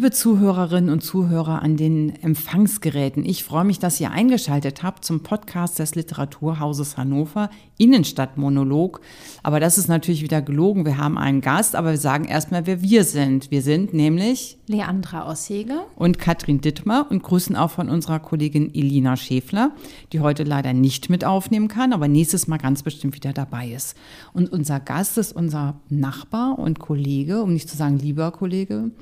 Liebe 0.00 0.12
Zuhörerinnen 0.12 0.88
und 0.88 1.02
Zuhörer 1.02 1.60
an 1.60 1.76
den 1.76 2.16
Empfangsgeräten, 2.22 3.22
ich 3.22 3.44
freue 3.44 3.66
mich, 3.66 3.78
dass 3.80 4.00
ihr 4.00 4.10
eingeschaltet 4.10 4.82
habt 4.82 5.04
zum 5.04 5.22
Podcast 5.22 5.78
des 5.78 5.94
Literaturhauses 5.94 6.96
Hannover, 6.96 7.50
Innenstadtmonolog. 7.76 9.02
Aber 9.42 9.60
das 9.60 9.76
ist 9.76 9.88
natürlich 9.88 10.22
wieder 10.22 10.40
gelogen. 10.40 10.86
Wir 10.86 10.96
haben 10.96 11.18
einen 11.18 11.42
Gast, 11.42 11.76
aber 11.76 11.90
wir 11.90 11.98
sagen 11.98 12.24
erstmal, 12.24 12.64
wer 12.64 12.80
wir 12.80 13.04
sind. 13.04 13.50
Wir 13.50 13.60
sind 13.60 13.92
nämlich 13.92 14.56
Leandra 14.68 15.30
Ossege 15.30 15.82
und 15.96 16.18
Katrin 16.18 16.62
Dittmer 16.62 17.06
und 17.10 17.22
grüßen 17.22 17.54
auch 17.54 17.70
von 17.70 17.90
unserer 17.90 18.20
Kollegin 18.20 18.74
Elina 18.74 19.18
Schäfler, 19.18 19.72
die 20.14 20.20
heute 20.20 20.44
leider 20.44 20.72
nicht 20.72 21.10
mit 21.10 21.26
aufnehmen 21.26 21.68
kann, 21.68 21.92
aber 21.92 22.08
nächstes 22.08 22.48
Mal 22.48 22.56
ganz 22.56 22.82
bestimmt 22.82 23.16
wieder 23.16 23.34
dabei 23.34 23.68
ist. 23.68 23.98
Und 24.32 24.50
unser 24.50 24.80
Gast 24.80 25.18
ist 25.18 25.36
unser 25.36 25.78
Nachbar 25.90 26.58
und 26.58 26.78
Kollege, 26.78 27.42
um 27.42 27.52
nicht 27.52 27.68
zu 27.68 27.76
sagen 27.76 27.98
lieber 27.98 28.30
Kollege, 28.30 28.92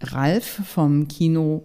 Ralf 0.00 0.60
vom 0.66 1.08
Kino 1.08 1.64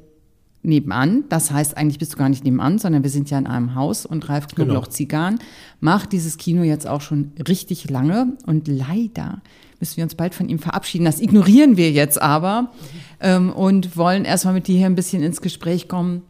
nebenan. 0.66 1.24
Das 1.30 1.52
heißt, 1.52 1.78
eigentlich 1.78 2.00
bist 2.00 2.14
du 2.14 2.18
gar 2.18 2.30
nicht 2.30 2.44
nebenan, 2.44 2.80
sondern 2.80 3.04
wir 3.04 3.10
sind 3.10 3.30
ja 3.30 3.38
in 3.38 3.48
einem 3.48 3.76
Haus 3.76 4.06
und 4.06 4.28
Ralf 4.30 4.48
Knoblauch 4.48 4.88
Zigarren 4.88 5.40
macht 5.80 6.12
dieses 6.12 6.38
Kino 6.38 6.64
jetzt 6.64 6.88
auch 6.88 7.02
schon 7.02 7.32
richtig 7.48 7.90
lange 7.90 8.34
und 8.46 8.68
leider 8.68 9.42
müssen 9.80 9.98
wir 9.98 10.04
uns 10.04 10.16
bald 10.16 10.34
von 10.34 10.50
ihm 10.50 10.60
verabschieden. 10.60 11.06
Das 11.06 11.22
ignorieren 11.22 11.78
wir 11.78 11.92
jetzt 11.92 12.22
aber 12.22 12.72
ähm, 13.20 13.52
und 13.52 13.96
wollen 13.96 14.26
erstmal 14.26 14.54
mit 14.54 14.68
dir 14.68 14.78
hier 14.78 14.88
ein 14.88 14.96
bisschen 14.96 15.22
ins 15.22 15.42
Gespräch 15.42 15.88
kommen 15.88 16.24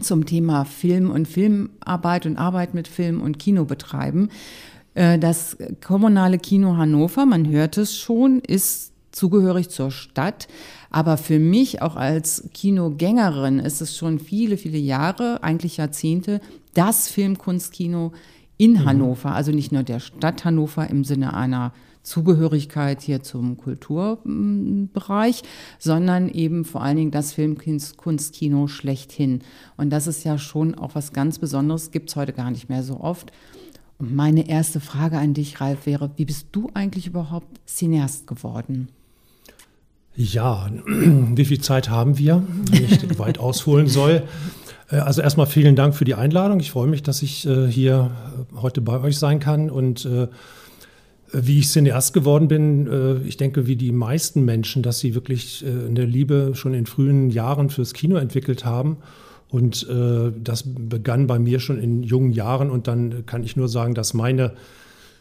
zum 0.00 0.26
Thema 0.26 0.64
Film 0.64 1.10
und 1.10 1.28
Filmarbeit 1.28 2.26
und 2.26 2.36
Arbeit 2.36 2.74
mit 2.74 2.88
Film 2.88 3.20
und 3.20 3.38
Kino 3.38 3.64
betreiben. 3.64 4.28
Äh, 4.94 5.18
das 5.18 5.56
kommunale 5.84 6.38
Kino 6.38 6.76
Hannover, 6.76 7.26
man 7.26 7.48
hört 7.48 7.78
es 7.78 7.96
schon, 7.96 8.40
ist 8.40 8.92
zugehörig 9.12 9.70
zur 9.70 9.90
Stadt. 9.90 10.48
Aber 10.94 11.16
für 11.16 11.40
mich 11.40 11.82
auch 11.82 11.96
als 11.96 12.48
Kinogängerin 12.54 13.58
ist 13.58 13.80
es 13.80 13.96
schon 13.96 14.20
viele, 14.20 14.56
viele 14.56 14.78
Jahre, 14.78 15.42
eigentlich 15.42 15.78
Jahrzehnte, 15.78 16.40
das 16.72 17.08
Filmkunstkino 17.08 18.12
in 18.58 18.74
mhm. 18.74 18.84
Hannover. 18.84 19.34
Also 19.34 19.50
nicht 19.50 19.72
nur 19.72 19.82
der 19.82 19.98
Stadt 19.98 20.44
Hannover 20.44 20.88
im 20.88 21.02
Sinne 21.02 21.34
einer 21.34 21.72
Zugehörigkeit 22.04 23.02
hier 23.02 23.24
zum 23.24 23.56
Kulturbereich, 23.56 25.42
sondern 25.80 26.28
eben 26.28 26.64
vor 26.64 26.84
allen 26.84 26.98
Dingen 26.98 27.10
das 27.10 27.32
Filmkunstkino 27.32 28.68
schlechthin. 28.68 29.40
Und 29.76 29.90
das 29.90 30.06
ist 30.06 30.22
ja 30.22 30.38
schon 30.38 30.76
auch 30.76 30.94
was 30.94 31.12
ganz 31.12 31.40
Besonderes, 31.40 31.90
gibt 31.90 32.10
es 32.10 32.14
heute 32.14 32.32
gar 32.32 32.52
nicht 32.52 32.68
mehr 32.68 32.84
so 32.84 33.00
oft. 33.00 33.32
Und 33.98 34.14
meine 34.14 34.48
erste 34.48 34.78
Frage 34.78 35.18
an 35.18 35.34
dich, 35.34 35.60
Ralf, 35.60 35.86
wäre, 35.86 36.12
wie 36.14 36.24
bist 36.24 36.50
du 36.52 36.70
eigentlich 36.72 37.08
überhaupt 37.08 37.48
Cineast 37.66 38.28
geworden? 38.28 38.90
Ja, 40.16 40.70
wie 40.86 41.44
viel 41.44 41.60
Zeit 41.60 41.90
haben 41.90 42.18
wir, 42.18 42.42
wenn 42.70 42.84
ich 42.84 43.18
weit 43.18 43.38
ausholen 43.38 43.88
soll? 43.88 44.22
Äh, 44.90 44.96
also 44.96 45.22
erstmal 45.22 45.46
vielen 45.46 45.76
Dank 45.76 45.94
für 45.94 46.04
die 46.04 46.14
Einladung. 46.14 46.60
Ich 46.60 46.70
freue 46.70 46.88
mich, 46.88 47.02
dass 47.02 47.22
ich 47.22 47.46
äh, 47.46 47.66
hier 47.66 48.10
heute 48.56 48.80
bei 48.80 49.00
euch 49.00 49.18
sein 49.18 49.40
kann. 49.40 49.70
Und 49.70 50.04
äh, 50.04 50.28
wie 51.32 51.58
ich 51.58 51.68
Cineast 51.68 52.14
geworden 52.14 52.46
bin, 52.46 53.24
ich 53.26 53.36
denke, 53.36 53.66
wie 53.66 53.74
die 53.74 53.90
meisten 53.90 54.44
Menschen, 54.44 54.84
dass 54.84 55.00
sie 55.00 55.16
wirklich 55.16 55.64
eine 55.66 56.04
Liebe 56.04 56.52
schon 56.54 56.74
in 56.74 56.86
frühen 56.86 57.28
Jahren 57.28 57.70
fürs 57.70 57.92
Kino 57.92 58.14
entwickelt 58.18 58.64
haben. 58.64 58.98
Und 59.48 59.84
das 59.88 60.62
begann 60.64 61.26
bei 61.26 61.40
mir 61.40 61.58
schon 61.58 61.80
in 61.80 62.04
jungen 62.04 62.30
Jahren. 62.30 62.70
Und 62.70 62.86
dann 62.86 63.26
kann 63.26 63.42
ich 63.42 63.56
nur 63.56 63.66
sagen, 63.66 63.94
dass 63.94 64.14
meine 64.14 64.52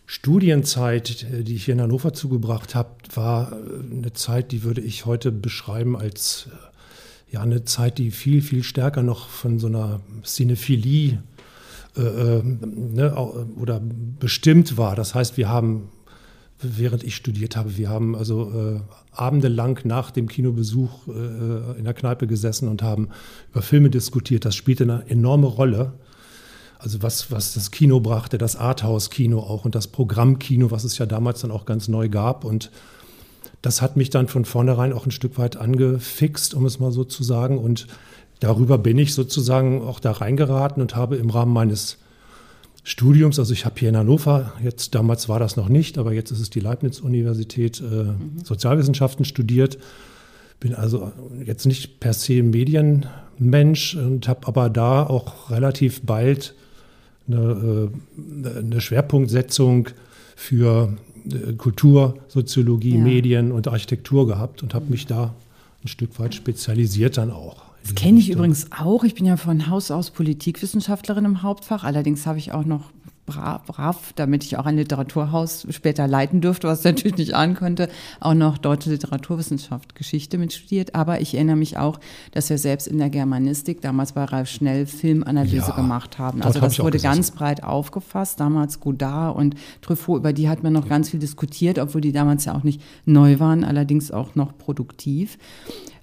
Studienzeit, 0.06 1.26
äh, 1.32 1.44
die 1.44 1.56
ich 1.56 1.66
hier 1.66 1.74
in 1.74 1.82
Hannover 1.82 2.14
zugebracht 2.14 2.76
habe, 2.76 2.90
war 3.14 3.52
äh, 3.52 3.96
eine 3.96 4.14
Zeit, 4.14 4.52
die 4.52 4.64
würde 4.64 4.82
ich 4.82 5.06
heute 5.06 5.32
beschreiben 5.32 5.96
als 5.96 6.48
äh, 6.52 7.34
ja, 7.34 7.42
eine 7.42 7.64
Zeit, 7.64 7.98
die 7.98 8.12
viel, 8.12 8.42
viel 8.42 8.64
stärker 8.64 9.02
noch 9.02 9.28
von 9.28 9.58
so 9.60 9.68
einer 9.68 10.02
Cinephilie 10.24 11.24
äh, 11.98 12.02
ne, 12.44 13.16
oder 13.60 13.82
bestimmt 14.20 14.78
war. 14.78 14.96
Das 14.96 15.16
heißt, 15.16 15.36
wir 15.38 15.50
haben, 15.50 15.90
während 16.62 17.04
ich 17.04 17.16
studiert 17.16 17.56
habe, 17.56 17.76
wir 17.78 17.90
haben 17.90 18.16
also 18.16 18.52
äh, 18.52 18.80
abendelang 19.12 19.80
nach 19.84 20.12
dem 20.12 20.28
Kinobesuch 20.28 21.08
äh, 21.08 21.78
in 21.78 21.86
der 21.86 21.96
Kneipe 21.96 22.28
gesessen 22.28 22.68
und 22.68 22.84
haben 22.84 23.10
über 23.52 23.64
Filme 23.64 23.90
diskutiert. 23.90 24.46
Das 24.46 24.56
spielte 24.56 24.84
eine 24.84 25.08
enorme 25.08 25.48
Rolle 25.48 25.94
also 26.84 27.02
was, 27.02 27.32
was 27.32 27.54
das 27.54 27.72
Kino 27.72 28.02
brachte, 28.02 28.38
das 28.38 28.58
Arthouse-Kino 28.58 29.40
auch 29.40 29.64
und 29.64 29.74
das 29.74 29.88
Programmkino, 29.88 30.70
was 30.70 30.84
es 30.84 30.98
ja 30.98 31.06
damals 31.06 31.42
dann 31.42 31.52
auch 31.52 31.66
ganz 31.66 31.88
neu 31.88 32.10
gab. 32.10 32.44
Und 32.44 32.72
das 33.62 33.82
hat 33.82 33.96
mich 33.96 34.10
dann 34.10 34.28
von 34.28 34.44
vornherein 34.44 34.92
auch 34.92 35.06
ein 35.06 35.12
Stück 35.12 35.38
weit 35.38 35.56
angefixt, 35.56 36.54
um 36.54 36.66
es 36.66 36.80
mal 36.80 36.92
so 36.92 37.06
zu 37.06 37.24
sagen. 37.24 37.58
Und 37.58 37.88
darüber 38.42 38.78
bin 38.78 38.98
ich 38.98 39.14
sozusagen 39.14 39.82
auch 39.82 40.02
da 40.02 40.12
reingeraten 40.12 40.82
und 40.82 40.96
habe 40.96 41.16
im 41.16 41.30
Rahmen 41.30 41.54
meines 41.54 42.00
Studiums, 42.84 43.40
also 43.40 43.54
ich 43.54 43.64
habe 43.64 43.80
hier 43.80 43.88
in 43.88 43.96
Hannover, 43.96 44.52
jetzt 44.62 44.94
damals 44.94 45.30
war 45.30 45.40
das 45.40 45.56
noch 45.56 45.70
nicht, 45.70 45.98
aber 45.98 46.12
jetzt 46.12 46.32
ist 46.32 46.42
es 46.42 46.50
die 46.50 46.60
Leibniz-Universität, 46.60 47.80
äh, 47.80 47.84
mhm. 47.84 48.44
Sozialwissenschaften 48.44 49.24
studiert. 49.24 49.78
Bin 50.60 50.76
also 50.76 51.14
jetzt 51.46 51.66
nicht 51.66 52.02
per 52.02 52.12
se 52.12 52.44
Medienmensch 52.44 53.96
und 53.96 54.28
habe 54.28 54.48
aber 54.48 54.70
da 54.70 55.04
auch 55.04 55.50
relativ 55.50 56.02
bald 56.02 56.56
eine, 57.28 57.90
äh, 58.46 58.60
eine 58.60 58.82
Schwerpunktsetzung 58.82 59.90
für 60.36 60.94
äh, 61.26 61.54
Kultur, 61.54 62.18
Soziologie, 62.28 62.96
ja. 62.96 63.04
Medien 63.04 63.52
und 63.52 63.68
Architektur 63.68 64.28
gehabt 64.28 64.64
und 64.64 64.74
habe 64.74 64.86
mich 64.90 65.06
da 65.06 65.34
ein 65.84 65.88
Stück 65.88 66.20
weit 66.20 66.36
spezialisiert 66.36 67.18
dann 67.18 67.32
auch. 67.32 67.64
Das 67.84 67.96
kenne 67.96 68.20
ich 68.20 68.30
übrigens 68.30 68.72
auch. 68.72 69.04
Ich 69.04 69.14
bin 69.14 69.26
ja 69.26 69.36
von 69.36 69.68
Haus 69.70 69.92
aus 69.92 70.10
Politikwissenschaftlerin 70.12 71.26
im 71.26 71.44
Hauptfach. 71.44 71.84
Allerdings 71.84 72.26
habe 72.26 72.40
ich 72.40 72.54
auch 72.54 72.64
noch 72.64 72.92
brav, 73.26 73.64
brav, 73.66 74.14
damit 74.16 74.44
ich 74.44 74.58
auch 74.58 74.66
ein 74.66 74.76
Literaturhaus 74.76 75.66
später 75.70 76.08
leiten 76.08 76.42
dürfte, 76.42 76.68
was 76.68 76.84
natürlich 76.84 77.18
nicht 77.18 77.36
ahnen 77.36 77.56
könnte, 77.56 77.90
auch 78.20 78.34
noch 78.34 78.58
deutsche 78.58 78.90
Literaturwissenschaft, 78.90 79.96
Geschichte 79.96 80.38
mit 80.38 80.54
studiert. 80.54 80.96
Aber 80.96 81.22
ich 81.22 81.34
erinnere 81.34 81.56
mich 81.56 81.78
auch, 81.78 82.00
dass 82.32 82.50
wir 82.50 82.58
selbst 82.58 82.88
in 82.88 82.98
der 82.98 83.10
Germanistik 83.10 83.82
damals 83.82 84.14
bei 84.14 84.26
Ralf 84.26 84.50
Schnell 84.50 84.86
Filmanalyse 84.86 85.70
ja, 85.70 85.76
gemacht 85.76 86.20
haben. 86.20 86.42
Also 86.42 86.60
das 86.60 86.78
hab 86.78 86.86
wurde 86.86 87.00
ganz 87.00 87.32
breit 87.32 87.64
aufgefasst. 87.64 88.40
Damals 88.40 88.80
Godard 88.80 89.36
und 89.36 89.56
Truffaut, 89.82 90.20
über 90.20 90.34
die 90.34 90.50
hat 90.50 90.64
man 90.64 90.74
noch 90.74 90.88
ganz 90.88 91.10
viel 91.10 91.20
diskutiert, 91.20 91.80
obwohl 91.80 92.02
die 92.02 92.12
damals 92.12 92.46
ja 92.46 92.56
auch 92.56 92.64
nicht 92.64 92.82
neu 93.06 93.40
waren, 93.40 93.64
allerdings 93.64 94.12
auch 94.12 94.36
noch 94.36 94.58
produktiv. 94.58 95.38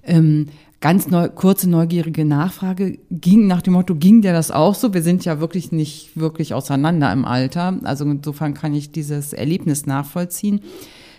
Ähm, 0.03 0.47
ganz 0.81 1.07
neu, 1.07 1.29
kurze 1.29 1.69
neugierige 1.69 2.25
Nachfrage 2.25 2.97
ging 3.11 3.47
nach 3.47 3.61
dem 3.61 3.73
Motto, 3.73 3.95
ging 3.95 4.21
dir 4.21 4.33
das 4.33 4.51
auch 4.51 4.75
so? 4.75 4.93
Wir 4.93 5.03
sind 5.03 5.23
ja 5.23 5.39
wirklich 5.39 5.71
nicht 5.71 6.17
wirklich 6.17 6.53
auseinander 6.53 7.13
im 7.13 7.23
Alter. 7.23 7.79
Also 7.83 8.03
insofern 8.03 8.55
kann 8.55 8.73
ich 8.73 8.91
dieses 8.91 9.31
Erlebnis 9.31 9.85
nachvollziehen. 9.85 10.61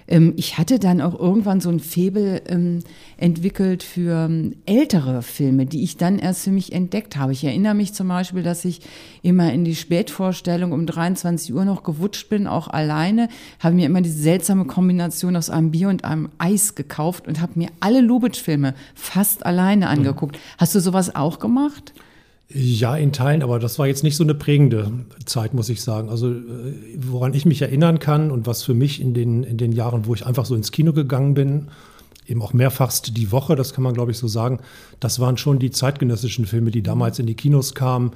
Ähm, 0.08 0.34
ich 0.36 0.58
hatte 0.58 0.78
dann 0.78 1.00
auch 1.00 1.18
irgendwann 1.18 1.60
so 1.60 1.70
ein 1.70 1.80
Febel 1.80 2.42
ähm, 2.46 2.80
entwickelt 3.16 3.82
für 3.82 4.26
ähm, 4.26 4.56
ältere 4.66 5.22
Filme, 5.22 5.66
die 5.66 5.82
ich 5.82 5.96
dann 5.96 6.18
erst 6.18 6.44
für 6.44 6.50
mich 6.50 6.72
entdeckt 6.72 7.16
habe. 7.16 7.32
Ich 7.32 7.44
erinnere 7.44 7.74
mich 7.74 7.92
zum 7.92 8.08
Beispiel, 8.08 8.42
dass 8.42 8.64
ich 8.64 8.80
immer 9.22 9.52
in 9.52 9.64
die 9.64 9.74
Spätvorstellung 9.74 10.72
um 10.72 10.86
23 10.86 11.54
Uhr 11.54 11.64
noch 11.64 11.82
gewutscht 11.82 12.28
bin, 12.28 12.46
auch 12.46 12.68
alleine, 12.68 13.28
habe 13.60 13.74
mir 13.74 13.86
immer 13.86 14.00
diese 14.00 14.20
seltsame 14.20 14.64
Kombination 14.64 15.36
aus 15.36 15.50
einem 15.50 15.70
Bier 15.70 15.88
und 15.88 16.04
einem 16.04 16.28
Eis 16.38 16.74
gekauft 16.74 17.28
und 17.28 17.40
habe 17.40 17.52
mir 17.56 17.68
alle 17.80 18.00
Lubitsch-Filme 18.00 18.74
fast 18.94 19.46
alleine 19.46 19.86
mhm. 19.86 19.92
angeguckt. 19.92 20.36
Mhm. 20.36 20.40
Hast 20.58 20.74
du 20.74 20.80
sowas 20.80 21.14
auch 21.14 21.38
gemacht? 21.38 21.92
Ja, 22.48 22.96
in 22.96 23.12
Teilen, 23.12 23.42
aber 23.42 23.58
das 23.58 23.78
war 23.78 23.86
jetzt 23.86 24.02
nicht 24.02 24.16
so 24.16 24.24
eine 24.24 24.34
prägende 24.34 24.92
Zeit, 25.24 25.54
muss 25.54 25.70
ich 25.70 25.80
sagen. 25.80 26.10
Also 26.10 26.30
äh, 26.32 26.74
woran 26.98 27.34
ich 27.34 27.46
mich 27.46 27.62
erinnern 27.62 27.98
kann 27.98 28.30
und 28.30 28.46
was 28.46 28.62
für 28.62 28.74
mich 28.74 29.00
in 29.00 29.14
den, 29.14 29.42
in 29.42 29.56
den 29.56 29.72
Jahren, 29.72 30.06
wo 30.06 30.14
ich 30.14 30.26
einfach 30.26 30.44
so 30.44 30.54
ins 30.54 30.70
Kino 30.70 30.92
gegangen 30.92 31.34
bin, 31.34 31.68
eben 32.26 32.42
auch 32.42 32.52
mehrfachst 32.52 33.16
die 33.16 33.32
Woche, 33.32 33.56
das 33.56 33.72
kann 33.72 33.82
man 33.84 33.94
glaube 33.94 34.10
ich 34.10 34.18
so 34.18 34.28
sagen, 34.28 34.60
das 35.00 35.18
waren 35.18 35.38
schon 35.38 35.58
die 35.58 35.70
zeitgenössischen 35.70 36.46
Filme, 36.46 36.70
die 36.70 36.82
damals 36.82 37.18
in 37.18 37.26
die 37.26 37.34
Kinos 37.34 37.74
kamen 37.74 38.12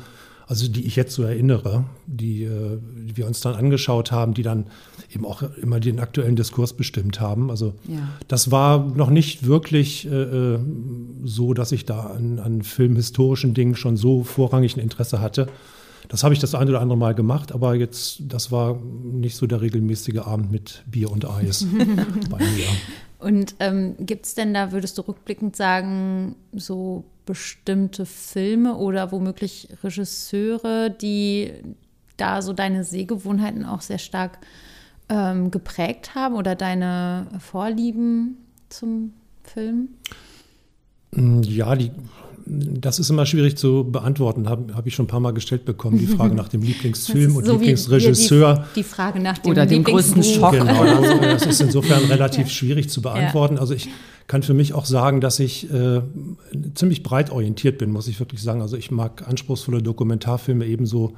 also 0.49 0.69
die 0.69 0.87
ich 0.87 0.95
jetzt 0.95 1.15
so 1.15 1.25
erinnere, 1.25 1.85
die, 2.07 2.45
äh, 2.45 2.79
die, 2.81 3.17
wir 3.17 3.27
uns 3.27 3.41
dann 3.41 3.57
angeschaut 3.57 4.13
haben, 4.13 4.33
die 4.33 4.43
dann 4.43 4.67
eben 5.13 5.27
auch 5.27 5.43
immer 5.61 5.81
den 5.81 5.99
aktuellen 5.99 6.37
Diskurs 6.37 6.73
bestimmt 6.73 7.21
haben. 7.21 7.51
Also 7.51 7.75
ja. 7.89 8.09
das 8.29 8.53
war 8.53 8.85
noch 8.85 9.11
nicht 9.11 9.47
wirklich 9.47 10.07
äh, 10.07 10.15
äh, 10.55 10.59
so, 11.25 11.53
dass 11.53 11.73
ich 11.73 11.85
da 11.85 12.07
an, 12.07 12.39
an 12.39 12.63
filmhistorischen 12.63 13.55
Dingen 13.55 13.75
schon 13.75 13.97
so 13.97 14.23
vorrangig 14.23 14.77
ein 14.77 14.81
Interesse 14.81 15.21
hatte. 15.21 15.49
Das 16.09 16.23
habe 16.23 16.33
ich 16.33 16.39
das 16.39 16.55
ein 16.55 16.69
oder 16.69 16.81
andere 16.81 16.99
Mal 16.99 17.15
gemacht, 17.17 17.51
aber 17.51 17.75
jetzt, 17.75 18.19
das 18.29 18.53
war 18.53 18.79
nicht 19.03 19.35
so 19.35 19.49
der 19.49 19.61
regelmäßige 19.61 20.19
Abend 20.19 20.53
mit 20.53 20.85
Bier 20.87 21.11
und 21.11 21.29
Eis 21.29 21.67
bei 22.31 22.39
mir. 22.39 22.67
Und 23.19 23.57
ähm, 23.59 23.95
gibt 23.99 24.27
es 24.27 24.35
denn 24.35 24.55
da, 24.55 24.71
würdest 24.71 24.97
du 24.99 25.03
rückblickend 25.03 25.57
sagen, 25.57 26.37
so 26.53 27.05
bestimmte 27.27 28.07
Filme 28.07 28.77
oder 28.77 29.13
womöglich 29.13 29.69
Regisseure, 29.83 30.91
die 30.91 31.53
da 32.17 32.41
so 32.41 32.53
deine 32.53 32.85
Sehgewohnheiten 32.85 33.67
auch 33.67 33.83
sehr 33.83 33.99
stark 33.99 34.39
ähm, 35.09 35.51
geprägt 35.51 36.15
haben 36.15 36.35
oder 36.35 36.55
deine 36.55 37.27
Vorlieben 37.39 38.39
zum 38.69 39.13
Film? 39.43 39.89
Mm, 41.13 41.43
ja, 41.43 41.75
die, 41.75 41.91
das 42.47 42.99
ist 42.99 43.11
immer 43.11 43.27
schwierig 43.27 43.57
zu 43.57 43.85
beantworten. 43.91 44.49
Habe 44.49 44.75
hab 44.75 44.87
ich 44.87 44.95
schon 44.95 45.05
ein 45.05 45.09
paar 45.09 45.21
Mal 45.21 45.33
gestellt 45.33 45.65
bekommen, 45.65 45.99
die 45.99 46.07
Frage 46.07 46.35
nach 46.37 46.49
dem 46.49 46.63
Lieblingsfilm 46.63 47.37
und 47.37 47.45
so 47.45 47.53
Lieblingsregisseur. 47.53 48.67
Die, 48.75 48.81
die, 48.81 48.85
Frage 48.85 49.21
nach 49.21 49.39
dem 49.39 49.51
Oder 49.51 49.67
dem 49.67 49.85
größten 49.85 50.23
Schock. 50.23 50.53
Genau, 50.53 50.81
also 50.83 51.19
das 51.21 51.47
ist 51.47 51.61
insofern 51.61 52.05
relativ 52.05 52.49
schwierig 52.51 52.89
zu 52.89 53.03
beantworten. 53.03 53.59
Also 53.59 53.75
ich 53.75 53.89
kann 54.27 54.43
für 54.43 54.55
mich 54.55 54.75
auch 54.75 54.87
sagen, 54.87 55.21
dass 55.21 55.39
ich 55.39 55.73
äh, 55.73 56.03
ziemlich 56.75 57.03
breit 57.03 57.31
orientiert 57.31 57.79
bin, 57.79 57.91
muss 57.91 58.09
ich 58.09 58.19
wirklich 58.19 58.43
sagen. 58.43 58.61
Also 58.61 58.77
ich 58.77 58.91
mag 58.91 59.27
anspruchsvolle 59.27 59.83
Dokumentarfilme 59.83 60.67
ebenso 60.67 61.17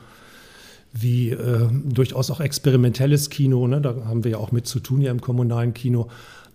wie 0.92 1.30
äh, 1.30 1.68
durchaus 1.84 2.30
auch 2.30 2.40
experimentelles 2.40 3.30
Kino. 3.30 3.66
Ne? 3.66 3.80
Da 3.80 3.94
haben 4.04 4.24
wir 4.24 4.32
ja 4.32 4.38
auch 4.38 4.52
mit 4.52 4.66
zu 4.66 4.80
tun 4.80 5.00
hier 5.00 5.10
im 5.10 5.20
kommunalen 5.20 5.74
Kino. 5.74 6.08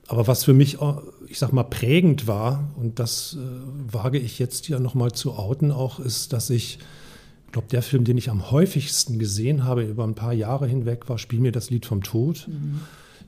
Aber 0.07 0.27
was 0.27 0.43
für 0.43 0.53
mich, 0.53 0.77
ich 1.27 1.39
sag 1.39 1.53
mal, 1.53 1.63
prägend 1.63 2.27
war, 2.27 2.71
und 2.75 2.99
das 2.99 3.37
äh, 3.39 3.93
wage 3.93 4.19
ich 4.19 4.37
jetzt 4.37 4.65
hier 4.65 4.79
nochmal 4.79 5.13
zu 5.13 5.33
outen, 5.33 5.71
auch 5.71 5.99
ist, 5.99 6.33
dass 6.33 6.49
ich, 6.49 6.79
ich 7.45 7.51
glaube, 7.51 7.67
der 7.71 7.81
Film, 7.81 8.03
den 8.03 8.17
ich 8.17 8.29
am 8.29 8.51
häufigsten 8.51 9.17
gesehen 9.17 9.63
habe 9.63 9.83
über 9.83 10.03
ein 10.03 10.15
paar 10.15 10.33
Jahre 10.33 10.67
hinweg, 10.67 11.07
war 11.09 11.17
Spiel 11.17 11.39
mir 11.39 11.51
das 11.51 11.69
Lied 11.69 11.85
vom 11.85 12.03
Tod. 12.03 12.47
Mhm. 12.47 12.81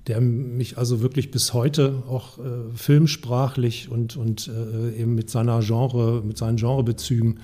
Der 0.08 0.22
mich 0.22 0.78
also 0.78 1.02
wirklich 1.02 1.32
bis 1.32 1.54
heute 1.54 2.04
auch 2.08 2.38
äh, 2.38 2.42
filmsprachlich 2.76 3.90
und, 3.90 4.16
und 4.16 4.48
äh, 4.48 5.02
eben 5.02 5.16
mit 5.16 5.30
seiner 5.30 5.62
Genre, 5.62 6.22
mit 6.24 6.38
seinen 6.38 6.58
Genrebezügen 6.58 7.40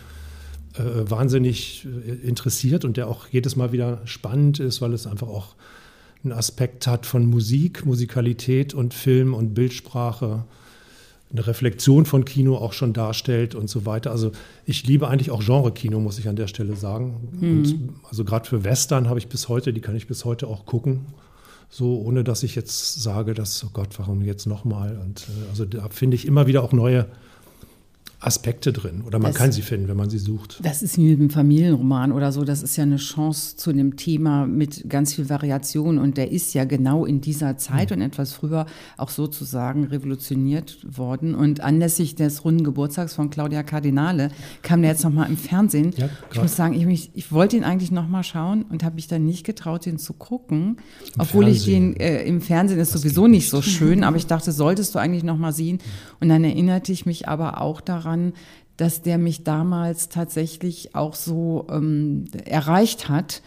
äh, 0.76 1.10
wahnsinnig 1.10 1.86
äh, 1.86 2.28
interessiert 2.28 2.86
und 2.86 2.98
der 2.98 3.08
auch 3.08 3.28
jedes 3.28 3.56
Mal 3.56 3.72
wieder 3.72 4.02
spannend 4.06 4.60
ist, 4.60 4.82
weil 4.82 4.94
es 4.94 5.08
einfach 5.08 5.28
auch 5.28 5.56
einen 6.24 6.34
Aspekt 6.34 6.88
hat 6.88 7.06
von 7.06 7.26
Musik, 7.26 7.86
Musikalität 7.86 8.74
und 8.74 8.94
Film 8.94 9.34
und 9.34 9.54
Bildsprache, 9.54 10.46
eine 11.32 11.48
Reflexion 11.48 12.06
von 12.06 12.26
Kino 12.26 12.58
auch 12.58 12.74
schon 12.74 12.94
darstellt 12.94 13.56
und 13.56 13.70
so 13.70 13.86
weiter. 13.86 14.12
Also 14.12 14.32
ich 14.66 14.86
liebe 14.86 15.08
eigentlich 15.08 15.32
auch 15.32 15.44
Genre-Kino, 15.44 16.00
muss 16.00 16.20
ich 16.20 16.28
an 16.28 16.36
der 16.36 16.48
Stelle 16.48 16.76
sagen. 16.76 17.30
Mhm. 17.40 17.58
Und 17.58 17.90
also 18.10 18.26
gerade 18.26 18.48
für 18.48 18.64
Western 18.64 19.08
habe 19.08 19.18
ich 19.18 19.28
bis 19.28 19.48
heute, 19.48 19.74
die 19.74 19.82
kann 19.82 19.96
ich 19.96 20.08
bis 20.08 20.26
heute 20.26 20.48
auch 20.48 20.66
gucken. 20.66 21.06
So, 21.74 22.02
ohne 22.02 22.26
dass 22.26 22.44
ich 22.44 22.56
jetzt 22.56 23.02
sage, 23.02 23.34
dass, 23.34 23.64
oh 23.64 23.70
Gott, 23.72 23.98
warum 23.98 24.22
jetzt 24.22 24.46
nochmal? 24.46 24.98
Und 24.98 25.22
äh, 25.22 25.50
also 25.50 25.64
da 25.64 25.88
finde 25.88 26.16
ich 26.16 26.28
immer 26.28 26.46
wieder 26.46 26.64
auch 26.64 26.74
neue 26.74 27.08
Aspekte 28.22 28.72
drin 28.72 29.02
oder 29.06 29.18
man 29.18 29.32
das, 29.32 29.40
kann 29.40 29.52
sie 29.52 29.64
finden, 29.64 29.88
wenn 29.88 29.98
man 29.98 30.12
sie 30.12 30.20
sucht. 30.20 30.60
Das 30.62 30.84
ist 30.84 30.98
wie 31.00 31.12
einem 31.12 31.32
Familienroman 31.32 32.12
oder 32.12 32.32
so. 32.32 32.44
Das 32.44 32.62
ist 32.62 32.78
ja 32.78 32.84
eine 32.84 32.98
Chance 32.98 33.56
zu 33.58 33.72
einem 33.72 33.96
Thema 33.96 34.46
mit 34.46 34.88
ganz 34.88 35.16
viel 35.16 35.28
Variation 35.28 35.98
und 35.98 36.18
der 36.18 36.32
ist 36.32 36.54
ja 36.54 36.66
genau 36.66 37.06
in 37.06 37.22
dieser 37.22 37.58
Zeit 37.58 37.90
mhm. 37.90 37.98
und 37.98 38.02
etwas 38.04 38.34
früher 38.34 38.68
auch 38.98 39.10
sozusagen 39.10 39.86
revolutioniert 39.86 40.78
worden. 40.86 41.34
Und 41.34 41.62
anlässlich 41.62 42.14
des 42.14 42.46
runden 42.46 42.64
Geburtstags 42.64 43.16
von 43.16 43.32
Claudia 43.32 43.64
Cardinale 43.64 44.30
kam 44.62 44.84
der 44.84 44.92
jetzt 44.92 45.04
nochmal 45.04 45.28
im 45.28 45.38
Fernsehen. 45.38 45.92
Ja, 45.98 46.08
ich 46.32 46.40
muss 46.40 46.56
sagen, 46.56 46.76
ich, 46.76 46.86
mich, 46.86 47.10
ich 47.16 47.32
wollte 47.32 47.58
ihn 47.58 47.64
eigentlich 47.64 47.92
nochmal 47.92 48.24
schauen 48.24 48.66
und 48.70 48.84
habe 48.84 48.96
mich 48.96 49.08
dann 49.08 49.26
nicht 49.26 49.44
getraut, 49.48 49.88
den 49.88 49.98
zu 49.98 50.14
gucken. 50.14 50.78
Im 51.16 51.22
obwohl 51.22 51.46
Fernsehen. 51.46 51.94
ich 51.94 51.98
den 51.98 52.00
äh, 52.00 52.24
im 52.24 52.42
Fernsehen 52.42 52.80
ist 52.80 52.94
das 52.94 53.02
sowieso 53.02 53.26
nicht 53.26 53.50
so 53.50 53.64
schön, 53.64 54.04
aber 54.04 54.18
ich 54.18 54.28
dachte, 54.28 54.52
solltest 54.52 54.94
du 54.94 55.00
eigentlich 55.00 55.24
nochmal 55.24 55.54
sehen. 55.54 55.80
Und 56.20 56.30
dann 56.30 56.44
erinnerte 56.44 56.92
ich 56.92 57.08
mich 57.08 57.28
aber 57.28 57.62
auch 57.62 57.82
daran, 57.82 58.11
daran, 58.12 58.34
dass 58.78 59.02
der 59.02 59.18
mich 59.18 59.44
damals 59.44 60.10
tatsächlich 60.10 60.96
auch 60.96 61.14
so 61.14 61.68
ähm, 61.70 62.26
erreicht 62.46 63.10
hat, 63.10 63.42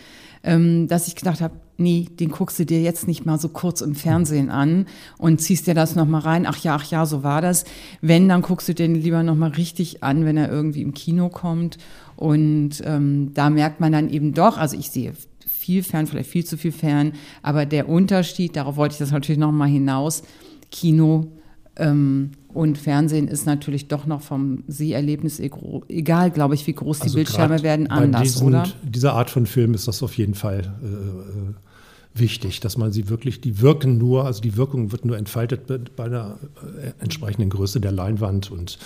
ähm, 0.45 0.87
dass 0.87 1.09
ich 1.09 1.17
gedacht 1.17 1.41
habe, 1.41 1.55
nee, 1.77 2.07
den 2.21 2.31
guckst 2.31 2.59
du 2.59 2.67
dir 2.67 2.81
jetzt 2.81 3.09
nicht 3.09 3.27
mal 3.27 3.39
so 3.39 3.49
kurz 3.49 3.81
im 3.81 3.97
Fernsehen 3.97 4.49
an 4.49 4.87
und 5.19 5.41
ziehst 5.41 5.67
dir 5.67 5.75
das 5.75 5.97
nochmal 5.97 6.21
rein. 6.21 6.47
Ach 6.47 6.59
ja, 6.59 6.77
ach 6.77 6.85
ja, 6.85 7.05
so 7.05 7.25
war 7.25 7.41
das. 7.41 7.65
Wenn, 8.01 8.29
dann 8.29 8.43
guckst 8.43 8.69
du 8.69 8.75
den 8.75 8.95
lieber 8.95 9.23
nochmal 9.25 9.51
richtig 9.51 10.05
an, 10.05 10.25
wenn 10.25 10.37
er 10.37 10.51
irgendwie 10.51 10.83
im 10.83 10.95
Kino 10.95 11.31
kommt. 11.31 11.79
Und 12.15 12.83
ähm, 12.85 13.33
da 13.35 13.51
merkt 13.51 13.81
man 13.81 13.91
dann 13.91 14.11
eben 14.11 14.35
doch, 14.35 14.57
also 14.57 14.77
ich 14.77 14.91
sehe 14.91 15.15
viel 15.49 15.83
fern, 15.83 16.07
vielleicht 16.07 16.31
viel 16.31 16.45
zu 16.45 16.57
viel 16.57 16.73
fern, 16.73 17.13
aber 17.43 17.65
der 17.67 17.89
Unterschied, 17.89 18.55
darauf 18.55 18.77
wollte 18.77 18.93
ich 18.93 18.99
das 18.99 19.11
natürlich 19.11 19.39
nochmal 19.39 19.69
hinaus, 19.69 20.23
Kino 20.71 21.33
ähm, 21.77 22.31
und 22.53 22.79
Fernsehen 22.79 23.27
ist 23.27 23.47
natürlich 23.47 23.89
doch 23.89 24.07
noch 24.07 24.23
vom 24.23 24.63
Seherlebnis 24.69 25.41
egal, 25.41 26.31
glaube 26.31 26.55
ich, 26.55 26.67
wie 26.67 26.73
groß 26.73 27.01
also 27.01 27.13
die 27.13 27.17
Bildschirme 27.17 27.63
werden, 27.63 27.89
anders, 27.89 28.23
diesen, 28.23 28.47
oder? 28.47 28.65
Dieser 28.83 29.15
Art 29.15 29.31
von 29.31 29.47
Film 29.47 29.75
ist 29.75 29.89
das 29.89 30.03
auf 30.03 30.17
jeden 30.17 30.35
Fall 30.35 30.61
äh, 30.61 30.87
äh, 30.87 31.55
wichtig, 32.15 32.61
dass 32.61 32.77
man 32.77 32.93
sie 32.93 33.09
wirklich, 33.09 33.41
die 33.41 33.61
wirken 33.61 33.99
nur, 33.99 34.25
also 34.25 34.41
die 34.41 34.57
Wirkung 34.57 34.93
wird 34.93 35.05
nur 35.05 35.19
entfaltet 35.19 35.97
bei 35.97 36.09
der 36.09 36.39
äh, 36.63 36.93
entsprechenden 37.03 37.51
Größe 37.51 37.81
der 37.81 37.91
Leinwand 37.91 38.53
und 38.53 38.79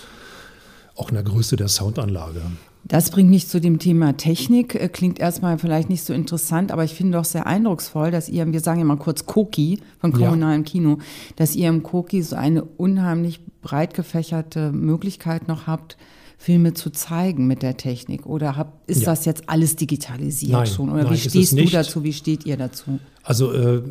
auch 0.96 1.10
in 1.10 1.14
der 1.14 1.24
Größe 1.24 1.56
der 1.56 1.68
Soundanlage. 1.68 2.40
Das 2.88 3.10
bringt 3.10 3.28
mich 3.28 3.46
zu 3.48 3.60
dem 3.60 3.78
Thema 3.78 4.16
Technik. 4.16 4.74
Äh, 4.74 4.88
klingt 4.88 5.18
erstmal 5.18 5.58
vielleicht 5.58 5.90
nicht 5.90 6.02
so 6.02 6.14
interessant, 6.14 6.72
aber 6.72 6.84
ich 6.84 6.94
finde 6.94 7.18
doch 7.18 7.24
sehr 7.24 7.46
eindrucksvoll, 7.46 8.10
dass 8.10 8.28
ihr, 8.28 8.50
wir 8.50 8.60
sagen 8.60 8.80
ja 8.80 8.84
mal 8.84 8.96
kurz 8.96 9.26
Koki 9.26 9.80
von 10.00 10.12
kommunalem 10.12 10.62
ja. 10.62 10.70
Kino, 10.70 10.98
dass 11.36 11.54
ihr 11.54 11.68
im 11.68 11.82
Koki 11.82 12.22
so 12.22 12.34
eine 12.34 12.64
unheimlich 12.64 13.40
breit 13.60 13.94
gefächerte 13.94 14.72
Möglichkeit 14.72 15.48
noch 15.48 15.66
habt, 15.66 15.98
Filme 16.38 16.72
zu 16.72 16.90
zeigen 16.90 17.46
mit 17.46 17.62
der 17.62 17.76
Technik? 17.76 18.24
Oder 18.24 18.56
habt, 18.56 18.88
ist 18.88 19.02
ja. 19.02 19.06
das 19.06 19.24
jetzt 19.26 19.50
alles 19.50 19.76
digitalisiert 19.76 20.52
nein, 20.52 20.66
schon? 20.66 20.88
Oder 20.88 21.04
nein, 21.04 21.12
wie 21.12 21.18
stehst 21.18 21.58
du 21.58 21.64
dazu? 21.64 22.04
Wie 22.04 22.12
steht 22.12 22.46
ihr 22.46 22.56
dazu? 22.56 22.98
Also 23.22 23.52
äh, 23.52 23.82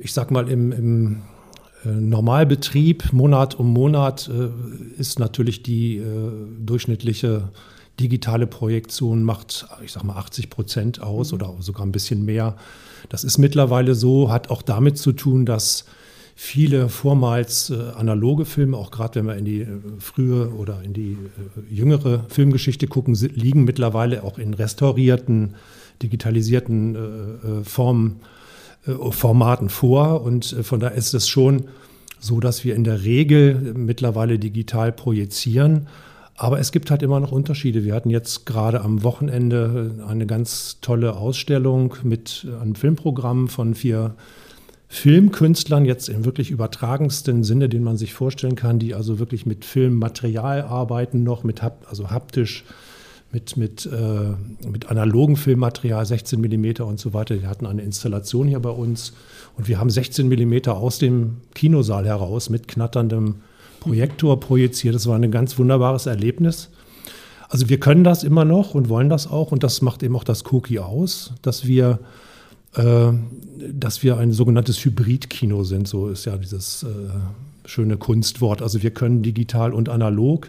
ich 0.00 0.12
sag 0.12 0.30
mal, 0.30 0.48
im, 0.48 0.72
im 0.72 1.22
äh, 1.84 1.88
Normalbetrieb, 1.88 3.12
Monat 3.12 3.54
um 3.54 3.72
Monat, 3.72 4.28
äh, 4.28 5.00
ist 5.00 5.18
natürlich 5.18 5.62
die 5.62 5.98
äh, 5.98 6.04
durchschnittliche 6.58 7.50
digitale 8.00 8.46
Projektion 8.46 9.22
macht, 9.22 9.66
ich 9.84 9.92
sag 9.92 10.04
mal, 10.04 10.16
80 10.16 10.50
Prozent 10.50 11.02
aus 11.02 11.30
mhm. 11.30 11.36
oder 11.36 11.54
sogar 11.60 11.86
ein 11.86 11.92
bisschen 11.92 12.24
mehr. 12.24 12.56
Das 13.08 13.24
ist 13.24 13.38
mittlerweile 13.38 13.94
so, 13.94 14.30
hat 14.30 14.50
auch 14.50 14.62
damit 14.62 14.98
zu 14.98 15.12
tun, 15.12 15.46
dass 15.46 15.84
viele 16.42 16.88
vormals 16.88 17.68
äh, 17.68 17.74
analoge 17.96 18.46
Filme, 18.46 18.78
auch 18.78 18.90
gerade 18.90 19.16
wenn 19.16 19.26
wir 19.26 19.36
in 19.36 19.44
die 19.44 19.60
äh, 19.60 19.66
frühe 19.98 20.48
oder 20.54 20.82
in 20.82 20.94
die 20.94 21.12
äh, 21.12 21.74
jüngere 21.74 22.24
Filmgeschichte 22.30 22.86
gucken, 22.86 23.14
liegen 23.14 23.64
mittlerweile 23.64 24.24
auch 24.24 24.38
in 24.38 24.54
restaurierten, 24.54 25.54
digitalisierten 26.02 27.62
Formen, 27.62 28.20
Formaten 29.10 29.68
vor. 29.68 30.22
Und 30.22 30.56
von 30.62 30.80
daher 30.80 30.96
ist 30.96 31.12
es 31.12 31.28
schon 31.28 31.64
so, 32.18 32.40
dass 32.40 32.64
wir 32.64 32.74
in 32.74 32.84
der 32.84 33.04
Regel 33.04 33.74
mittlerweile 33.76 34.38
digital 34.38 34.92
projizieren. 34.92 35.88
Aber 36.40 36.58
es 36.58 36.72
gibt 36.72 36.90
halt 36.90 37.02
immer 37.02 37.20
noch 37.20 37.32
Unterschiede. 37.32 37.84
Wir 37.84 37.94
hatten 37.94 38.08
jetzt 38.08 38.46
gerade 38.46 38.80
am 38.80 39.02
Wochenende 39.02 40.02
eine 40.08 40.24
ganz 40.24 40.78
tolle 40.80 41.16
Ausstellung 41.16 41.96
mit 42.02 42.46
einem 42.62 42.74
Filmprogramm 42.74 43.48
von 43.48 43.74
vier 43.74 44.14
Filmkünstlern, 44.88 45.84
jetzt 45.84 46.08
im 46.08 46.24
wirklich 46.24 46.50
übertragensten 46.50 47.44
Sinne, 47.44 47.68
den 47.68 47.82
man 47.82 47.98
sich 47.98 48.14
vorstellen 48.14 48.54
kann, 48.54 48.78
die 48.78 48.94
also 48.94 49.18
wirklich 49.18 49.44
mit 49.44 49.66
Filmmaterial 49.66 50.62
arbeiten, 50.62 51.24
noch 51.24 51.44
mit 51.44 51.60
also 51.62 52.10
haptisch, 52.10 52.64
mit, 53.30 53.58
mit, 53.58 53.84
äh, 53.84 54.66
mit 54.66 54.90
analogen 54.90 55.36
Filmmaterial, 55.36 56.06
16 56.06 56.40
mm 56.40 56.82
und 56.82 56.98
so 56.98 57.12
weiter. 57.12 57.36
Die 57.36 57.46
hatten 57.48 57.66
eine 57.66 57.82
Installation 57.82 58.48
hier 58.48 58.60
bei 58.60 58.70
uns 58.70 59.12
und 59.58 59.68
wir 59.68 59.78
haben 59.78 59.90
16 59.90 60.26
mm 60.26 60.70
aus 60.70 60.98
dem 60.98 61.42
Kinosaal 61.54 62.06
heraus 62.06 62.48
mit 62.48 62.66
knatterndem 62.66 63.42
Projektor 63.80 64.38
projiziert. 64.38 64.94
Das 64.94 65.06
war 65.06 65.16
ein 65.16 65.30
ganz 65.30 65.58
wunderbares 65.58 66.06
Erlebnis. 66.06 66.68
Also 67.48 67.68
wir 67.68 67.80
können 67.80 68.04
das 68.04 68.22
immer 68.22 68.44
noch 68.44 68.74
und 68.74 68.88
wollen 68.88 69.08
das 69.08 69.26
auch 69.26 69.50
und 69.50 69.64
das 69.64 69.82
macht 69.82 70.04
eben 70.04 70.14
auch 70.14 70.22
das 70.22 70.44
Cookie 70.52 70.78
aus, 70.78 71.32
dass 71.42 71.66
wir, 71.66 71.98
äh, 72.76 73.08
dass 73.72 74.04
wir 74.04 74.18
ein 74.18 74.30
sogenanntes 74.32 74.84
Hybrid-Kino 74.84 75.64
sind. 75.64 75.88
So 75.88 76.08
ist 76.08 76.26
ja 76.26 76.36
dieses 76.36 76.84
äh, 76.84 76.88
schöne 77.64 77.96
Kunstwort. 77.96 78.62
Also 78.62 78.84
wir 78.84 78.92
können 78.92 79.22
digital 79.22 79.72
und 79.72 79.88
analog, 79.88 80.48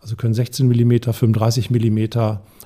also 0.00 0.14
können 0.14 0.34
16 0.34 0.68
mm, 0.68 1.12
35 1.12 1.70
mm, 1.70 2.06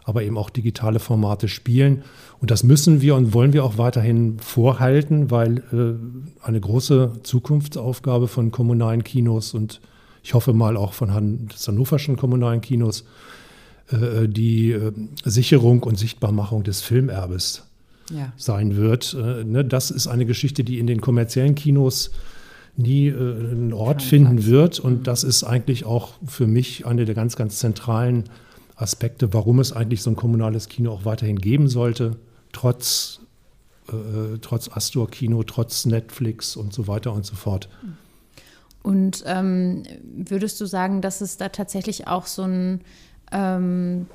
aber 0.04 0.22
eben 0.22 0.38
auch 0.38 0.50
digitale 0.50 1.00
Formate 1.00 1.48
spielen. 1.48 2.02
Und 2.40 2.50
das 2.50 2.62
müssen 2.62 3.00
wir 3.00 3.14
und 3.14 3.32
wollen 3.32 3.52
wir 3.52 3.64
auch 3.64 3.78
weiterhin 3.78 4.38
vorhalten, 4.38 5.30
weil 5.30 5.58
äh, 5.72 6.46
eine 6.46 6.60
große 6.60 7.20
Zukunftsaufgabe 7.22 8.28
von 8.28 8.50
kommunalen 8.50 9.02
Kinos 9.02 9.54
und 9.54 9.80
ich 10.22 10.34
hoffe 10.34 10.52
mal 10.52 10.76
auch 10.76 10.94
von 10.94 11.48
des 11.48 11.68
hannoverschen 11.68 12.16
kommunalen 12.16 12.60
Kinos 12.60 13.04
äh, 13.90 14.26
die 14.28 14.72
äh, 14.72 14.92
Sicherung 15.24 15.82
und 15.82 15.98
Sichtbarmachung 15.98 16.64
des 16.64 16.80
Filmerbes 16.80 17.64
ja. 18.10 18.32
sein 18.36 18.76
wird. 18.76 19.14
Äh, 19.14 19.44
ne, 19.44 19.64
das 19.64 19.90
ist 19.90 20.06
eine 20.06 20.26
Geschichte, 20.26 20.64
die 20.64 20.78
in 20.78 20.86
den 20.86 21.00
kommerziellen 21.00 21.54
Kinos 21.54 22.10
nie 22.76 23.08
äh, 23.08 23.12
einen 23.12 23.72
Ort 23.72 23.98
Kein 23.98 24.08
finden 24.08 24.36
Platz. 24.36 24.46
wird. 24.48 24.80
Und 24.80 25.00
mhm. 25.00 25.02
das 25.04 25.24
ist 25.24 25.44
eigentlich 25.44 25.84
auch 25.84 26.14
für 26.26 26.46
mich 26.46 26.86
eine 26.86 27.04
der 27.04 27.14
ganz, 27.14 27.36
ganz 27.36 27.58
zentralen 27.58 28.24
Aspekte, 28.76 29.32
warum 29.32 29.60
es 29.60 29.72
eigentlich 29.72 30.02
so 30.02 30.10
ein 30.10 30.16
kommunales 30.16 30.68
Kino 30.68 30.92
auch 30.92 31.04
weiterhin 31.04 31.38
geben 31.38 31.68
sollte 31.68 32.16
trotz, 32.54 33.20
äh, 33.88 34.38
trotz 34.40 34.70
Astor-Kino, 34.70 35.42
trotz 35.42 35.84
Netflix 35.84 36.56
und 36.56 36.72
so 36.72 36.86
weiter 36.86 37.12
und 37.12 37.26
so 37.26 37.34
fort. 37.34 37.68
Und 38.82 39.22
ähm, 39.26 39.82
würdest 40.02 40.60
du 40.60 40.66
sagen, 40.66 41.02
dass 41.02 41.20
es 41.20 41.36
da 41.36 41.50
tatsächlich 41.50 42.06
auch 42.06 42.26
so 42.26 42.42
ein 42.42 42.80
ähm, 43.32 44.06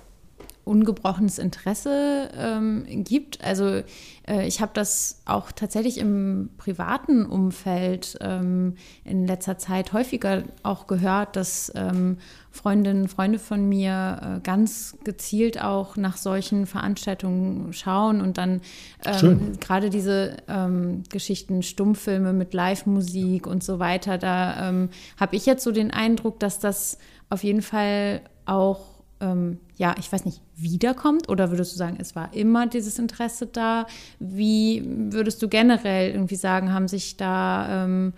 ungebrochenes 0.70 1.40
Interesse 1.40 2.30
ähm, 2.38 2.86
gibt. 3.04 3.44
Also 3.44 3.82
äh, 4.28 4.48
ich 4.48 4.62
habe 4.62 4.72
das 4.76 5.22
auch 5.26 5.52
tatsächlich 5.52 5.98
im 5.98 6.52
privaten 6.58 7.26
Umfeld 7.26 8.18
ähm, 8.22 8.76
in 9.04 9.26
letzter 9.26 9.58
Zeit 9.58 9.94
häufiger 9.94 10.44
auch 10.62 10.86
gehört, 10.86 11.36
dass 11.36 11.72
ähm, 11.76 12.18
Freundinnen, 12.52 13.08
Freunde 13.08 13.40
von 13.40 13.68
mir 13.68 14.38
äh, 14.38 14.40
ganz 14.42 14.96
gezielt 15.04 15.62
auch 15.62 15.98
nach 15.98 16.18
solchen 16.18 16.68
Veranstaltungen 16.68 17.74
schauen 17.74 18.22
und 18.22 18.38
dann 18.38 18.62
ähm, 19.06 19.54
gerade 19.60 19.90
diese 19.90 20.38
ähm, 20.48 21.04
Geschichten, 21.10 21.64
Stummfilme 21.64 22.32
mit 22.32 22.54
Live-Musik 22.54 23.48
und 23.48 23.64
so 23.64 23.80
weiter, 23.80 24.20
da 24.20 24.70
ähm, 24.70 24.90
habe 25.20 25.36
ich 25.36 25.48
jetzt 25.48 25.64
so 25.64 25.72
den 25.72 25.90
Eindruck, 25.92 26.40
dass 26.40 26.60
das 26.60 27.00
auf 27.30 27.44
jeden 27.44 27.64
Fall 27.64 28.22
auch 28.46 28.82
ähm, 29.20 29.60
ja, 29.80 29.96
ich 29.98 30.12
weiß 30.12 30.26
nicht, 30.26 30.42
wiederkommt? 30.58 31.30
Oder 31.30 31.52
würdest 31.52 31.72
du 31.72 31.78
sagen, 31.78 31.98
es 32.00 32.14
war 32.14 32.34
immer 32.34 32.68
dieses 32.68 33.00
Interesse 33.00 33.48
da? 33.48 33.88
Wie 34.20 34.84
würdest 34.86 35.42
du 35.42 35.48
generell 35.48 36.12
irgendwie 36.12 36.36
sagen, 36.36 36.74
haben 36.74 36.90
sich 36.90 37.16
da 37.16 37.86
ähm, 37.86 38.14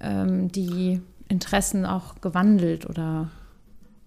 ähm, 0.00 0.52
die 0.52 1.00
Interessen 1.28 1.86
auch 1.86 2.20
gewandelt 2.20 2.88
oder? 2.88 3.30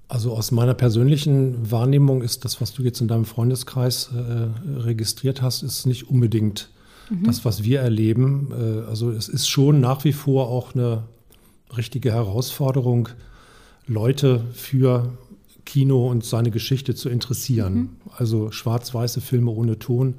Also 0.09 0.33
aus 0.33 0.51
meiner 0.51 0.75
persönlichen 0.75 1.71
Wahrnehmung 1.71 2.21
ist 2.21 2.45
das, 2.45 2.61
was 2.61 2.71
du 2.71 2.83
jetzt 2.83 3.01
in 3.01 3.07
deinem 3.07 3.25
Freundeskreis 3.25 4.11
äh, 4.13 4.79
registriert 4.79 5.41
hast, 5.41 5.63
ist 5.63 5.87
nicht 5.87 6.07
unbedingt 6.07 6.69
mhm. 7.09 7.23
das, 7.23 7.43
was 7.45 7.63
wir 7.63 7.79
erleben. 7.79 8.51
Äh, 8.51 8.87
also 8.87 9.09
es 9.09 9.27
ist 9.27 9.47
schon 9.47 9.81
nach 9.81 10.03
wie 10.03 10.13
vor 10.13 10.49
auch 10.49 10.75
eine 10.75 11.01
richtige 11.75 12.11
Herausforderung, 12.11 13.09
Leute 13.87 14.41
für 14.53 15.11
Kino 15.71 16.09
und 16.09 16.25
seine 16.25 16.51
Geschichte 16.51 16.95
zu 16.95 17.07
interessieren. 17.07 17.73
Mhm. 17.73 17.89
Also 18.17 18.51
schwarz-weiße 18.51 19.21
Filme 19.21 19.51
ohne 19.51 19.79
Ton 19.79 20.15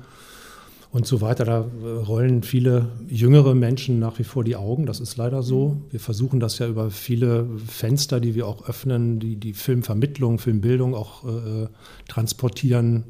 und 0.93 1.07
so 1.07 1.21
weiter. 1.21 1.45
Da 1.45 1.61
äh, 1.61 1.87
rollen 2.07 2.43
viele 2.43 2.89
jüngere 3.07 3.55
Menschen 3.55 3.99
nach 3.99 4.19
wie 4.19 4.25
vor 4.25 4.45
die 4.45 4.57
Augen. 4.57 4.87
Das 4.87 4.99
ist 4.99 5.19
leider 5.19 5.43
so. 5.43 5.69
Mhm. 5.69 5.83
Wir 5.91 6.01
versuchen 6.01 6.41
das 6.41 6.59
ja 6.59 6.67
über 6.69 6.91
viele 6.91 7.47
Fenster, 7.67 8.19
die 8.19 8.35
wir 8.35 8.47
auch 8.47 8.67
öffnen, 8.67 9.21
die 9.21 9.37
die 9.37 9.53
Filmvermittlung, 9.53 10.39
Filmbildung 10.39 10.95
auch 10.95 11.25
äh, 11.25 11.69
transportieren 12.09 13.05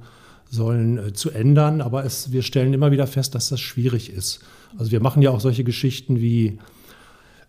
sollen, 0.51 0.99
äh, 0.99 1.13
zu 1.13 1.31
ändern. 1.31 1.81
Aber 1.81 2.05
es, 2.05 2.33
wir 2.33 2.43
stellen 2.43 2.75
immer 2.75 2.91
wieder 2.91 3.07
fest, 3.07 3.37
dass 3.37 3.51
das 3.51 3.61
schwierig 3.61 4.11
ist. 4.11 4.41
Also 4.77 4.91
wir 4.91 5.01
machen 5.01 5.23
ja 5.23 5.31
auch 5.31 5.41
solche 5.41 5.63
Geschichten 5.63 6.21
wie 6.21 6.59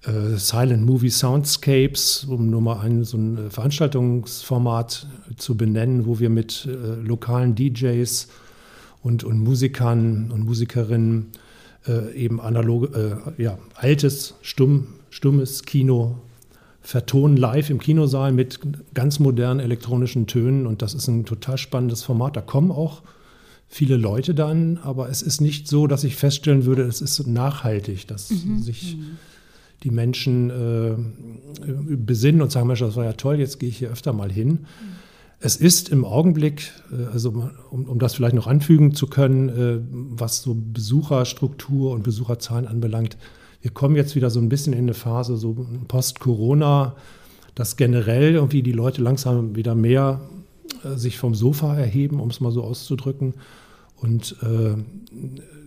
Silent 0.05 0.85
Movie 0.85 1.09
Soundscapes, 1.09 2.25
um 2.25 2.49
nur 2.49 2.61
mal 2.61 2.79
ein, 2.81 3.05
so 3.05 3.17
ein 3.17 3.37
äh, 3.37 3.49
Veranstaltungsformat 3.49 5.07
zu 5.37 5.55
benennen, 5.55 6.05
wo 6.05 6.19
wir 6.19 6.29
mit 6.29 6.67
äh, 6.67 6.95
lokalen 7.01 7.55
DJs 7.55 8.27
und, 9.01 9.23
und 9.23 9.39
Musikern 9.39 10.29
und 10.31 10.43
Musikerinnen 10.43 11.31
äh, 11.87 12.13
eben 12.15 12.41
analoge, 12.41 13.31
äh, 13.37 13.41
ja, 13.41 13.57
altes, 13.75 14.35
stumm, 14.41 14.87
stummes 15.09 15.63
Kino 15.63 16.17
vertonen 16.81 17.37
live 17.37 17.69
im 17.69 17.79
Kinosaal 17.79 18.33
mit 18.33 18.59
ganz 18.93 19.19
modernen 19.19 19.61
elektronischen 19.61 20.27
Tönen 20.27 20.67
und 20.67 20.81
das 20.81 20.93
ist 20.93 21.07
ein 21.07 21.23
total 21.23 21.57
spannendes 21.57 22.03
Format. 22.03 22.35
Da 22.35 22.41
kommen 22.41 22.71
auch 22.71 23.03
viele 23.69 23.95
Leute 23.95 24.35
dann, 24.35 24.79
aber 24.83 25.07
es 25.07 25.21
ist 25.21 25.39
nicht 25.39 25.69
so, 25.69 25.87
dass 25.87 26.03
ich 26.03 26.17
feststellen 26.17 26.65
würde, 26.65 26.83
es 26.83 26.99
ist 26.99 27.25
nachhaltig, 27.25 28.05
dass 28.07 28.31
mhm. 28.31 28.61
sich 28.61 28.97
mhm 28.97 29.17
die 29.83 29.91
Menschen 29.91 30.49
äh, 30.49 30.95
besinnen 31.95 32.41
und 32.41 32.51
sagen, 32.51 32.67
Mensch, 32.67 32.79
das 32.79 32.95
war 32.95 33.05
ja 33.05 33.13
toll, 33.13 33.39
jetzt 33.39 33.59
gehe 33.59 33.69
ich 33.69 33.77
hier 33.77 33.89
öfter 33.89 34.13
mal 34.13 34.31
hin. 34.31 34.65
Es 35.39 35.57
ist 35.57 35.89
im 35.89 36.05
Augenblick, 36.05 36.71
äh, 36.91 37.05
also 37.11 37.49
um, 37.69 37.85
um, 37.85 37.99
das 37.99 38.15
vielleicht 38.15 38.35
noch 38.35 38.47
anfügen 38.47 38.95
zu 38.95 39.07
können, 39.07 39.49
äh, 39.49 39.79
was 39.91 40.41
so 40.41 40.55
Besucherstruktur 40.55 41.91
und 41.91 42.03
Besucherzahlen 42.03 42.67
anbelangt, 42.67 43.17
wir 43.61 43.71
kommen 43.71 43.95
jetzt 43.95 44.15
wieder 44.15 44.29
so 44.29 44.39
ein 44.39 44.49
bisschen 44.49 44.73
in 44.73 44.79
eine 44.79 44.93
Phase, 44.93 45.37
so 45.37 45.65
post-Corona, 45.87 46.95
dass 47.55 47.77
generell 47.77 48.33
irgendwie 48.33 48.61
die 48.61 48.73
Leute 48.73 49.01
langsam 49.01 49.55
wieder 49.55 49.75
mehr 49.75 50.21
äh, 50.83 50.97
sich 50.97 51.17
vom 51.17 51.35
Sofa 51.35 51.75
erheben, 51.75 52.19
um 52.19 52.29
es 52.29 52.41
mal 52.41 52.51
so 52.51 52.63
auszudrücken. 52.63 53.35
Und 53.95 54.35
äh, 54.41 54.75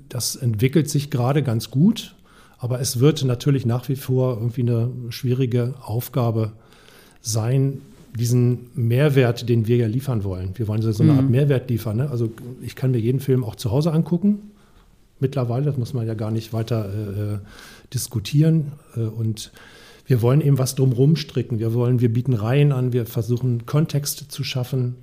das 0.09 0.37
entwickelt 0.37 0.91
sich 0.91 1.11
gerade 1.11 1.43
ganz 1.43 1.71
gut. 1.71 2.16
Aber 2.59 2.81
es 2.81 3.01
wird 3.01 3.25
natürlich 3.25 3.67
nach 3.67 3.89
wie 3.89 3.97
vor 3.97 4.35
irgendwie 4.35 4.63
eine 4.63 4.91
schwierige 5.11 5.75
Aufgabe 5.83 6.53
sein, 7.21 7.83
diesen 8.17 8.71
Mehrwert, 8.75 9.49
den 9.49 9.67
wir 9.67 9.77
ja 9.77 9.87
liefern 9.87 10.25
wollen. 10.25 10.53
Wir 10.55 10.69
wollen 10.69 10.81
so 10.81 11.03
eine 11.03 11.13
Art 11.13 11.25
mhm. 11.25 11.31
Mehrwert 11.31 11.69
liefern. 11.69 11.99
Ne? 11.99 12.11
Also 12.11 12.33
ich 12.63 12.75
kann 12.75 12.93
mir 12.93 12.99
jeden 12.99 13.21
Film 13.21 13.45
auch 13.45 13.57
zu 13.57 13.71
Hause 13.71 13.93
angucken. 13.93 14.53
Mittlerweile, 15.21 15.67
das 15.67 15.77
muss 15.77 15.93
man 15.93 16.07
ja 16.07 16.15
gar 16.15 16.31
nicht 16.31 16.53
weiter 16.53 16.89
äh, 16.93 17.35
äh 17.35 17.39
diskutieren. 17.93 18.73
Äh, 18.97 19.01
und 19.01 19.53
wir 20.07 20.23
wollen 20.23 20.41
eben 20.41 20.59
was 20.59 20.75
drumherum 20.75 21.17
stricken. 21.17 21.59
Wir 21.59 21.75
wollen, 21.75 22.01
wir 22.01 22.13
bieten 22.13 22.33
Reihen 22.33 22.73
an, 22.73 22.93
wir 22.93 23.07
versuchen 23.07 23.67
Kontext 23.67 24.31
zu 24.31 24.45
schaffen, 24.45 24.97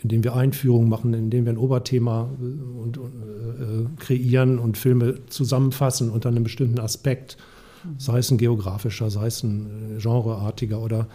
indem 0.00 0.22
wir 0.22 0.34
Einführungen 0.34 0.88
machen, 0.88 1.12
indem 1.14 1.44
wir 1.44 1.52
ein 1.52 1.58
Oberthema 1.58 2.30
äh, 2.40 2.80
und, 2.80 2.98
und, 2.98 3.12
äh, 3.12 4.00
kreieren 4.00 4.58
und 4.58 4.78
Filme 4.78 5.26
zusammenfassen 5.26 6.10
unter 6.10 6.28
einem 6.28 6.44
bestimmten 6.44 6.80
Aspekt, 6.80 7.36
sei 7.96 8.18
es 8.18 8.30
ein 8.30 8.38
geografischer, 8.38 9.10
sei 9.10 9.26
es 9.26 9.42
ein 9.42 9.96
äh, 9.96 10.00
genreartiger 10.00 10.80
oder 10.80 11.08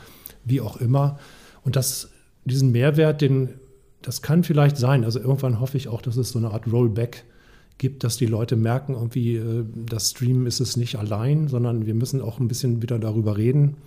wie 0.44 0.62
auch 0.62 0.78
immer. 0.78 1.18
Und 1.63 1.75
das, 1.75 2.10
diesen 2.46 2.72
Mehrwert, 2.72 3.22
den, 3.22 3.50
das 4.02 4.22
kann 4.22 4.44
vielleicht 4.44 4.78
sein. 4.78 5.06
Also 5.06 5.20
irgendwann 5.20 5.60
hoffe 5.60 5.78
ich 5.78 5.88
auch, 5.88 6.02
dass 6.02 6.18
es 6.18 6.32
so 6.32 6.40
eine 6.40 6.52
Art 6.52 6.70
Rollback 6.72 7.24
gibt, 7.78 8.04
dass 8.04 8.18
die 8.18 8.25
Leute 8.25 8.56
merken, 8.58 8.94
irgendwie, 8.94 9.38
äh, 9.38 9.63
das 9.86 10.12
Stream 10.12 10.46
ist 10.46 10.60
es 10.60 10.75
nicht 10.75 10.98
allein, 10.98 11.48
sondern 11.48 11.86
wir 11.86 11.94
müssen 11.94 12.22
auch 12.22 12.40
ein 12.40 12.50
bisschen 12.50 12.82
wieder 12.82 13.00
darüber 13.00 13.38
reden 13.38 13.78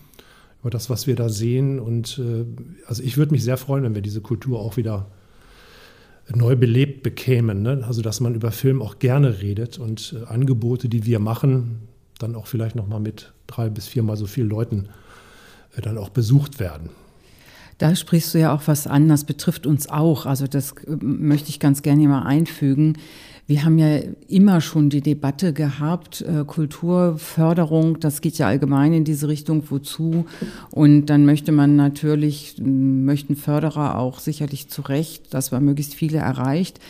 über 0.67 0.71
das, 0.73 0.91
was 0.91 1.07
wir 1.07 1.15
da 1.15 1.29
sehen. 1.29 1.79
Und 1.79 2.19
äh, 2.19 2.45
also 2.89 3.01
ich 3.01 3.17
würde 3.17 3.31
mich 3.31 3.45
sehr 3.45 3.57
freuen, 3.57 3.85
wenn 3.85 3.95
wir 3.95 4.03
diese 4.03 4.21
Kultur 4.21 4.59
auch 4.59 4.77
wieder 4.77 5.07
neu 6.35 6.57
belebt 6.57 7.05
bekämen. 7.05 7.63
Ne? 7.63 7.85
Also 7.87 8.03
dass 8.03 8.19
man 8.19 8.35
über 8.35 8.51
Film 8.51 8.83
auch 8.83 8.99
gerne 8.99 9.41
redet 9.41 9.79
und 9.79 10.17
äh, 10.21 10.27
Angebote, 10.27 10.89
die 10.89 11.07
wir 11.07 11.21
machen, 11.21 11.83
dann 12.19 12.35
auch 12.35 12.49
vielleicht 12.49 12.75
nochmal 12.75 12.99
mit 12.99 13.33
drei 13.47 13.69
bis 13.69 13.87
viermal 13.87 14.17
so 14.17 14.27
vielen 14.27 14.49
Leuten 14.49 14.89
äh, 15.77 15.83
dann 15.83 15.99
auch 15.99 16.09
besucht 16.09 16.59
werden. 16.59 16.91
Da 17.79 17.95
sprichst 17.95 18.35
du 18.35 18.41
ja 18.41 18.53
auch 18.53 18.63
was 18.67 18.89
an, 18.89 19.07
das 19.07 19.23
betrifft 19.23 19.69
uns 19.69 19.89
auch. 19.89 20.27
Also 20.27 20.49
das 20.49 20.75
möchte 20.89 21.51
ich 21.51 21.61
ganz 21.61 21.83
gerne 21.83 22.01
hier 22.01 22.09
mal 22.09 22.25
einfügen. 22.25 22.99
Wir 23.49 23.65
haben 23.65 23.79
ja 23.79 24.01
immer 24.27 24.61
schon 24.61 24.91
die 24.91 25.03
Debatte 25.03 25.53
gehabt, 25.53 26.23
äh, 26.23 26.45
Kulturförderung, 26.45 28.01
das 28.01 28.21
geht 28.21 28.39
ja 28.39 28.49
allgemein 28.49 28.93
in 28.93 29.05
diese 29.05 29.29
Richtung, 29.29 29.63
wozu? 29.69 30.27
Und 30.73 31.07
dann 31.07 31.25
möchte 31.25 31.53
man 31.53 31.77
natürlich, 31.77 32.57
möchten 32.59 33.37
Förderer 33.37 33.99
auch 33.99 34.19
sicherlich 34.19 34.69
zu 34.69 34.83
Recht, 34.83 35.33
dass 35.33 35.53
man 35.53 35.65
möglichst 35.65 35.95
viele 35.95 36.19
erreicht. 36.19 36.81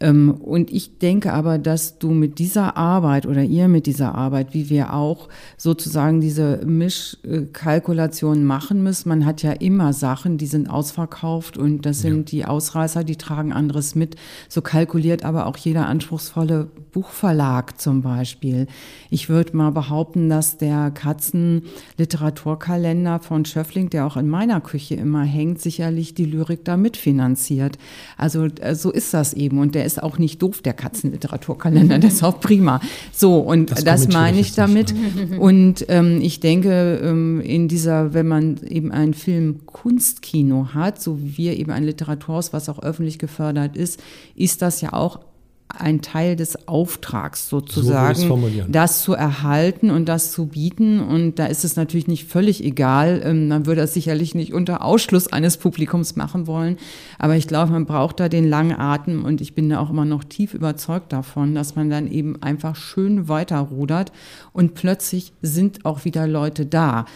Ähm, 0.00 0.32
und 0.32 0.72
ich 0.72 0.98
denke 0.98 1.32
aber, 1.32 1.58
dass 1.58 1.98
du 1.98 2.10
mit 2.10 2.38
dieser 2.38 2.76
Arbeit 2.76 3.26
oder 3.26 3.42
ihr 3.42 3.66
mit 3.68 3.86
dieser 3.86 4.14
Arbeit, 4.14 4.54
wie 4.54 4.70
wir 4.70 4.92
auch 4.92 5.28
sozusagen 5.56 6.20
diese 6.20 6.66
Mischkalkulation 6.66 8.44
machen 8.44 8.82
müssen. 8.82 9.08
Man 9.08 9.24
hat 9.24 9.42
ja 9.42 9.52
immer 9.52 9.92
Sachen, 9.92 10.36
die 10.38 10.46
sind 10.46 10.68
ausverkauft 10.68 11.56
und 11.56 11.86
das 11.86 12.00
sind 12.00 12.32
ja. 12.32 12.38
die 12.38 12.44
Ausreißer, 12.46 13.04
die 13.04 13.14
tragen 13.16 13.52
anderes 13.52 13.94
mit. 13.94 14.16
So 14.48 14.62
kalkuliert 14.62 15.24
aber 15.24 15.46
auch 15.46 15.56
jeder 15.56 15.86
anspruchsvolle 15.86 16.68
Buchverlag 16.92 17.80
zum 17.80 18.02
Beispiel. 18.02 18.66
Ich 19.10 19.28
würde 19.28 19.56
mal 19.56 19.70
behaupten, 19.70 20.28
dass 20.28 20.58
der 20.58 20.90
Katzenliteraturkalender 20.90 23.20
von 23.20 23.44
Schöffling, 23.44 23.90
der 23.90 24.06
auch 24.06 24.16
in 24.16 24.28
meiner 24.28 24.60
Küche 24.60 24.96
immer 24.96 25.22
hängt, 25.22 25.60
sicherlich 25.60 26.14
die 26.14 26.24
Lyrik 26.24 26.64
da 26.64 26.76
mitfinanziert. 26.76 27.78
Also 28.16 28.46
äh, 28.60 28.74
so 28.74 28.90
ist 28.90 29.14
das 29.14 29.34
eben. 29.34 29.58
Und 29.58 29.74
der 29.74 29.83
ist 29.84 30.02
auch 30.02 30.18
nicht 30.18 30.42
doof, 30.42 30.62
der 30.62 30.72
Katzenliteraturkalender, 30.72 31.98
der 31.98 32.10
ist 32.10 32.22
auch 32.22 32.40
prima. 32.40 32.80
So, 33.12 33.38
und 33.38 33.70
das, 33.70 33.84
das 33.84 34.08
meine 34.08 34.40
ich 34.40 34.54
damit. 34.54 34.94
Nicht, 34.94 35.38
Und 35.38 35.84
ähm, 35.88 36.20
ich 36.20 36.40
denke, 36.40 37.00
ähm, 37.02 37.40
in 37.40 37.68
dieser, 37.68 38.14
wenn 38.14 38.28
man 38.28 38.58
eben 38.66 38.92
ein 38.92 39.14
Film-Kunstkino 39.14 40.68
hat, 40.74 41.00
so 41.00 41.20
wie 41.20 41.36
wir 41.36 41.56
eben 41.58 41.70
ein 41.70 41.84
Literaturhaus, 41.84 42.52
was 42.52 42.68
auch 42.68 42.82
öffentlich 42.82 43.18
gefördert 43.18 43.76
ist, 43.76 44.00
ist 44.34 44.62
das 44.62 44.80
ja 44.80 44.92
auch 44.92 45.20
ein 45.68 46.02
Teil 46.02 46.36
des 46.36 46.68
Auftrags 46.68 47.48
sozusagen, 47.48 48.14
so 48.14 48.38
das 48.68 49.02
zu 49.02 49.14
erhalten 49.14 49.90
und 49.90 50.08
das 50.08 50.30
zu 50.30 50.46
bieten. 50.46 51.00
Und 51.00 51.38
da 51.38 51.46
ist 51.46 51.64
es 51.64 51.76
natürlich 51.76 52.06
nicht 52.06 52.28
völlig 52.28 52.62
egal. 52.62 53.22
Ähm, 53.24 53.48
man 53.48 53.66
würde 53.66 53.80
das 53.80 53.94
sicherlich 53.94 54.34
nicht 54.34 54.52
unter 54.52 54.84
Ausschluss 54.84 55.32
eines 55.32 55.56
Publikums 55.56 56.16
machen 56.16 56.46
wollen. 56.46 56.76
Aber 57.18 57.36
ich 57.36 57.48
glaube, 57.48 57.72
man 57.72 57.86
braucht 57.86 58.20
da 58.20 58.28
den 58.28 58.48
langen 58.48 58.78
Atem 58.78 59.24
und 59.24 59.40
ich 59.40 59.54
bin 59.54 59.68
da 59.68 59.80
auch 59.80 59.90
immer 59.90 60.04
noch 60.04 60.24
tief 60.24 60.54
überzeugt 60.54 61.12
davon, 61.12 61.54
dass 61.54 61.74
man 61.76 61.90
dann 61.90 62.10
eben 62.10 62.40
einfach 62.42 62.76
schön 62.76 63.28
weiterrudert 63.28 64.12
und 64.52 64.74
plötzlich 64.74 65.32
sind 65.42 65.84
auch 65.84 66.04
wieder 66.04 66.26
Leute 66.26 66.66
da. 66.66 67.06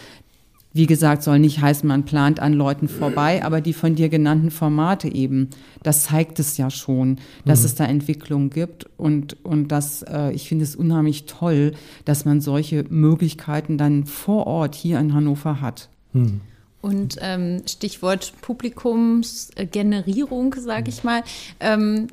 Wie 0.71 0.85
gesagt, 0.85 1.23
soll 1.23 1.39
nicht 1.39 1.61
heißen, 1.61 1.87
man 1.87 2.05
plant 2.05 2.39
an 2.39 2.53
Leuten 2.53 2.87
vorbei, 2.87 3.43
aber 3.43 3.59
die 3.59 3.73
von 3.73 3.95
dir 3.95 4.07
genannten 4.07 4.51
Formate 4.51 5.11
eben, 5.11 5.49
das 5.81 6.03
zeigt 6.03 6.37
es 6.37 6.57
ja 6.57 6.69
schon, 6.69 7.17
dass 7.43 7.61
mhm. 7.61 7.65
es 7.65 7.75
da 7.75 7.85
Entwicklungen 7.85 8.51
gibt 8.51 8.85
und, 8.97 9.43
und 9.43 9.69
das, 9.69 10.03
äh, 10.03 10.31
ich 10.31 10.47
finde 10.47 10.65
es 10.65 10.75
unheimlich 10.75 11.25
toll, 11.25 11.71
dass 12.05 12.23
man 12.23 12.39
solche 12.39 12.85
Möglichkeiten 12.87 13.79
dann 13.79 14.05
vor 14.05 14.45
Ort 14.45 14.75
hier 14.75 14.99
in 14.99 15.15
Hannover 15.15 15.59
hat. 15.59 15.89
Mhm. 16.13 16.41
Und 16.81 17.17
ähm, 17.19 17.63
Stichwort 17.67 18.31
Publikumsgenerierung, 18.41 20.55
sage 20.57 20.89
ich 20.89 21.03
mal. 21.03 21.23
Ähm, 21.59 22.07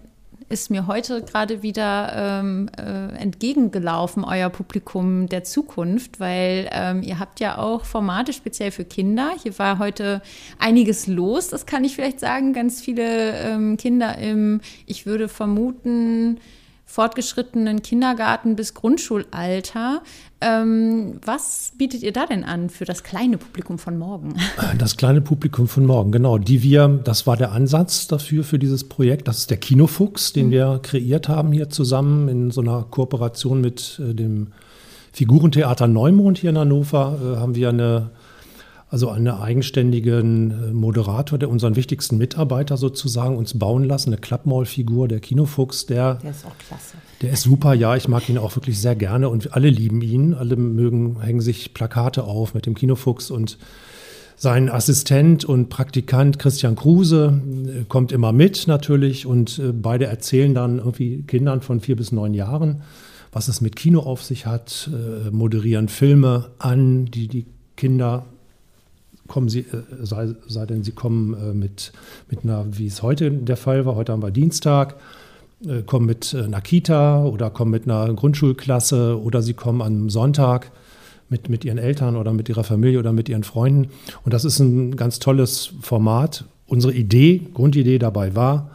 ist 0.48 0.70
mir 0.70 0.86
heute 0.86 1.22
gerade 1.22 1.62
wieder 1.62 2.40
ähm, 2.40 2.70
äh, 2.78 3.16
entgegengelaufen, 3.16 4.24
euer 4.24 4.48
Publikum 4.48 5.28
der 5.28 5.42
Zukunft, 5.42 6.20
weil 6.20 6.68
ähm, 6.72 7.02
ihr 7.02 7.18
habt 7.18 7.40
ja 7.40 7.58
auch 7.58 7.84
Formate 7.84 8.32
speziell 8.32 8.70
für 8.70 8.84
Kinder. 8.84 9.32
Hier 9.42 9.58
war 9.58 9.78
heute 9.78 10.22
einiges 10.58 11.06
los, 11.08 11.48
das 11.48 11.66
kann 11.66 11.84
ich 11.84 11.96
vielleicht 11.96 12.20
sagen. 12.20 12.52
Ganz 12.52 12.80
viele 12.80 13.38
ähm, 13.40 13.76
Kinder 13.76 14.18
im, 14.18 14.60
ich 14.86 15.04
würde 15.04 15.28
vermuten, 15.28 16.38
fortgeschrittenen 16.86 17.82
Kindergarten 17.82 18.54
bis 18.56 18.72
Grundschulalter. 18.72 20.02
Ähm, 20.40 21.20
was 21.24 21.72
bietet 21.76 22.02
ihr 22.02 22.12
da 22.12 22.26
denn 22.26 22.44
an 22.44 22.70
für 22.70 22.84
das 22.84 23.02
kleine 23.02 23.36
Publikum 23.36 23.78
von 23.78 23.98
morgen? 23.98 24.34
Das 24.78 24.96
kleine 24.96 25.20
Publikum 25.20 25.68
von 25.68 25.84
morgen, 25.84 26.12
genau. 26.12 26.38
Die 26.38 26.62
wir, 26.62 26.88
das 27.02 27.26
war 27.26 27.36
der 27.36 27.52
Ansatz 27.52 28.06
dafür, 28.06 28.44
für 28.44 28.58
dieses 28.58 28.88
Projekt. 28.88 29.26
Das 29.26 29.38
ist 29.38 29.50
der 29.50 29.56
Kinofuchs, 29.56 30.32
den 30.32 30.46
mhm. 30.46 30.50
wir 30.52 30.80
kreiert 30.82 31.28
haben 31.28 31.52
hier 31.52 31.68
zusammen 31.70 32.28
in 32.28 32.50
so 32.50 32.60
einer 32.60 32.84
Kooperation 32.90 33.60
mit 33.60 34.00
äh, 34.00 34.14
dem 34.14 34.48
Figurentheater 35.12 35.88
Neumond 35.88 36.38
hier 36.38 36.50
in 36.50 36.58
Hannover. 36.58 37.18
Äh, 37.20 37.36
haben 37.38 37.54
wir 37.54 37.70
eine 37.70 38.10
also 38.88 39.10
einen 39.10 39.28
eigenständigen 39.28 40.50
äh, 40.50 40.72
Moderator, 40.72 41.38
der 41.38 41.50
unseren 41.50 41.74
wichtigsten 41.74 42.18
Mitarbeiter 42.18 42.76
sozusagen 42.76 43.36
uns 43.36 43.58
bauen 43.58 43.84
lassen, 43.84 44.10
eine 44.10 44.20
Klappmaulfigur, 44.20 45.08
der 45.08 45.18
Kinofuchs, 45.20 45.86
der, 45.86 46.14
der 46.16 46.30
ist 46.30 46.46
auch 46.46 46.56
klasse. 46.58 46.96
Der 47.22 47.32
ist 47.32 47.42
super, 47.42 47.74
ja, 47.74 47.96
ich 47.96 48.06
mag 48.06 48.28
ihn 48.28 48.38
auch 48.38 48.54
wirklich 48.54 48.80
sehr 48.80 48.94
gerne 48.94 49.28
und 49.28 49.54
alle 49.54 49.70
lieben 49.70 50.02
ihn. 50.02 50.34
Alle 50.34 50.56
mögen, 50.56 51.20
hängen 51.20 51.40
sich 51.40 51.74
Plakate 51.74 52.24
auf 52.24 52.54
mit 52.54 52.66
dem 52.66 52.74
Kinofuchs 52.74 53.30
und 53.30 53.58
sein 54.36 54.68
Assistent 54.68 55.46
und 55.46 55.70
Praktikant 55.70 56.38
Christian 56.38 56.76
Kruse 56.76 57.40
äh, 57.66 57.84
kommt 57.88 58.12
immer 58.12 58.32
mit 58.32 58.68
natürlich 58.68 59.26
und 59.26 59.58
äh, 59.58 59.72
beide 59.72 60.06
erzählen 60.06 60.54
dann 60.54 60.78
irgendwie 60.78 61.22
Kindern 61.22 61.60
von 61.60 61.80
vier 61.80 61.96
bis 61.96 62.12
neun 62.12 62.34
Jahren, 62.34 62.82
was 63.32 63.48
es 63.48 63.60
mit 63.60 63.74
Kino 63.74 64.00
auf 64.00 64.22
sich 64.22 64.46
hat, 64.46 64.88
moderieren 65.30 65.88
Filme 65.88 66.52
an, 66.58 67.04
die 67.06 67.28
die 67.28 67.44
Kinder 67.76 68.24
kommen 69.26 69.48
sie, 69.48 69.60
äh, 69.60 69.82
sei, 70.02 70.34
sei 70.46 70.66
denn 70.66 70.84
sie 70.84 70.92
kommen 70.92 71.34
äh, 71.34 71.54
mit, 71.54 71.92
mit 72.30 72.44
einer, 72.44 72.66
wie 72.70 72.86
es 72.86 73.02
heute 73.02 73.30
der 73.30 73.56
Fall 73.56 73.86
war, 73.86 73.94
heute 73.94 74.12
haben 74.12 74.22
wir 74.22 74.30
Dienstag, 74.30 74.96
äh, 75.66 75.82
kommen 75.82 76.06
mit 76.06 76.34
einer 76.34 76.60
Kita 76.60 77.24
oder 77.24 77.50
kommen 77.50 77.70
mit 77.70 77.84
einer 77.84 78.12
Grundschulklasse 78.12 79.20
oder 79.20 79.42
sie 79.42 79.54
kommen 79.54 79.82
am 79.82 80.10
Sonntag 80.10 80.70
mit, 81.28 81.48
mit 81.48 81.64
ihren 81.64 81.78
Eltern 81.78 82.16
oder 82.16 82.32
mit 82.32 82.48
ihrer 82.48 82.64
Familie 82.64 82.98
oder 82.98 83.12
mit 83.12 83.28
ihren 83.28 83.44
Freunden. 83.44 83.90
Und 84.24 84.32
das 84.32 84.44
ist 84.44 84.60
ein 84.60 84.96
ganz 84.96 85.18
tolles 85.18 85.72
Format. 85.80 86.44
Unsere 86.66 86.92
Idee, 86.92 87.42
Grundidee 87.52 87.98
dabei 87.98 88.34
war, 88.34 88.70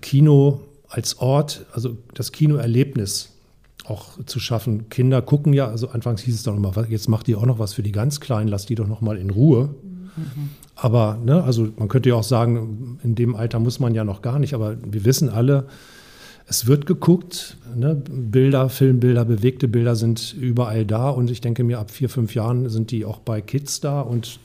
Kino 0.00 0.60
als 0.88 1.18
Ort, 1.18 1.66
also 1.72 1.96
das 2.14 2.32
Kinoerlebnis 2.32 3.35
auch 3.88 4.22
zu 4.26 4.40
schaffen. 4.40 4.88
Kinder 4.88 5.22
gucken 5.22 5.52
ja, 5.52 5.68
also 5.68 5.88
anfangs 5.88 6.22
hieß 6.22 6.34
es 6.34 6.42
dann 6.42 6.56
immer, 6.56 6.72
jetzt 6.88 7.08
macht 7.08 7.28
ihr 7.28 7.38
auch 7.38 7.46
noch 7.46 7.58
was 7.58 7.74
für 7.74 7.82
die 7.82 7.92
ganz 7.92 8.20
Kleinen, 8.20 8.48
lasst 8.48 8.68
die 8.68 8.74
doch 8.74 8.88
noch 8.88 9.00
mal 9.00 9.16
in 9.16 9.30
Ruhe. 9.30 9.74
Mhm. 10.16 10.50
Aber, 10.74 11.18
ne, 11.24 11.42
also 11.42 11.68
man 11.76 11.88
könnte 11.88 12.10
ja 12.10 12.14
auch 12.16 12.22
sagen, 12.22 12.98
in 13.02 13.14
dem 13.14 13.34
Alter 13.34 13.58
muss 13.58 13.80
man 13.80 13.94
ja 13.94 14.04
noch 14.04 14.22
gar 14.22 14.38
nicht, 14.38 14.54
aber 14.54 14.76
wir 14.82 15.04
wissen 15.04 15.30
alle, 15.30 15.66
es 16.48 16.66
wird 16.66 16.86
geguckt, 16.86 17.56
ne? 17.74 17.96
Bilder, 17.96 18.68
Filmbilder, 18.68 19.24
bewegte 19.24 19.66
Bilder 19.66 19.96
sind 19.96 20.32
überall 20.32 20.84
da 20.84 21.10
und 21.10 21.30
ich 21.30 21.40
denke 21.40 21.64
mir, 21.64 21.80
ab 21.80 21.90
vier, 21.90 22.08
fünf 22.08 22.34
Jahren 22.34 22.68
sind 22.68 22.92
die 22.92 23.04
auch 23.04 23.18
bei 23.18 23.40
Kids 23.40 23.80
da 23.80 24.00
und 24.00 24.38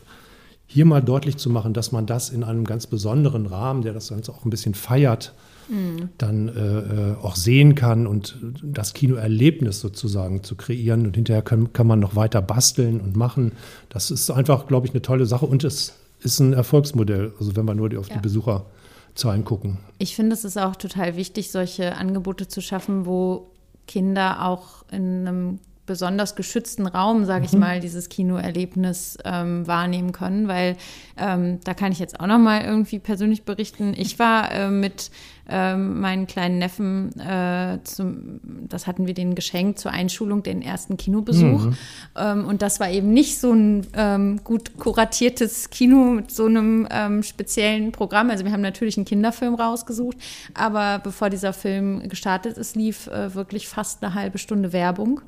hier 0.65 0.86
mal 0.86 1.01
deutlich 1.01 1.38
zu 1.38 1.49
machen, 1.49 1.73
dass 1.73 1.91
man 1.91 2.06
das 2.06 2.30
in 2.30 2.43
einem 2.43 2.63
ganz 2.63 2.88
besonderen 2.88 3.45
Rahmen, 3.45 3.84
der 3.84 3.93
das 3.93 4.10
Ganze 4.10 4.32
auch 4.32 4.45
ein 4.45 4.49
bisschen 4.49 4.73
feiert, 4.73 5.34
mhm. 5.69 6.10
dann 6.17 6.50
äh, 6.50 7.12
äh, 7.12 7.15
auch 7.21 7.36
sehen 7.36 7.76
kann 7.76 8.08
und 8.08 8.38
das 8.63 8.93
Kinoerlebnis 8.93 9.80
sozusagen 9.80 10.43
zu 10.43 10.56
kreieren. 10.56 11.06
Und 11.06 11.15
hinterher 11.15 11.41
kann, 11.41 11.74
kann 11.74 11.88
man 11.88 12.00
noch 12.00 12.15
weiter 12.15 12.41
basteln 12.41 13.00
und 13.02 13.15
machen. 13.15 13.54
Das 13.89 14.12
ist 14.12 14.30
einfach, 14.30 14.67
glaube 14.67 14.88
ich, 14.88 14.93
eine 14.93 15.02
tolle 15.02 15.26
Sache 15.26 15.45
und 15.45 15.63
es 15.63 15.93
ist 16.21 16.39
ein 16.39 16.54
Erfolgsmodell, 16.54 17.34
also 17.39 17.56
wenn 17.56 17.65
wir 17.65 17.74
nur 17.74 17.97
auf 17.97 18.10
ja. 18.10 18.15
die 18.15 18.21
Besucherzahlen 18.21 19.43
gucken. 19.43 19.80
Ich 19.97 20.15
finde, 20.15 20.36
es 20.36 20.45
ist 20.45 20.58
auch 20.58 20.76
total 20.76 21.15
wichtig, 21.15 21.52
solche 21.52 21.95
Angebote 21.95 22.47
zu 22.47 22.62
schaffen, 22.62 23.06
wo 23.06 23.52
Kinder 23.88 24.45
auch 24.45 24.84
in 24.91 25.28
einem 25.28 25.60
besonders 25.86 26.36
geschützten 26.36 26.88
Raum, 26.88 27.26
sage 27.26 27.46
ich 27.46 27.54
mhm. 27.54 27.60
mal, 27.60 27.80
dieses 27.80 28.10
Kinoerlebnis 28.10 29.17
ähm, 29.26 29.67
wahrnehmen 29.67 30.12
können, 30.12 30.48
weil 30.48 30.78
ähm, 31.17 31.60
da 31.63 31.74
kann 31.74 31.91
ich 31.91 32.00
jetzt 32.00 32.20
auch 32.20 32.28
noch 32.28 32.39
mal 32.39 32.63
irgendwie 32.63 33.00
persönlich 33.00 33.44
berichten. 33.44 33.94
Ich 33.98 34.20
war 34.20 34.52
äh, 34.52 34.70
mit 34.70 35.12
ähm, 35.50 36.00
meinen 36.00 36.28
kleinen 36.28 36.60
Neffen, 36.60 37.20
äh, 37.20 37.80
zum, 37.84 38.39
das 38.70 38.88
hatten 38.88 39.06
wir 39.06 39.13
denen 39.13 39.36
geschenkt 39.36 39.80
zur 39.80 39.91
Einschulung, 39.91 40.44
den 40.44 40.62
ersten 40.62 40.98
Kinobesuch. 40.98 41.65
Mhm. 41.65 41.78
Ähm, 42.15 42.46
und 42.46 42.62
das 42.62 42.80
war 42.80 42.89
eben 42.89 43.12
nicht 43.12 43.39
so 43.39 43.52
ein 43.52 43.86
ähm, 43.94 44.39
gut 44.44 44.78
kuratiertes 44.78 45.70
Kino 45.72 46.12
mit 46.12 46.32
so 46.32 46.46
einem 46.46 46.88
ähm, 46.89 47.24
speziellen 47.24 47.91
Programm. 47.91 48.30
Also 48.30 48.46
wir 48.46 48.52
haben 48.52 48.62
natürlich 48.62 48.98
einen 48.98 49.06
Kinderfilm 49.06 49.56
rausgesucht, 49.56 50.17
aber 50.54 51.00
bevor 51.00 51.30
dieser 51.30 51.54
Film 51.54 52.08
gestartet 52.08 52.58
ist, 52.58 52.76
lief 52.76 53.08
äh, 53.08 53.34
wirklich 53.36 53.67
fast 53.67 54.04
eine 54.04 54.13
halbe 54.13 54.38
Stunde 54.38 54.72
Werbung 54.72 55.22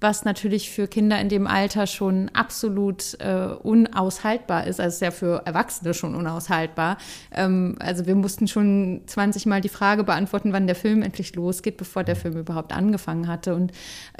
was 0.00 0.24
natürlich 0.24 0.70
für 0.70 0.88
Kinder 0.88 1.18
in 1.20 1.30
dem 1.30 1.46
Alter 1.46 1.86
schon 1.86 2.30
absolut 2.34 3.18
äh, 3.20 3.48
unaushaltbar 3.62 4.66
ist. 4.66 4.78
Also 4.78 4.94
ist 4.96 5.00
ja 5.00 5.10
für 5.10 5.42
Erwachsene 5.46 5.94
schon 5.94 6.14
unaushaltbar. 6.14 6.98
Ähm, 7.32 7.76
also 7.78 8.06
wir 8.06 8.14
mussten 8.14 8.46
schon 8.46 9.00
20 9.06 9.46
Mal 9.46 9.62
die 9.62 9.70
Frage 9.70 10.04
beantworten, 10.04 10.52
wann 10.52 10.66
der 10.66 10.76
Film 10.76 11.02
endlich 11.02 11.34
losgeht, 11.34 11.78
bevor 11.78 12.04
der 12.04 12.14
Film 12.14 12.36
überhaupt 12.36 12.74
angefangen 12.74 13.26
hatte. 13.26 13.54
Und 13.54 13.72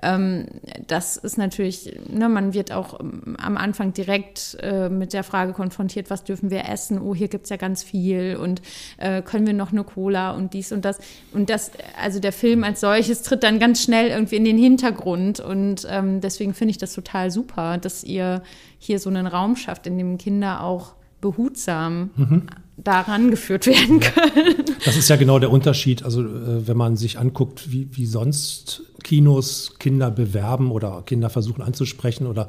ähm, 0.02 0.46
das 0.86 1.18
ist 1.18 1.36
natürlich, 1.36 1.98
ne, 2.08 2.30
man 2.30 2.54
wird 2.54 2.72
auch 2.72 2.98
ähm, 2.98 3.36
am 3.38 3.58
Anfang 3.58 3.92
direkt 3.92 4.56
äh, 4.62 4.88
mit 4.88 5.12
der 5.12 5.24
Frage 5.24 5.52
konfrontiert, 5.52 6.08
was 6.08 6.24
dürfen 6.24 6.50
wir 6.50 6.66
essen? 6.70 7.02
Oh, 7.02 7.14
hier 7.14 7.28
gibt 7.28 7.44
es 7.44 7.50
ja 7.50 7.56
ganz 7.58 7.82
viel 7.82 8.36
und 8.36 8.62
äh, 8.96 9.20
können 9.20 9.46
wir 9.46 9.54
noch 9.54 9.72
eine 9.72 9.84
Cola 9.84 10.30
und 10.30 10.54
dies 10.54 10.72
und 10.72 10.86
das. 10.86 10.98
Und 11.34 11.50
das, 11.50 11.70
also 12.02 12.18
der 12.18 12.32
Film 12.32 12.64
als 12.64 12.80
solches 12.80 13.20
tritt 13.20 13.42
dann 13.42 13.58
ganz 13.58 13.82
schnell 13.82 14.08
irgendwie 14.08 14.36
in 14.36 14.44
den 14.44 14.56
Hintergrund 14.56 15.40
und 15.40 15.65
und 15.66 15.86
ähm, 15.90 16.20
deswegen 16.20 16.54
finde 16.54 16.70
ich 16.70 16.78
das 16.78 16.94
total 16.94 17.30
super, 17.30 17.78
dass 17.78 18.04
ihr 18.04 18.42
hier 18.78 18.98
so 18.98 19.10
einen 19.10 19.26
Raum 19.26 19.56
schafft, 19.56 19.86
in 19.86 19.98
dem 19.98 20.16
Kinder 20.16 20.62
auch 20.62 20.94
behutsam 21.20 22.10
mhm. 22.16 22.42
daran 22.76 23.30
geführt 23.30 23.66
werden 23.66 24.00
können. 24.00 24.64
Das 24.84 24.96
ist 24.96 25.08
ja 25.08 25.16
genau 25.16 25.38
der 25.38 25.50
Unterschied. 25.50 26.04
Also 26.04 26.22
äh, 26.22 26.68
wenn 26.68 26.76
man 26.76 26.96
sich 26.96 27.18
anguckt, 27.18 27.72
wie, 27.72 27.88
wie 27.92 28.06
sonst 28.06 28.82
Kinos 29.02 29.74
Kinder 29.78 30.10
bewerben 30.10 30.70
oder 30.70 31.02
Kinder 31.04 31.30
versuchen 31.30 31.62
anzusprechen 31.62 32.26
oder 32.26 32.48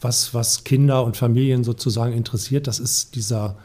was, 0.00 0.32
was 0.32 0.64
Kinder 0.64 1.04
und 1.04 1.16
Familien 1.16 1.64
sozusagen 1.64 2.12
interessiert, 2.12 2.66
das 2.66 2.78
ist 2.78 3.14
dieser 3.14 3.56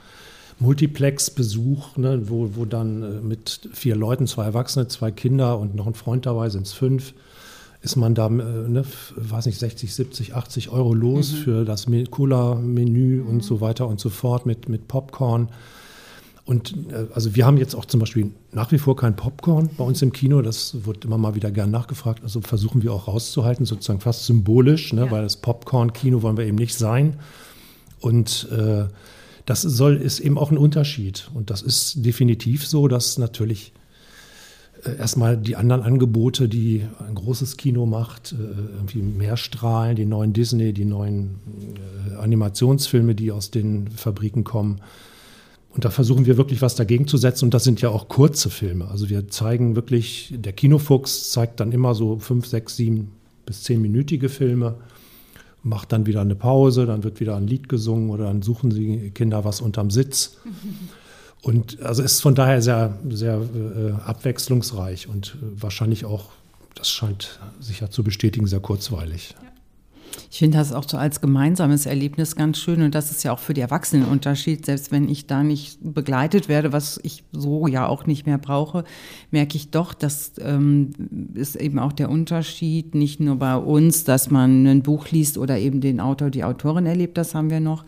Multiplex-Besuch, 0.60 1.98
ne, 1.98 2.30
wo, 2.30 2.50
wo 2.56 2.66
dann 2.66 3.04
äh, 3.04 3.22
mit 3.22 3.70
vier 3.72 3.96
Leuten, 3.96 4.28
zwei 4.28 4.46
Erwachsene, 4.46 4.88
zwei 4.88 5.12
Kinder 5.12 5.58
und 5.58 5.76
noch 5.76 5.88
ein 5.88 5.94
Freund 5.94 6.26
dabei 6.26 6.50
sind 6.50 6.68
es 6.68 6.74
fünf, 6.74 7.14
ist 7.84 7.98
man 7.98 8.16
da, 8.16 8.28
äh, 8.28 8.30
ne, 8.30 8.86
weiß 9.16 9.46
nicht, 9.46 9.60
60, 9.60 9.94
70, 9.94 10.36
80 10.36 10.70
Euro 10.70 10.94
los 10.94 11.34
mhm. 11.34 11.36
für 11.36 11.66
das 11.66 11.86
Cola-Menü 12.10 13.22
mhm. 13.22 13.28
und 13.28 13.44
so 13.44 13.62
weiter 13.62 13.88
und 13.88 14.00
so 14.00 14.10
fort 14.10 14.46
mit, 14.46 14.70
mit 14.70 14.88
Popcorn. 14.88 15.50
Und 16.46 16.76
äh, 16.92 17.08
also 17.14 17.36
wir 17.36 17.46
haben 17.46 17.58
jetzt 17.58 17.76
auch 17.76 17.84
zum 17.84 18.00
Beispiel 18.00 18.32
nach 18.54 18.72
wie 18.72 18.78
vor 18.78 18.96
kein 18.96 19.18
Popcorn 19.18 19.70
bei 19.78 19.84
uns 19.84 20.02
im 20.02 20.14
Kino. 20.14 20.42
Das 20.42 20.86
wird 20.86 21.04
immer 21.04 21.18
mal 21.18 21.36
wieder 21.36 21.52
gern 21.52 21.72
nachgefragt. 21.72 22.24
Also 22.24 22.40
versuchen 22.40 22.84
wir 22.84 22.94
auch 22.94 23.10
rauszuhalten, 23.10 23.66
sozusagen 23.66 24.00
fast 24.00 24.26
symbolisch, 24.26 24.94
ne, 24.94 25.06
ja. 25.06 25.12
weil 25.12 25.24
das 25.24 25.38
Popcorn-Kino 25.38 26.22
wollen 26.22 26.38
wir 26.38 26.46
eben 26.46 26.58
nicht 26.58 26.76
sein. 26.76 27.20
Und 28.00 28.48
äh, 28.50 28.86
das 29.46 29.62
soll, 29.62 29.98
ist 29.98 30.22
eben 30.22 30.38
auch 30.38 30.52
ein 30.52 30.58
Unterschied. 30.58 31.30
Und 31.34 31.50
das 31.50 31.62
ist 31.62 32.06
definitiv 32.06 32.66
so, 32.66 32.88
dass 32.88 33.18
natürlich 33.18 33.74
erstmal 34.90 35.38
die 35.38 35.56
anderen 35.56 35.82
Angebote, 35.82 36.50
die 36.50 36.86
ein 37.08 37.16
großes 37.16 37.58
Kino 37.58 37.86
macht, 37.86 38.34
äh, 38.34 38.36
irgendwie 38.76 39.02
Mehrstrahlen, 39.02 39.96
die 39.96 40.06
neuen 40.06 40.34
Disney, 40.34 40.74
die 40.74 40.86
neuen 40.86 41.36
äh, 42.12 42.16
Animationsfilme, 42.16 43.16
die 43.16 43.32
aus 43.32 43.52
den 43.52 43.88
Fabriken 43.90 44.44
kommen. 44.44 44.82
Und 45.70 45.86
da 45.86 45.90
versuchen 45.90 46.26
wir 46.26 46.38
wirklich 46.38 46.62
was 46.62 46.76
dagegen 46.76 47.08
zu 47.08 47.18
setzen. 47.18 47.46
Und 47.46 47.54
das 47.54 47.64
sind 47.64 47.82
ja 47.82 47.90
auch 47.90 48.08
kurze 48.08 48.50
Filme. 48.50 48.88
Also 48.90 49.10
wir 49.10 49.28
zeigen 49.30 49.76
wirklich, 49.76 50.34
der 50.38 50.54
Kinofuchs 50.54 51.32
zeigt 51.32 51.60
dann 51.60 51.72
immer 51.72 51.96
so 51.96 52.20
fünf, 52.20 52.46
sechs, 52.46 52.76
sieben 52.76 53.12
bis 53.46 53.64
zehnminütige 53.64 54.30
Filme, 54.30 54.76
macht 55.64 55.92
dann 55.92 56.06
wieder 56.06 56.22
eine 56.22 56.36
Pause, 56.36 56.86
dann 56.86 57.04
wird 57.04 57.20
wieder 57.20 57.36
ein 57.36 57.48
Lied 57.48 57.70
gesungen 57.70 58.10
oder 58.10 58.26
dann 58.26 58.42
suchen 58.42 58.70
die 58.70 59.12
Kinder 59.12 59.46
was 59.46 59.62
unterm 59.62 59.90
Sitz. 59.90 60.38
Und 61.44 61.82
also 61.82 62.02
ist 62.02 62.22
von 62.22 62.36
daher 62.36 62.62
sehr, 62.62 62.98
sehr 63.10 63.36
äh, 63.36 63.92
abwechslungsreich 64.06 65.10
und 65.10 65.36
äh, 65.36 65.62
wahrscheinlich 65.62 66.06
auch, 66.06 66.30
das 66.74 66.90
scheint 66.90 67.40
sich 67.60 67.82
ja 67.82 67.90
zu 67.90 68.02
bestätigen, 68.02 68.48
sehr 68.48 68.62
kurzweilig. 68.62 69.36
Ja. 69.40 69.50
Ich 70.32 70.40
finde 70.40 70.58
das 70.58 70.74
auch 70.74 70.88
so 70.88 70.98
als 70.98 71.22
gemeinsames 71.22 71.86
Erlebnis 71.86 72.36
ganz 72.36 72.58
schön 72.58 72.82
und 72.82 72.96
das 72.96 73.12
ist 73.12 73.24
ja 73.24 73.32
auch 73.32 73.40
für 73.40 73.54
die 73.54 73.62
Erwachsenen 73.62 74.06
Unterschied. 74.06 74.66
Selbst 74.66 74.92
wenn 74.92 75.10
ich 75.10 75.28
da 75.28 75.44
nicht 75.44 75.80
begleitet 75.82 76.48
werde, 76.48 76.72
was 76.72 77.00
ich 77.04 77.24
so 77.32 77.68
ja 77.68 77.88
auch 77.88 78.06
nicht 78.06 78.26
mehr 78.26 78.38
brauche, 78.38 78.84
merke 79.32 79.58
ich 79.58 79.70
doch, 79.70 79.94
das 79.94 80.34
ähm, 80.40 80.92
ist 81.34 81.56
eben 81.56 81.78
auch 81.78 81.94
der 81.94 82.10
Unterschied, 82.10 82.96
nicht 82.96 83.20
nur 83.20 83.36
bei 83.36 83.56
uns, 83.56 84.06
dass 84.06 84.30
man 84.32 84.66
ein 84.66 84.82
Buch 84.82 85.10
liest 85.10 85.38
oder 85.38 85.58
eben 85.58 85.82
den 85.82 86.00
Autor, 86.00 86.30
die 86.30 86.44
Autorin 86.44 86.86
erlebt, 86.86 87.18
das 87.18 87.36
haben 87.36 87.50
wir 87.50 87.60
noch, 87.60 87.86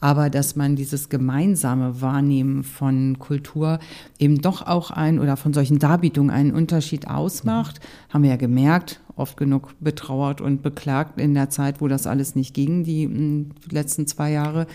aber 0.00 0.30
dass 0.30 0.56
man 0.56 0.76
dieses 0.76 1.08
gemeinsame 1.08 2.00
Wahrnehmen 2.00 2.62
von 2.62 3.18
Kultur 3.18 3.78
eben 4.18 4.40
doch 4.40 4.66
auch 4.66 4.90
ein 4.90 5.18
oder 5.18 5.36
von 5.36 5.52
solchen 5.52 5.78
Darbietungen 5.78 6.30
einen 6.30 6.52
Unterschied 6.52 7.08
ausmacht, 7.08 7.80
haben 8.10 8.22
wir 8.22 8.30
ja 8.30 8.36
gemerkt, 8.36 9.00
oft 9.16 9.36
genug 9.36 9.74
betrauert 9.80 10.40
und 10.40 10.62
beklagt 10.62 11.20
in 11.20 11.34
der 11.34 11.50
Zeit, 11.50 11.80
wo 11.80 11.88
das 11.88 12.06
alles 12.06 12.34
nicht 12.34 12.54
ging, 12.54 12.84
die 12.84 13.04
hm, 13.04 13.50
letzten 13.70 14.06
zwei 14.06 14.32
Jahre, 14.32 14.66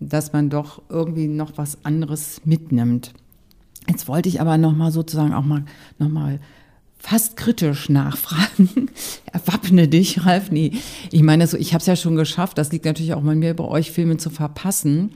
dass 0.00 0.32
man 0.32 0.50
doch 0.50 0.82
irgendwie 0.88 1.28
noch 1.28 1.52
was 1.56 1.84
anderes 1.84 2.40
mitnimmt. 2.44 3.12
Jetzt 3.88 4.08
wollte 4.08 4.28
ich 4.28 4.40
aber 4.40 4.58
noch 4.58 4.74
mal 4.74 4.92
sozusagen 4.92 5.34
auch 5.34 5.44
mal 5.44 5.64
noch 5.98 6.08
mal 6.08 6.38
fast 7.02 7.36
kritisch 7.36 7.88
nachfragen. 7.88 8.90
Erwappne 9.32 9.88
dich, 9.88 10.24
Ralf. 10.24 10.50
Nee, 10.50 10.72
ich 11.10 11.22
meine, 11.22 11.46
so, 11.46 11.56
ich 11.56 11.74
habe 11.74 11.80
es 11.80 11.86
ja 11.86 11.96
schon 11.96 12.16
geschafft. 12.16 12.58
Das 12.58 12.70
liegt 12.72 12.84
natürlich 12.84 13.14
auch 13.14 13.24
an 13.24 13.38
mir, 13.38 13.54
bei 13.54 13.64
euch 13.64 13.90
Filme 13.90 14.16
zu 14.16 14.30
verpassen 14.30 15.10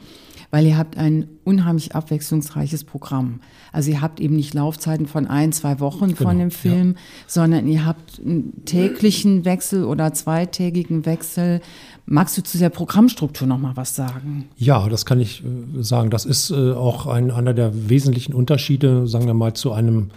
weil 0.51 0.66
ihr 0.66 0.79
habt 0.79 0.96
ein 0.96 1.29
unheimlich 1.44 1.94
abwechslungsreiches 1.94 2.85
Programm. 2.85 3.40
Also 3.72 3.90
ihr 3.90 4.01
habt 4.01 4.20
eben 4.20 4.37
nicht 4.37 4.55
Laufzeiten 4.55 5.07
von 5.07 5.27
ein, 5.27 5.53
zwei 5.53 5.81
Wochen 5.81 6.14
genau, 6.14 6.31
von 6.31 6.38
dem 6.38 6.51
Film, 6.51 6.92
ja. 6.92 7.01
sondern 7.27 7.66
ihr 7.68 7.85
habt 7.85 8.20
einen 8.20 8.64
täglichen 8.64 9.44
Wechsel 9.44 9.85
oder 9.85 10.12
zweitägigen 10.12 11.05
Wechsel. 11.05 11.61
Magst 12.07 12.38
du 12.38 12.42
zu 12.42 12.59
der 12.59 12.70
Programmstruktur 12.70 13.46
noch 13.46 13.59
mal 13.59 13.77
was 13.77 13.96
sagen? 13.96 14.49
Ja, 14.57 14.88
das 14.88 15.05
kann 15.05 15.20
ich 15.20 15.42
äh, 15.42 15.83
sagen. 15.83 16.11
Das 16.11 16.25
ist 16.25 16.51
äh, 16.51 16.72
auch 16.72 17.07
ein, 17.07 17.31
einer 17.31 17.53
der 17.53 17.88
wesentlichen 17.88 18.33
Unterschiede, 18.33 19.07
sagen 19.09 19.27
wir 19.27 19.35
mal, 19.35 19.55
zu 19.55 19.72
einem 19.72 20.11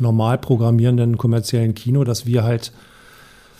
normal 0.00 0.38
programmierenden 0.38 1.16
kommerziellen 1.16 1.74
Kino, 1.74 2.04
dass 2.04 2.26
wir 2.26 2.44
halt 2.44 2.72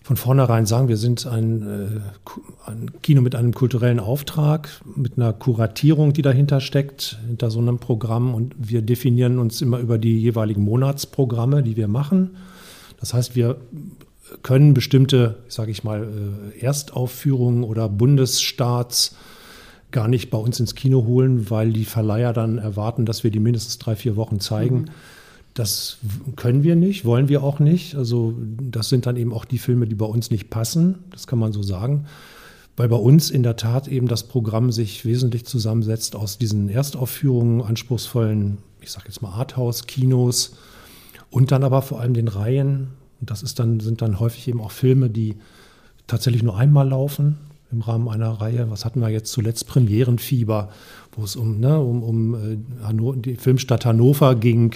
von 0.09 0.17
vornherein 0.17 0.65
sagen, 0.65 0.89
wir 0.89 0.97
sind 0.97 1.27
ein, 1.27 1.63
äh, 1.63 2.71
ein, 2.71 2.91
Kino 3.03 3.21
mit 3.21 3.35
einem 3.35 3.53
kulturellen 3.53 4.01
Auftrag, 4.01 4.71
mit 4.97 5.19
einer 5.19 5.35
Kuratierung, 5.35 6.15
die 6.15 6.23
dahinter 6.23 6.63
steckt, 6.63 7.19
hinter 7.27 7.51
so 7.51 7.59
einem 7.59 7.79
Programm. 7.79 8.35
Und 8.35 8.55
wir 8.57 8.81
definieren 8.81 9.39
uns 9.39 9.61
immer 9.61 9.79
über 9.79 9.99
die 9.99 10.19
jeweiligen 10.19 10.63
Monatsprogramme, 10.63 11.63
die 11.63 11.77
wir 11.77 11.89
machen. 11.89 12.37
Das 12.99 13.13
heißt, 13.13 13.37
wir 13.37 13.59
können 14.43 14.73
bestimmte, 14.73 15.37
sage 15.49 15.71
ich 15.71 15.85
mal, 15.85 16.09
äh, 16.55 16.59
Erstaufführungen 16.59 17.63
oder 17.63 17.91
Bundesstarts 17.91 19.15
gar 19.91 20.09
nicht 20.09 20.31
bei 20.31 20.39
uns 20.39 20.59
ins 20.59 20.75
Kino 20.75 21.05
holen, 21.05 21.51
weil 21.51 21.73
die 21.73 21.85
Verleiher 21.85 22.33
dann 22.33 22.57
erwarten, 22.57 23.05
dass 23.05 23.25
wir 23.25 23.31
die 23.31 23.41
mindestens 23.41 23.77
drei, 23.77 23.95
vier 23.95 24.17
Wochen 24.17 24.41
zeigen. 24.41 24.81
Mhm. 24.81 24.91
Das 25.59 25.99
können 26.37 26.63
wir 26.63 26.77
nicht, 26.77 27.05
wollen 27.05 27.29
wir 27.29 27.43
auch 27.43 27.59
nicht. 27.59 27.97
Also 27.97 28.33
das 28.61 28.89
sind 28.89 29.07
dann 29.07 29.17
eben 29.17 29.33
auch 29.33 29.45
die 29.45 29.59
Filme, 29.59 29.89
die 29.89 29.97
bei 29.97 30.07
uns 30.07 30.31
nicht 30.31 30.51
passen, 30.51 31.01
das 31.11 31.27
kann 31.27 31.41
man 31.41 31.53
so 31.53 31.65
sagen. 31.65 32.07
Weil 32.77 32.89
bei 32.89 32.97
uns 32.97 33.29
in 33.29 33.43
der 33.43 33.57
Tat 33.57 33.89
eben 33.89 34.07
das 34.07 34.23
Programm 34.23 34.71
sich 34.71 35.05
wesentlich 35.05 35.47
zusammensetzt 35.47 36.15
aus 36.15 36.39
diesen 36.39 36.69
Erstaufführungen, 36.69 37.61
anspruchsvollen, 37.61 38.59
ich 38.81 38.93
sage 38.93 39.07
jetzt 39.09 39.21
mal 39.21 39.33
Arthouse-Kinos 39.33 40.55
und 41.31 41.51
dann 41.51 41.65
aber 41.65 41.83
vor 41.83 42.01
allem 42.01 42.15
den 42.15 42.29
Reihen. 42.29 42.91
Und 43.21 43.29
das 43.29 43.43
ist 43.43 43.59
dann, 43.59 43.81
sind 43.81 44.01
dann 44.01 44.21
häufig 44.21 44.47
eben 44.47 44.61
auch 44.61 44.71
Filme, 44.71 45.11
die 45.11 45.35
tatsächlich 46.07 46.45
nur 46.45 46.57
einmal 46.57 46.89
laufen 46.89 47.37
im 47.73 47.81
Rahmen 47.81 48.09
einer 48.09 48.31
Reihe. 48.31 48.71
Was 48.71 48.85
hatten 48.85 49.01
wir 49.01 49.09
jetzt 49.09 49.33
zuletzt? 49.33 49.67
Premierenfieber, 49.67 50.69
wo 51.17 51.25
es 51.25 51.35
um, 51.35 51.59
ne, 51.59 51.81
um, 51.81 52.05
um 52.05 52.35
äh, 52.37 53.21
die 53.23 53.35
Filmstadt 53.35 53.85
Hannover 53.85 54.37
ging 54.37 54.73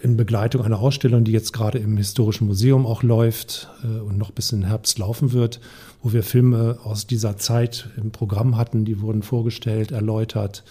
in 0.00 0.16
Begleitung 0.16 0.62
einer 0.62 0.78
Ausstellung, 0.78 1.24
die 1.24 1.32
jetzt 1.32 1.52
gerade 1.52 1.78
im 1.78 1.96
Historischen 1.96 2.46
Museum 2.46 2.86
auch 2.86 3.02
läuft 3.02 3.68
äh, 3.82 4.00
und 4.00 4.16
noch 4.16 4.30
bis 4.30 4.52
in 4.52 4.60
den 4.60 4.68
Herbst 4.68 4.98
laufen 4.98 5.32
wird, 5.32 5.60
wo 6.02 6.12
wir 6.12 6.22
Filme 6.22 6.78
aus 6.84 7.06
dieser 7.06 7.36
Zeit 7.36 7.88
im 7.96 8.12
Programm 8.12 8.56
hatten, 8.56 8.84
die 8.84 9.00
wurden 9.00 9.22
vorgestellt, 9.22 9.90
erläutert, 9.90 10.64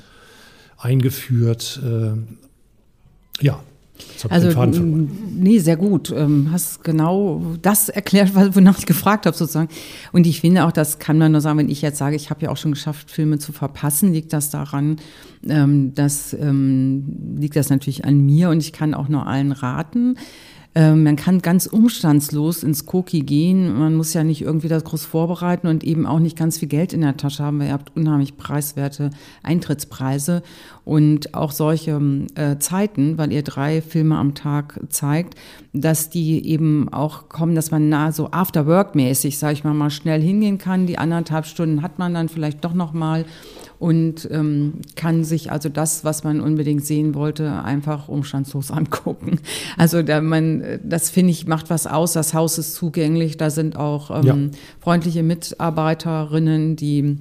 eingeführt. 0.77 1.81
Äh, 1.83 3.43
ja, 3.43 3.61
also, 4.29 4.65
nee, 4.65 5.59
sehr 5.59 5.77
gut. 5.77 6.11
Ähm, 6.15 6.49
hast 6.51 6.83
genau 6.83 7.41
das 7.61 7.89
erklärt, 7.89 8.33
wonach 8.55 8.77
ich 8.79 8.85
gefragt 8.85 9.25
habe, 9.25 9.35
sozusagen. 9.35 9.69
Und 10.11 10.27
ich 10.27 10.41
finde 10.41 10.65
auch, 10.65 10.71
das 10.71 10.99
kann 10.99 11.17
man 11.17 11.31
nur 11.31 11.41
sagen, 11.41 11.59
wenn 11.59 11.69
ich 11.69 11.81
jetzt 11.81 11.97
sage, 11.97 12.15
ich 12.15 12.29
habe 12.29 12.43
ja 12.43 12.49
auch 12.49 12.57
schon 12.57 12.71
geschafft, 12.71 13.11
Filme 13.11 13.39
zu 13.39 13.51
verpassen, 13.51 14.13
liegt 14.13 14.33
das 14.33 14.49
daran, 14.49 14.97
ähm, 15.47 15.93
das 15.95 16.33
ähm, 16.33 17.35
liegt 17.37 17.55
das 17.55 17.69
natürlich 17.69 18.05
an 18.05 18.19
mir 18.19 18.49
und 18.49 18.59
ich 18.59 18.73
kann 18.73 18.93
auch 18.93 19.09
nur 19.09 19.27
allen 19.27 19.51
raten. 19.51 20.15
Ähm, 20.79 21.03
man 21.03 21.17
kann 21.17 21.41
ganz 21.41 21.65
umstandslos 21.65 22.63
ins 22.63 22.85
Koki 22.85 23.19
gehen. 23.19 23.77
Man 23.77 23.95
muss 23.95 24.13
ja 24.13 24.23
nicht 24.23 24.41
irgendwie 24.41 24.69
das 24.69 24.85
groß 24.85 25.03
vorbereiten 25.03 25.67
und 25.67 25.83
eben 25.83 26.05
auch 26.05 26.19
nicht 26.19 26.37
ganz 26.37 26.57
viel 26.57 26.69
Geld 26.69 26.93
in 26.93 27.01
der 27.01 27.17
Tasche 27.17 27.43
haben, 27.43 27.59
weil 27.59 27.67
ihr 27.67 27.73
habt 27.73 27.97
unheimlich 27.97 28.37
preiswerte 28.37 29.09
Eintrittspreise 29.43 30.41
und 30.85 31.33
auch 31.33 31.51
solche 31.51 31.99
äh, 32.35 32.59
Zeiten, 32.59 33.17
weil 33.17 33.33
ihr 33.33 33.43
drei 33.43 33.81
Filme 33.81 34.15
am 34.15 34.35
Tag 34.35 34.79
zeigt, 34.87 35.35
dass 35.73 36.09
die 36.09 36.47
eben 36.47 36.87
auch 36.93 37.27
kommen, 37.27 37.55
dass 37.55 37.71
man 37.71 37.89
nah 37.89 38.13
so 38.13 38.31
After-Work-mäßig, 38.31 39.37
sage 39.37 39.55
ich 39.55 39.65
mal, 39.65 39.73
mal 39.73 39.89
schnell 39.89 40.21
hingehen 40.21 40.59
kann. 40.59 40.87
Die 40.87 40.97
anderthalb 40.97 41.45
Stunden 41.45 41.81
hat 41.81 41.99
man 41.99 42.13
dann 42.13 42.29
vielleicht 42.29 42.63
doch 42.63 42.73
noch 42.73 42.93
mal 42.93 43.25
und 43.79 44.27
ähm, 44.29 44.73
kann 44.95 45.23
sich 45.23 45.51
also 45.51 45.69
das, 45.69 46.03
was 46.03 46.25
man 46.25 46.41
unbedingt 46.41 46.85
sehen 46.85 47.15
wollte, 47.15 47.63
einfach 47.63 48.09
umstandslos 48.09 48.71
angucken. 48.71 49.39
Also 49.77 50.03
da 50.03 50.21
man, 50.21 50.79
das 50.83 51.09
finde 51.09 51.31
ich, 51.31 51.47
macht 51.47 51.69
was 51.69 51.87
aus. 51.87 52.13
Das 52.13 52.33
Haus 52.33 52.57
ist 52.57 52.75
zugänglich. 52.75 53.37
Da 53.37 53.49
sind 53.49 53.77
auch 53.77 54.11
ähm, 54.11 54.23
ja. 54.25 54.37
freundliche 54.81 55.23
Mitarbeiterinnen, 55.23 56.75
die 56.75 57.19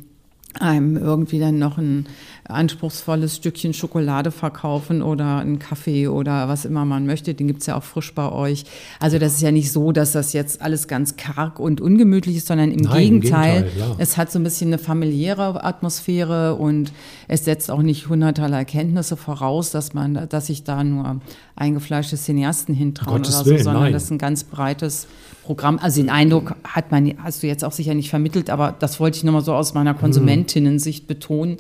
einem 0.61 0.97
irgendwie 0.97 1.39
dann 1.39 1.59
noch 1.59 1.79
ein 1.79 2.07
anspruchsvolles 2.45 3.37
Stückchen 3.37 3.75
Schokolade 3.75 4.31
verkaufen 4.31 5.03
oder 5.03 5.39
einen 5.39 5.59
Kaffee 5.59 6.09
oder 6.09 6.49
was 6.49 6.65
immer 6.65 6.85
man 6.87 7.05
möchte. 7.05 7.35
Den 7.35 7.47
gibt's 7.47 7.67
ja 7.67 7.77
auch 7.77 7.83
frisch 7.83 8.15
bei 8.15 8.33
euch. 8.33 8.65
Also 8.99 9.19
das 9.19 9.35
ist 9.35 9.43
ja 9.43 9.53
nicht 9.53 9.71
so, 9.71 9.93
dass 9.93 10.13
das 10.13 10.33
jetzt 10.33 10.63
alles 10.63 10.89
ganz 10.89 11.17
karg 11.17 11.61
und 11.61 11.81
ungemütlich 11.81 12.37
ist, 12.37 12.47
sondern 12.47 12.73
im 12.73 12.81
Nein, 12.81 12.99
Gegenteil. 12.99 13.57
Im 13.57 13.63
Gegenteil 13.65 13.91
ja. 13.91 13.97
Es 13.99 14.17
hat 14.17 14.33
so 14.33 14.39
ein 14.39 14.43
bisschen 14.43 14.69
eine 14.69 14.79
familiäre 14.79 15.63
Atmosphäre 15.63 16.55
und 16.55 16.93
es 17.29 17.45
setzt 17.45 17.71
auch 17.71 17.83
nicht 17.83 18.09
hunderterlei 18.09 18.59
Erkenntnisse 18.59 19.17
voraus, 19.17 19.71
dass 19.71 19.93
man, 19.93 20.29
dass 20.29 20.47
sich 20.47 20.65
da 20.65 20.83
nur 20.83 21.21
eingefleischte 21.57 22.17
Cineasten 22.17 22.75
hintrauen 22.75 23.21
oder 23.21 23.31
so, 23.31 23.45
Willen, 23.45 23.63
sondern 23.63 23.83
nein. 23.85 23.93
das 23.93 24.05
ist 24.05 24.11
ein 24.11 24.19
ganz 24.19 24.45
breites 24.45 25.07
Programm. 25.49 25.79
Also 25.79 26.03
den 26.03 26.11
Eindruck 26.11 26.57
hat 26.63 26.91
man, 26.91 27.15
hast 27.25 27.43
du 27.43 27.47
jetzt 27.47 27.65
auch 27.65 27.73
sicher 27.73 27.95
nicht 27.95 28.11
vermittelt, 28.11 28.51
aber 28.51 28.77
das 28.79 29.01
wollte 29.01 29.17
ich 29.17 29.25
nochmal 29.25 29.41
so 29.41 29.55
aus 29.55 29.73
meiner 29.73 29.95
Konsumentinnensicht 29.95 31.07
betonen, 31.07 31.57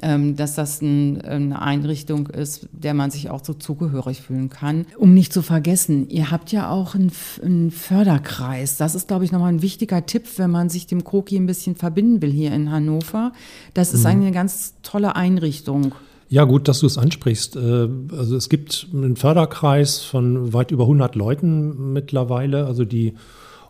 ähm, 0.00 0.36
dass 0.36 0.54
das 0.54 0.80
ein, 0.80 1.20
eine 1.20 1.60
Einrichtung 1.60 2.28
ist, 2.28 2.66
der 2.72 2.94
man 2.94 3.10
sich 3.10 3.28
auch 3.28 3.44
so 3.44 3.52
zugehörig 3.52 4.22
fühlen 4.22 4.48
kann. 4.48 4.86
Um 4.96 5.12
nicht 5.12 5.34
zu 5.34 5.42
vergessen, 5.42 6.08
ihr 6.08 6.30
habt 6.30 6.50
ja 6.50 6.70
auch 6.70 6.94
einen, 6.94 7.12
einen 7.44 7.70
Förderkreis. 7.70 8.78
Das 8.78 8.94
ist, 8.94 9.06
glaube 9.06 9.26
ich, 9.26 9.32
nochmal 9.32 9.52
ein 9.52 9.60
wichtiger 9.60 10.06
Tipp, 10.06 10.24
wenn 10.38 10.50
man 10.50 10.70
sich 10.70 10.86
dem 10.86 11.04
Kroki 11.04 11.36
ein 11.36 11.44
bisschen 11.44 11.76
verbinden 11.76 12.22
will 12.22 12.30
hier 12.30 12.54
in 12.54 12.70
Hannover. 12.70 13.32
Das 13.74 13.92
ist 13.92 14.04
mhm. 14.04 14.12
eine 14.12 14.32
ganz 14.32 14.76
tolle 14.82 15.14
Einrichtung. 15.14 15.94
Ja, 16.28 16.44
gut, 16.44 16.68
dass 16.68 16.80
du 16.80 16.86
es 16.86 16.98
ansprichst. 16.98 17.56
Äh, 17.56 17.88
also 18.16 18.36
es 18.36 18.48
gibt 18.48 18.88
einen 18.92 19.16
Förderkreis 19.16 20.02
von 20.02 20.52
weit 20.52 20.70
über 20.70 20.84
100 20.84 21.14
Leuten 21.14 21.92
mittlerweile, 21.92 22.66
also 22.66 22.84
die 22.84 23.14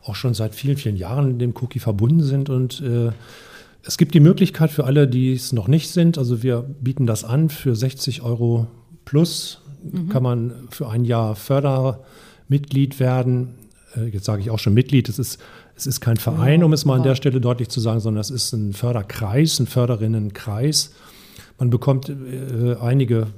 auch 0.03 0.15
schon 0.15 0.35
seit 0.35 0.55
vielen, 0.55 0.77
vielen 0.77 0.97
Jahren 0.97 1.39
dem 1.39 1.55
Cookie 1.61 1.81
verbunden 1.81 2.23
sind. 2.23 2.49
Und 2.49 2.81
äh, 2.81 3.11
es 3.83 3.99
gibt 3.99 4.15
die 4.15 4.21
Möglichkeit 4.21 4.71
für 4.71 4.85
alle, 4.85 5.09
die 5.09 5.33
es 5.33 5.53
noch 5.53 5.69
nicht 5.69 5.91
sind, 5.91 6.19
also 6.19 6.43
wir 6.43 6.63
bieten 6.63 7.07
das 7.07 7.25
an 7.25 7.49
für 7.49 7.77
60 7.77 8.23
Euro 8.23 8.67
plus 9.05 9.61
mhm. 9.93 10.09
kann 10.09 10.23
man 10.23 10.53
für 10.71 10.89
ein 10.89 11.05
Jahr 11.05 11.37
Fördermitglied 11.37 13.01
werden. 13.01 13.55
Äh, 13.97 14.07
jetzt 14.09 14.25
sage 14.25 14.43
ich 14.43 14.51
auch 14.51 14.59
schon 14.59 14.75
Mitglied, 14.75 15.09
es 15.09 15.19
ist, 15.19 15.41
es 15.75 15.87
ist 15.87 16.01
kein 16.01 16.17
Verein, 16.17 16.63
um 16.65 16.73
es 16.73 16.85
mal 16.85 16.97
an 16.97 17.03
der 17.03 17.15
Stelle 17.15 17.41
deutlich 17.41 17.69
zu 17.69 17.81
sagen, 17.81 18.01
sondern 18.01 18.21
es 18.21 18.31
ist 18.31 18.53
ein 18.53 18.73
Förderkreis, 18.73 19.59
ein 19.61 19.67
Förderinnenkreis. 19.67 20.93
Man 21.59 21.71
bekommt 21.71 22.09
äh, 22.09 22.77
einige 22.81 23.29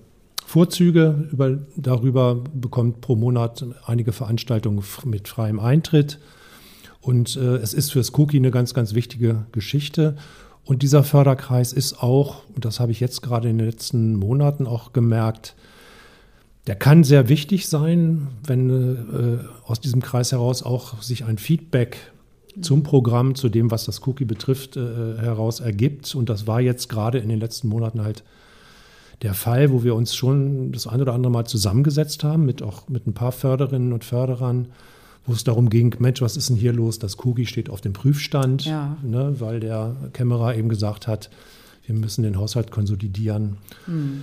Vorzüge 0.44 1.28
über, 1.30 1.58
darüber, 1.76 2.42
bekommt 2.54 3.00
pro 3.00 3.16
Monat 3.16 3.64
einige 3.84 4.12
Veranstaltungen 4.12 4.82
mit 5.04 5.28
freiem 5.28 5.60
Eintritt. 5.60 6.18
Und 7.00 7.36
äh, 7.36 7.56
es 7.56 7.74
ist 7.74 7.92
für 7.92 8.02
Skoki 8.02 8.38
eine 8.38 8.50
ganz, 8.50 8.74
ganz 8.74 8.94
wichtige 8.94 9.46
Geschichte. 9.52 10.16
Und 10.64 10.82
dieser 10.82 11.04
Förderkreis 11.04 11.72
ist 11.72 12.02
auch, 12.02 12.42
und 12.54 12.64
das 12.64 12.80
habe 12.80 12.92
ich 12.92 13.00
jetzt 13.00 13.22
gerade 13.22 13.48
in 13.48 13.58
den 13.58 13.66
letzten 13.66 14.16
Monaten 14.16 14.66
auch 14.66 14.92
gemerkt, 14.92 15.54
der 16.66 16.76
kann 16.76 17.04
sehr 17.04 17.30
wichtig 17.30 17.68
sein, 17.68 18.28
wenn 18.46 18.68
äh, 18.68 19.38
aus 19.64 19.80
diesem 19.80 20.02
Kreis 20.02 20.32
heraus 20.32 20.62
auch 20.62 21.00
sich 21.02 21.24
ein 21.24 21.38
Feedback 21.38 22.12
zum 22.60 22.82
Programm, 22.82 23.34
zu 23.34 23.48
dem, 23.48 23.70
was 23.70 23.84
das 23.84 24.06
Cookie 24.06 24.24
betrifft, 24.24 24.76
äh, 24.76 25.16
heraus 25.18 25.60
ergibt. 25.60 26.14
Und 26.14 26.28
das 26.28 26.46
war 26.46 26.60
jetzt 26.60 26.88
gerade 26.88 27.18
in 27.18 27.28
den 27.28 27.40
letzten 27.40 27.68
Monaten 27.68 28.02
halt 28.02 28.24
der 29.22 29.34
Fall, 29.34 29.72
wo 29.72 29.82
wir 29.82 29.94
uns 29.94 30.14
schon 30.14 30.72
das 30.72 30.86
ein 30.86 31.00
oder 31.00 31.14
andere 31.14 31.32
Mal 31.32 31.44
zusammengesetzt 31.44 32.22
haben, 32.24 32.44
mit 32.44 32.62
auch 32.62 32.88
mit 32.88 33.06
ein 33.06 33.14
paar 33.14 33.32
Förderinnen 33.32 33.92
und 33.92 34.04
Förderern, 34.04 34.68
wo 35.26 35.32
es 35.32 35.44
darum 35.44 35.68
ging, 35.68 35.94
Mensch, 35.98 36.22
was 36.22 36.36
ist 36.36 36.48
denn 36.48 36.56
hier 36.56 36.72
los? 36.72 36.98
Das 36.98 37.18
Cookie 37.24 37.46
steht 37.46 37.68
auf 37.68 37.80
dem 37.80 37.92
Prüfstand, 37.92 38.64
ja. 38.64 38.96
ne, 39.02 39.34
weil 39.38 39.60
der 39.60 39.96
Kämmerer 40.12 40.56
eben 40.56 40.68
gesagt 40.68 41.06
hat, 41.06 41.30
wir 41.84 41.94
müssen 41.94 42.22
den 42.22 42.36
Haushalt 42.38 42.70
konsolidieren. 42.70 43.56
Mhm. 43.86 44.22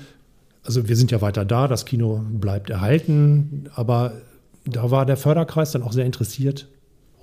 Also 0.63 0.87
wir 0.87 0.95
sind 0.95 1.11
ja 1.11 1.21
weiter 1.21 1.45
da, 1.45 1.67
das 1.67 1.85
Kino 1.85 2.23
bleibt 2.27 2.69
erhalten, 2.69 3.69
aber 3.75 4.13
da 4.65 4.89
war 4.89 5.05
der 5.05 5.17
Förderkreis 5.17 5.71
dann 5.71 5.83
auch 5.83 5.93
sehr 5.93 6.05
interessiert 6.05 6.67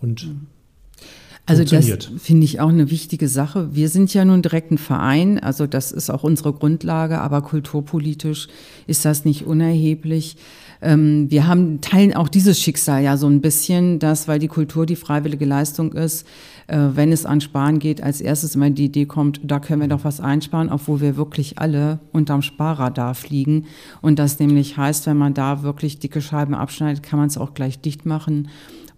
und 0.00 0.26
mhm. 0.26 0.46
Also 1.44 1.64
das 1.64 2.08
finde 2.18 2.44
ich 2.44 2.60
auch 2.60 2.68
eine 2.68 2.90
wichtige 2.90 3.26
Sache. 3.26 3.74
Wir 3.74 3.88
sind 3.88 4.14
ja 4.14 4.24
nun 4.24 4.42
direkt 4.42 4.70
ein 4.70 4.78
Verein, 4.78 5.40
also 5.40 5.66
das 5.66 5.90
ist 5.90 6.08
auch 6.08 6.22
unsere 6.22 6.52
Grundlage, 6.52 7.20
aber 7.20 7.42
kulturpolitisch 7.42 8.46
ist 8.86 9.04
das 9.04 9.24
nicht 9.24 9.44
unerheblich. 9.44 10.36
Ähm, 10.80 11.30
wir 11.30 11.46
haben, 11.46 11.80
teilen 11.80 12.14
auch 12.14 12.28
dieses 12.28 12.60
Schicksal 12.60 13.02
ja 13.02 13.16
so 13.16 13.26
ein 13.26 13.40
bisschen, 13.40 13.98
dass, 13.98 14.28
weil 14.28 14.38
die 14.38 14.48
Kultur 14.48 14.86
die 14.86 14.96
freiwillige 14.96 15.44
Leistung 15.44 15.92
ist, 15.92 16.26
äh, 16.68 16.78
wenn 16.94 17.10
es 17.10 17.26
an 17.26 17.40
Sparen 17.40 17.80
geht, 17.80 18.02
als 18.02 18.20
erstes 18.20 18.54
immer 18.54 18.70
die 18.70 18.86
Idee 18.86 19.06
kommt, 19.06 19.40
da 19.42 19.58
können 19.58 19.80
wir 19.80 19.88
doch 19.88 20.04
was 20.04 20.20
einsparen, 20.20 20.70
obwohl 20.70 21.00
wir 21.00 21.16
wirklich 21.16 21.58
alle 21.58 21.98
unterm 22.12 22.42
Sparradar 22.42 23.14
fliegen. 23.14 23.66
Und 24.00 24.18
das 24.18 24.38
nämlich 24.38 24.76
heißt, 24.76 25.06
wenn 25.06 25.16
man 25.16 25.34
da 25.34 25.62
wirklich 25.62 25.98
dicke 25.98 26.20
Scheiben 26.20 26.54
abschneidet, 26.54 27.02
kann 27.02 27.18
man 27.18 27.28
es 27.28 27.38
auch 27.38 27.54
gleich 27.54 27.80
dicht 27.80 28.06
machen. 28.06 28.48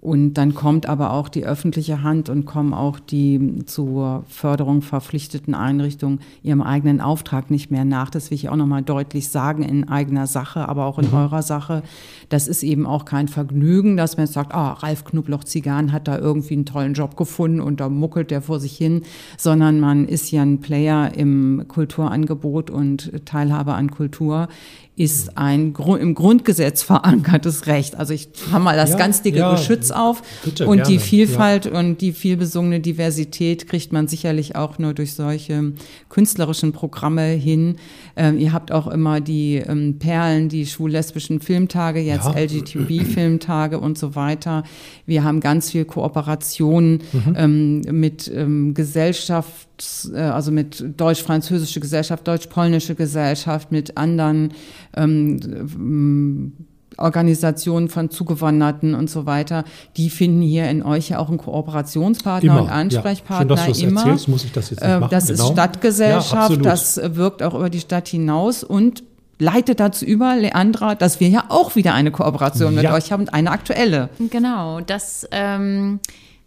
Und 0.05 0.35
dann 0.35 0.55
kommt 0.55 0.85
aber 0.85 1.15
auch 1.15 1.31
die 1.31 1.47
öffentliche 1.47 2.03
Hand 2.03 2.29
und 2.29 2.45
kommen 2.45 2.75
auch 2.75 2.99
die 2.99 3.65
zur 3.65 4.25
Förderung 4.29 4.83
verpflichteten 4.83 5.55
Einrichtungen 5.55 6.21
ihrem 6.43 6.61
eigenen 6.61 7.01
Auftrag 7.01 7.51
nicht 7.51 7.71
mehr 7.71 7.87
nach. 7.87 8.11
Das 8.11 8.31
will 8.31 8.35
ich 8.35 8.51
auch 8.51 8.57
nochmal 8.57 8.83
deutlich 8.83 9.31
sagen 9.31 9.63
in 9.63 9.89
eigener 9.89 10.27
Sache, 10.27 10.69
aber 10.69 10.85
auch 10.85 10.99
in 10.99 11.09
mhm. 11.09 11.15
eurer 11.15 11.41
Sache. 11.41 11.83
Das 12.29 12.49
ist 12.49 12.63
eben 12.63 12.85
auch 12.85 13.07
kein 13.07 13.29
Vergnügen, 13.29 13.97
dass 13.97 14.19
man 14.19 14.27
jetzt 14.27 14.35
sagt, 14.35 14.55
ah, 14.55 14.75
Ralf 14.75 15.07
Knubloch-Zigan 15.07 15.91
hat 15.91 16.07
da 16.07 16.19
irgendwie 16.19 16.53
einen 16.53 16.67
tollen 16.67 16.93
Job 16.93 17.17
gefunden 17.17 17.63
und 17.63 17.81
da 17.81 17.89
muckelt 17.89 18.31
der 18.31 18.43
vor 18.43 18.61
sich 18.61 18.77
hin, 18.77 19.05
sondern 19.39 19.81
man 19.81 20.07
ist 20.07 20.31
ja 20.31 20.43
ein 20.43 20.61
Player 20.61 21.15
im 21.17 21.65
Kulturangebot 21.67 22.69
und 22.69 23.11
Teilhabe 23.25 23.73
an 23.73 23.91
Kultur 23.91 24.49
ist 24.97 25.37
ein 25.37 25.75
im 25.75 26.15
Grundgesetz 26.15 26.85
verankertes 26.85 27.67
Recht. 27.67 27.97
Also 27.97 28.15
ich 28.15 28.29
habe 28.53 28.63
mal 28.63 28.77
das 28.77 28.91
ja, 28.91 28.97
ganz 28.97 29.23
dicke 29.23 29.39
ja, 29.39 29.51
Geschütz 29.51 29.91
auf 29.91 30.23
bitte, 30.45 30.69
und 30.69 30.77
gerne. 30.77 30.93
die 30.93 30.99
Vielfalt 31.01 31.65
ja. 31.65 31.79
und 31.79 32.01
die 32.01 32.13
vielbesungene 32.13 32.79
Diversität 32.79 33.67
kriegt 33.67 33.93
man 33.93 34.07
sicherlich 34.07 34.55
auch 34.55 34.79
nur 34.79 34.95
durch 34.95 35.15
solche 35.15 35.73
künstlerischen 36.09 36.73
Programme 36.73 37.27
hin. 37.27 37.77
Ähm, 38.17 38.39
ihr 38.39 38.53
habt 38.53 38.71
auch 38.71 38.87
immer 38.87 39.21
die 39.21 39.57
ähm, 39.57 39.99
Perlen, 39.99 40.49
die 40.49 40.65
schwul-lesbischen 40.65 41.41
Filmtage, 41.41 41.99
jetzt 41.99 42.29
LGTB-Filmtage 42.29 43.81
und 43.81 43.99
so 43.99 44.15
weiter. 44.15 44.63
Wir 45.07 45.25
haben 45.25 45.41
ganz 45.41 45.73
viel 45.73 45.85
Kooperation 45.85 47.01
mhm. 47.13 47.35
ähm, 47.37 47.81
mit 47.91 48.31
ähm, 48.33 48.75
Gesellschaft 48.75 49.67
äh, 49.67 49.74
also 50.15 50.53
mit 50.53 50.85
deutsch-französische 50.97 51.81
Gesellschaft, 51.81 52.27
deutsch-polnische 52.27 52.95
Gesellschaft, 52.95 53.73
mit 53.73 53.97
anderen 53.97 54.53
ähm, 54.97 56.53
Organisationen 56.97 57.89
von 57.89 58.11
Zugewanderten 58.11 58.95
und 58.95 59.11
so 59.11 59.27
weiter, 59.27 59.65
die 59.97 60.11
finden 60.11 60.43
hier 60.43 60.69
in 60.69 60.83
euch 60.83 61.09
ja 61.09 61.19
auch 61.19 61.29
einen 61.29 61.39
Kooperationspartner 61.39 62.53
immer, 62.53 62.63
und 62.63 62.71
Ansprechpartner. 62.71 63.57
Ja. 63.57 63.75
Schön, 63.75 63.89
immer. 63.89 64.01
Erzählst, 64.01 64.29
muss 64.29 64.45
ich 64.45 64.53
das 64.53 64.71
jetzt 64.71 64.81
nicht 64.81 64.91
äh, 64.91 65.01
machen. 65.01 65.11
Das 65.11 65.27
genau. 65.27 65.45
ist 65.45 65.53
Stadtgesellschaft, 65.53 66.51
ja, 66.51 66.63
das 66.63 67.01
wirkt 67.03 67.43
auch 67.43 67.55
über 67.55 67.71
die 67.71 67.81
Stadt 67.81 68.09
hinaus 68.09 68.63
und 68.63 69.03
leitet 69.39 69.81
dazu 69.81 70.05
über, 70.05 70.37
Leandra, 70.37 70.95
dass 70.95 71.21
wir 71.21 71.29
ja 71.29 71.47
auch 71.49 71.75
wieder 71.75 71.95
eine 71.95 72.11
Kooperation 72.11 72.75
ja. 72.77 72.83
mit 72.83 72.93
euch 72.93 73.11
haben, 73.11 73.29
eine 73.29 73.51
aktuelle. 73.51 74.11
Genau, 74.31 74.81
das 74.81 75.27
ähm, 75.33 76.01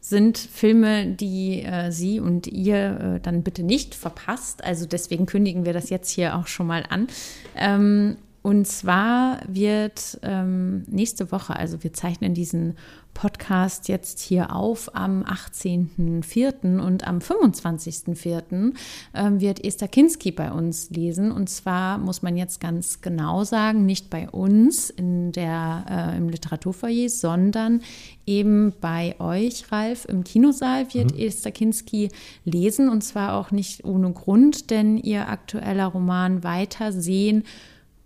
sind 0.10 0.38
Filme, 0.38 1.06
die 1.08 1.64
äh, 1.64 1.92
Sie 1.92 2.20
und 2.20 2.48
ihr 2.48 3.16
äh, 3.16 3.20
dann 3.20 3.44
bitte 3.44 3.64
nicht 3.64 3.96
verpasst. 3.96 4.64
Also 4.64 4.86
deswegen 4.86 5.26
kündigen 5.26 5.66
wir 5.66 5.74
das 5.74 5.90
jetzt 5.90 6.10
hier 6.10 6.36
auch 6.36 6.48
schon 6.48 6.68
mal 6.68 6.84
an. 6.90 7.08
Ähm, 7.56 8.18
und 8.48 8.66
zwar 8.66 9.42
wird 9.46 10.20
ähm, 10.22 10.86
nächste 10.88 11.34
Woche, 11.34 11.58
also 11.58 11.84
wir 11.84 11.92
zeichnen 11.92 12.34
diesen 12.34 12.76
Podcast 13.14 13.90
jetzt 13.90 14.22
hier 14.22 14.56
auf 14.56 14.96
am 14.96 15.24
18.04. 15.24 16.80
und 16.80 17.06
am 17.06 17.18
25.04. 17.18 18.74
Ähm, 19.14 19.42
wird 19.42 19.66
Esther 19.66 19.90
Kinski 19.90 20.32
bei 20.32 20.50
uns 20.50 20.90
lesen. 20.92 21.34
Und 21.34 21.50
zwar 21.50 21.98
muss 21.98 22.22
man 22.22 22.38
jetzt 22.38 22.62
ganz 22.62 23.02
genau 23.02 23.44
sagen, 23.44 23.86
nicht 23.86 24.10
bei 24.10 24.30
uns 24.30 24.92
in 24.92 25.34
der, 25.34 25.84
äh, 25.90 26.18
im 26.18 26.30
Literaturfoyer, 26.30 27.10
sondern 27.10 27.82
eben 28.26 28.72
bei 28.80 29.20
euch, 29.20 29.70
Ralf, 29.74 30.06
im 30.06 30.24
Kinosaal 30.24 30.94
wird 30.94 31.12
mhm. 31.12 31.20
Esther 31.20 31.52
Kinski 31.52 32.12
lesen. 32.46 32.88
Und 32.88 33.02
zwar 33.02 33.36
auch 33.36 33.52
nicht 33.52 33.84
ohne 33.84 34.14
Grund, 34.14 34.70
denn 34.70 34.98
ihr 34.98 35.28
aktueller 35.28 35.88
Roman 35.88 36.46
Weitersehen 36.46 37.44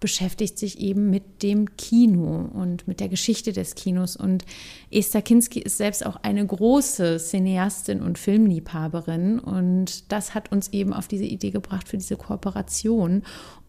beschäftigt 0.01 0.57
sich 0.57 0.79
eben 0.79 1.09
mit 1.09 1.43
dem 1.43 1.77
Kino 1.77 2.49
und 2.53 2.87
mit 2.87 2.99
der 2.99 3.07
Geschichte 3.07 3.53
des 3.53 3.75
Kinos. 3.75 4.17
Und 4.17 4.43
Esther 4.89 5.21
Kinski 5.21 5.59
ist 5.59 5.77
selbst 5.77 6.05
auch 6.05 6.17
eine 6.23 6.45
große 6.45 7.17
Cineastin 7.17 8.01
und 8.01 8.17
Filmliebhaberin. 8.17 9.39
Und 9.39 10.11
das 10.11 10.33
hat 10.33 10.51
uns 10.51 10.69
eben 10.73 10.91
auf 10.91 11.07
diese 11.07 11.25
Idee 11.25 11.51
gebracht 11.51 11.87
für 11.87 11.97
diese 11.97 12.17
Kooperation. 12.17 13.21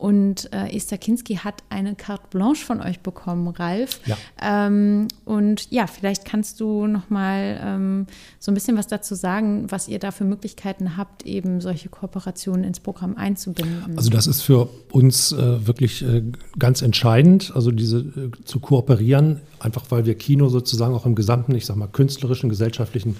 Und 0.02 0.52
äh, 0.52 0.74
Esther 0.74 0.98
Kinski 0.98 1.36
hat 1.36 1.62
eine 1.68 1.94
Carte 1.94 2.24
Blanche 2.30 2.66
von 2.66 2.80
euch 2.80 2.98
bekommen, 2.98 3.46
Ralf. 3.46 4.00
Ja. 4.04 4.16
Ähm, 4.42 5.06
und 5.24 5.70
ja, 5.70 5.86
vielleicht 5.86 6.24
kannst 6.24 6.58
du 6.58 6.88
noch 6.88 7.08
mal 7.08 7.60
ähm, 7.62 8.06
so 8.40 8.50
ein 8.50 8.54
bisschen 8.54 8.76
was 8.76 8.88
dazu 8.88 9.14
sagen, 9.14 9.70
was 9.70 9.86
ihr 9.86 10.00
da 10.00 10.10
für 10.10 10.24
Möglichkeiten 10.24 10.96
habt, 10.96 11.24
eben 11.24 11.60
solche 11.60 11.88
Kooperationen 11.88 12.64
ins 12.64 12.80
Programm 12.80 13.16
einzubinden. 13.16 13.96
Also 13.96 14.10
das 14.10 14.26
ist 14.26 14.42
für 14.42 14.68
uns 14.90 15.30
äh, 15.30 15.68
wirklich 15.68 16.02
äh, 16.02 16.24
ganz 16.58 16.82
entscheidend, 16.82 17.52
also 17.54 17.70
diese 17.70 17.98
äh, 17.98 18.30
zu 18.44 18.58
kooperieren, 18.58 19.40
einfach 19.60 19.84
weil 19.90 20.04
wir 20.04 20.16
Kino 20.16 20.48
sozusagen 20.48 20.96
auch 20.96 21.06
im 21.06 21.14
gesamten, 21.14 21.54
ich 21.54 21.64
sag 21.64 21.76
mal, 21.76 21.86
künstlerischen, 21.86 22.48
gesellschaftlichen 22.48 23.14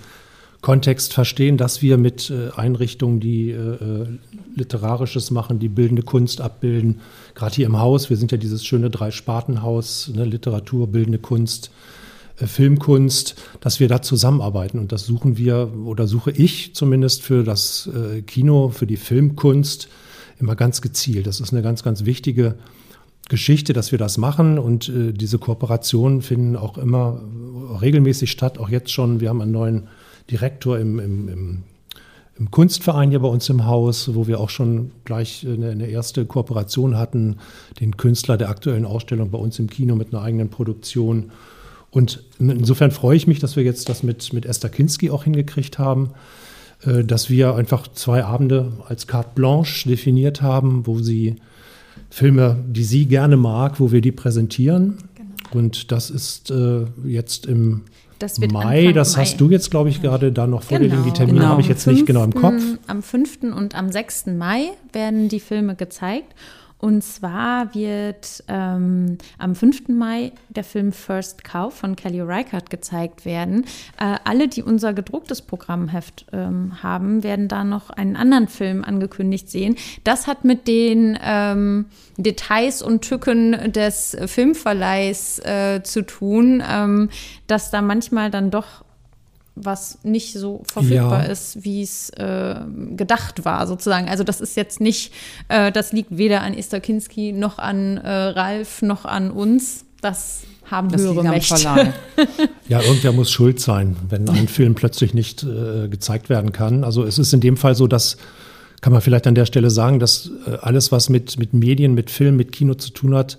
Kontext 0.63 1.13
verstehen, 1.13 1.57
dass 1.57 1.83
wir 1.83 1.99
mit 1.99 2.31
äh, 2.31 2.51
Einrichtungen, 2.55 3.19
die 3.19 3.51
äh, 3.51 4.07
Literarisches 4.55 5.33
machen, 5.33 5.59
die 5.59 5.69
bildende 5.69 6.03
Kunst 6.03 6.41
abbilden, 6.41 7.01
gerade 7.35 7.57
hier 7.57 7.67
im 7.67 7.81
Haus, 7.81 8.11
wir 8.11 8.17
sind 8.17 8.31
ja 8.31 8.39
dieses 8.39 8.65
schöne 8.65 8.89
Drei-Sparten-Haus, 8.89 10.13
ne, 10.15 10.25
Literatur, 10.25 10.87
bildende 10.87 11.19
Kunst, 11.19 11.73
äh, 12.39 12.47
Filmkunst, 12.47 13.35
dass 13.61 13.81
wir 13.81 13.89
da 13.89 14.03
zusammenarbeiten. 14.03 14.79
Und 14.79 14.93
das 14.93 15.05
suchen 15.05 15.37
wir 15.37 15.73
oder 15.85 16.07
suche 16.07 16.31
ich 16.31 16.77
zumindest 16.77 17.23
für 17.23 17.43
das 17.43 17.91
äh, 17.93 18.23
Kino, 18.23 18.69
für 18.69 18.87
die 18.87 18.97
Filmkunst 18.97 19.89
immer 20.39 20.55
ganz 20.55 20.81
gezielt. 20.81 21.27
Das 21.27 21.41
ist 21.41 21.53
eine 21.53 21.63
ganz, 21.63 21.83
ganz 21.83 22.05
wichtige 22.05 22.55
Geschichte, 23.29 23.73
dass 23.73 23.91
wir 23.91 23.99
das 23.99 24.17
machen 24.17 24.61
und 24.61 24.89
äh, 24.89 25.13
diese 25.13 25.41
Kooperationen 25.41 26.23
finden 26.23 26.55
auch 26.55 26.79
immer 26.79 27.21
regelmäßig 27.81 28.31
statt, 28.31 28.59
auch 28.59 28.69
jetzt 28.69 28.93
schon. 28.93 29.19
Wir 29.19 29.29
haben 29.29 29.43
einen 29.43 29.51
neuen 29.51 29.89
Direktor 30.31 30.79
im, 30.79 30.99
im, 30.99 31.29
im, 31.29 31.63
im, 32.39 32.51
Kunstverein 32.51 33.11
hier 33.11 33.21
bei 33.21 33.29
uns 33.29 33.49
im 33.49 33.67
Haus, 33.67 34.15
wo 34.15 34.27
wir 34.27 34.41
auch 34.41 34.51
schon 34.51 34.93
gleich 35.05 35.47
eine, 35.47 35.71
eine, 35.71 35.87
erste 35.87 36.25
Kooperation 36.25 36.97
hatten, 36.97 37.37
den 37.81 37.97
Künstler 37.97 38.37
der 38.37 38.49
aktuellen 38.49 38.85
Ausstellung 38.85 39.31
bei 39.31 39.39
uns 39.39 39.59
im 39.59 39.69
Kino 39.69 39.95
mit 39.95 40.13
einer 40.13 40.23
eigenen 40.23 40.49
Produktion. 40.49 41.33
Und 41.91 42.23
insofern 42.39 42.91
freue 42.91 43.17
ich 43.17 43.27
mich, 43.27 43.39
dass 43.39 43.57
wir 43.57 43.65
jetzt 43.65 43.89
das 43.89 44.03
mit, 44.03 44.33
mit 44.33 44.47
Esther 44.47 44.71
Kinski 44.71 45.11
auch 45.11 45.25
hingekriegt 45.25 45.79
haben, 45.79 46.11
äh, 46.85 47.05
dass 47.05 47.29
wir 47.29 47.55
einfach 47.55 47.89
zwei 47.89 48.25
Abende 48.25 48.73
als 48.89 49.07
Carte 49.07 49.31
Blanche 49.35 49.89
definiert 49.89 50.41
haben, 50.43 50.87
wo 50.87 50.99
sie 51.01 51.37
Filme, 52.11 52.63
die 52.67 52.85
sie 52.85 53.07
gerne 53.07 53.37
mag, 53.37 53.81
wo 53.81 53.93
wir 53.93 54.01
die 54.01 54.13
präsentieren. 54.13 54.99
Genau. 55.15 55.59
Und 55.59 55.93
das 55.93 56.11
ist 56.11 56.51
äh, 56.51 56.85
jetzt 57.05 57.47
im 57.47 57.83
Mai, 58.53 58.79
Anfang 58.79 58.95
das 58.95 59.17
Mai. 59.17 59.23
hast 59.23 59.41
du 59.41 59.51
jetzt, 59.51 59.71
glaube 59.71 59.89
ich, 59.89 60.01
gerade 60.01 60.33
da 60.33 60.47
noch 60.47 60.63
vor 60.63 60.79
genau. 60.79 60.97
dir 60.97 61.03
Die 61.03 61.13
Termine 61.13 61.39
genau. 61.39 61.51
habe 61.51 61.61
ich 61.61 61.69
jetzt 61.69 61.85
5. 61.85 61.97
nicht 61.97 62.07
genau 62.07 62.25
im 62.25 62.35
Kopf. 62.35 62.63
Am 62.87 63.03
5. 63.03 63.43
und 63.57 63.75
am 63.75 63.91
6. 63.91 64.27
Mai 64.27 64.71
werden 64.93 65.29
die 65.29 65.41
Filme 65.41 65.75
gezeigt. 65.75 66.35
Und 66.83 67.05
zwar 67.05 67.77
wird 67.77 68.43
ähm, 68.49 69.17
am 69.39 69.55
5. 69.55 69.87
Mai 69.87 70.33
der 70.49 70.65
Film 70.65 70.91
First 70.91 71.45
Cow 71.45 71.73
von 71.73 71.95
Kelly 71.95 72.21
Reichardt 72.21 72.71
gezeigt 72.71 73.25
werden. 73.25 73.67
Äh, 74.01 74.17
alle, 74.25 74.49
die 74.49 74.65
unser 74.65 74.93
gedrucktes 74.93 75.43
Programmheft 75.43 76.27
ähm, 76.33 76.83
haben, 76.83 77.23
werden 77.23 77.47
da 77.47 77.63
noch 77.63 77.91
einen 77.91 78.17
anderen 78.17 78.49
Film 78.49 78.83
angekündigt 78.83 79.49
sehen. 79.49 79.77
Das 80.03 80.27
hat 80.27 80.45
mit 80.45 80.67
den 80.67 81.17
ähm, 81.23 81.85
Details 82.17 82.83
und 82.83 83.03
Tücken 83.03 83.73
des 83.73 84.17
Filmverleihs 84.27 85.39
äh, 85.39 85.85
zu 85.85 86.03
tun, 86.03 86.65
ähm, 86.69 87.11
dass 87.47 87.71
da 87.71 87.81
manchmal 87.81 88.33
dann 88.33 88.51
doch 88.51 88.85
was 89.55 89.99
nicht 90.03 90.33
so 90.33 90.63
verfügbar 90.65 91.25
ja. 91.25 91.31
ist, 91.31 91.65
wie 91.65 91.83
es 91.83 92.11
äh, 92.11 92.57
gedacht 92.97 93.45
war, 93.45 93.67
sozusagen. 93.67 94.09
Also 94.09 94.25
das 94.25 94.41
ist 94.41 94.57
jetzt 94.57 94.81
nicht, 94.81 95.13
äh, 95.49 95.71
das 95.71 95.93
liegt 95.93 96.17
weder 96.17 96.41
an 96.43 96.55
Esther 96.55 96.81
Kinski 96.81 97.33
noch 97.33 97.59
an 97.59 97.99
äh, 97.99 98.11
Ralf 98.11 98.83
noch 98.83 99.05
an 99.05 99.31
uns. 99.31 99.85
Das 100.01 100.43
haben 100.71 100.89
das 100.91 101.03
höhere 101.03 101.23
Mächte. 101.23 101.55
ja, 102.69 102.81
irgendwer 102.81 103.13
muss 103.13 103.31
schuld 103.31 103.61
sein, 103.61 103.97
wenn 104.09 104.29
ein 104.29 104.49
Film 104.49 104.75
plötzlich 104.75 105.13
nicht 105.13 105.43
äh, 105.43 105.89
gezeigt 105.89 106.31
werden 106.31 106.53
kann. 106.53 106.83
Also 106.83 107.05
es 107.05 107.19
ist 107.19 107.33
in 107.35 107.41
dem 107.41 107.57
Fall 107.57 107.75
so, 107.75 107.87
dass 107.87 108.17
kann 108.81 108.93
man 108.93 109.01
vielleicht 109.01 109.29
an 109.29 109.37
der 109.37 109.47
Stelle 109.47 109.71
sagen, 109.71 110.01
dass 110.01 110.31
äh, 110.45 110.57
alles, 110.61 110.91
was 110.91 111.09
mit, 111.09 111.39
mit 111.39 111.55
Medien, 111.55 111.95
mit 111.95 112.11
Film, 112.11 112.37
mit 112.37 112.51
Kino 112.51 112.75
zu 112.75 112.91
tun 112.91 113.15
hat, 113.15 113.39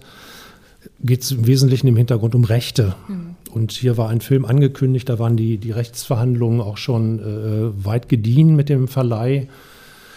geht 1.02 1.22
es 1.22 1.32
im 1.32 1.46
Wesentlichen 1.46 1.88
im 1.88 1.98
Hintergrund 1.98 2.34
um 2.34 2.46
Rechte. 2.46 2.96
Mhm. 3.10 3.33
Und 3.54 3.72
hier 3.72 3.98
war 3.98 4.10
ein 4.10 4.20
Film 4.20 4.46
angekündigt, 4.46 5.10
da 5.10 5.20
waren 5.20 5.38
die, 5.38 5.58
die 5.58 5.72
Rechtsverhandlungen 5.72 6.60
auch 6.60 6.78
schon 6.78 7.20
äh, 7.20 7.86
weit 7.86 8.10
gediehen 8.10 8.56
mit 8.56 8.68
dem 8.68 8.88
Verleih. 8.88 9.48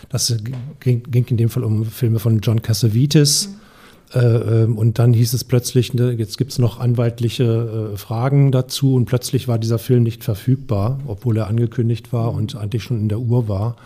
Das 0.09 0.35
ging, 0.81 1.03
ging, 1.11 1.27
in 1.29 1.37
dem 1.37 1.51
Fall 1.51 1.65
um 1.65 1.85
Filme 1.85 2.19
von 2.19 2.41
John 2.41 2.63
Cassavetes. 2.63 3.49
Mhm. 3.49 4.21
Äh, 4.21 4.21
ähm, 4.21 4.79
und 4.79 4.99
dann 4.99 5.13
hieß 5.13 5.35
es 5.35 5.45
plötzlich, 5.45 5.93
ne, 5.93 6.13
jetzt 6.13 6.39
gibt 6.39 6.53
es 6.53 6.59
noch 6.59 6.81
anwaltliche 6.81 7.93
äh, 7.93 7.97
Fragen 7.99 8.53
dazu. 8.53 8.95
Und 8.95 9.05
plötzlich 9.05 9.49
war 9.49 9.59
dieser 9.59 9.79
Film 9.79 10.05
nicht 10.05 10.25
verfügbar, 10.25 11.01
obwohl 11.07 11.37
er 11.37 11.49
angekündigt 11.49 12.15
war 12.15 12.33
mhm. 12.33 12.39
und 12.39 12.57
eigentlich 12.57 12.85
schon 12.85 13.01
in 13.01 13.09
der 13.11 13.21
Uhr 13.21 13.49
war. 13.49 13.77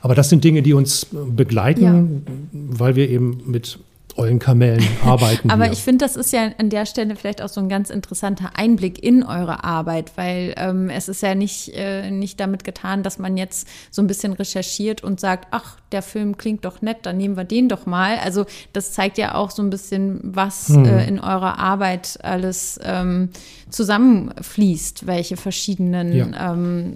Aber 0.00 0.14
das 0.14 0.30
sind 0.30 0.42
Dinge, 0.44 0.62
die 0.62 0.72
uns 0.72 1.06
begleiten, 1.10 1.82
ja. 1.82 2.04
weil 2.52 2.96
wir 2.96 3.10
eben 3.10 3.42
mit 3.46 3.78
Eulenkamellen 4.16 4.86
arbeiten. 5.04 5.50
Aber 5.50 5.64
wir. 5.64 5.72
ich 5.72 5.82
finde, 5.82 6.04
das 6.04 6.16
ist 6.16 6.32
ja 6.32 6.50
an 6.58 6.70
der 6.70 6.86
Stelle 6.86 7.16
vielleicht 7.16 7.42
auch 7.42 7.48
so 7.48 7.60
ein 7.60 7.68
ganz 7.68 7.90
interessanter 7.90 8.50
Einblick 8.54 9.02
in 9.02 9.22
eure 9.22 9.64
Arbeit, 9.64 10.12
weil 10.16 10.54
ähm, 10.56 10.88
es 10.90 11.08
ist 11.08 11.22
ja 11.22 11.34
nicht, 11.34 11.72
äh, 11.74 12.10
nicht 12.10 12.40
damit 12.40 12.64
getan, 12.64 13.02
dass 13.02 13.18
man 13.18 13.36
jetzt 13.36 13.68
so 13.90 14.02
ein 14.02 14.06
bisschen 14.06 14.32
recherchiert 14.32 15.02
und 15.02 15.20
sagt, 15.20 15.48
ach, 15.50 15.76
der 15.92 16.02
Film 16.02 16.36
klingt 16.36 16.64
doch 16.64 16.82
nett, 16.82 16.98
dann 17.02 17.16
nehmen 17.16 17.36
wir 17.36 17.44
den 17.44 17.68
doch 17.68 17.86
mal. 17.86 18.18
Also 18.18 18.46
das 18.72 18.92
zeigt 18.92 19.18
ja 19.18 19.34
auch 19.34 19.50
so 19.50 19.62
ein 19.62 19.70
bisschen, 19.70 20.20
was 20.22 20.68
hm. 20.68 20.84
äh, 20.84 21.06
in 21.06 21.20
eurer 21.20 21.58
Arbeit 21.58 22.18
alles 22.22 22.80
ähm, 22.82 23.30
zusammenfließt, 23.70 25.06
welche 25.06 25.36
verschiedenen 25.36 26.12
ja. 26.12 26.52
ähm, 26.52 26.94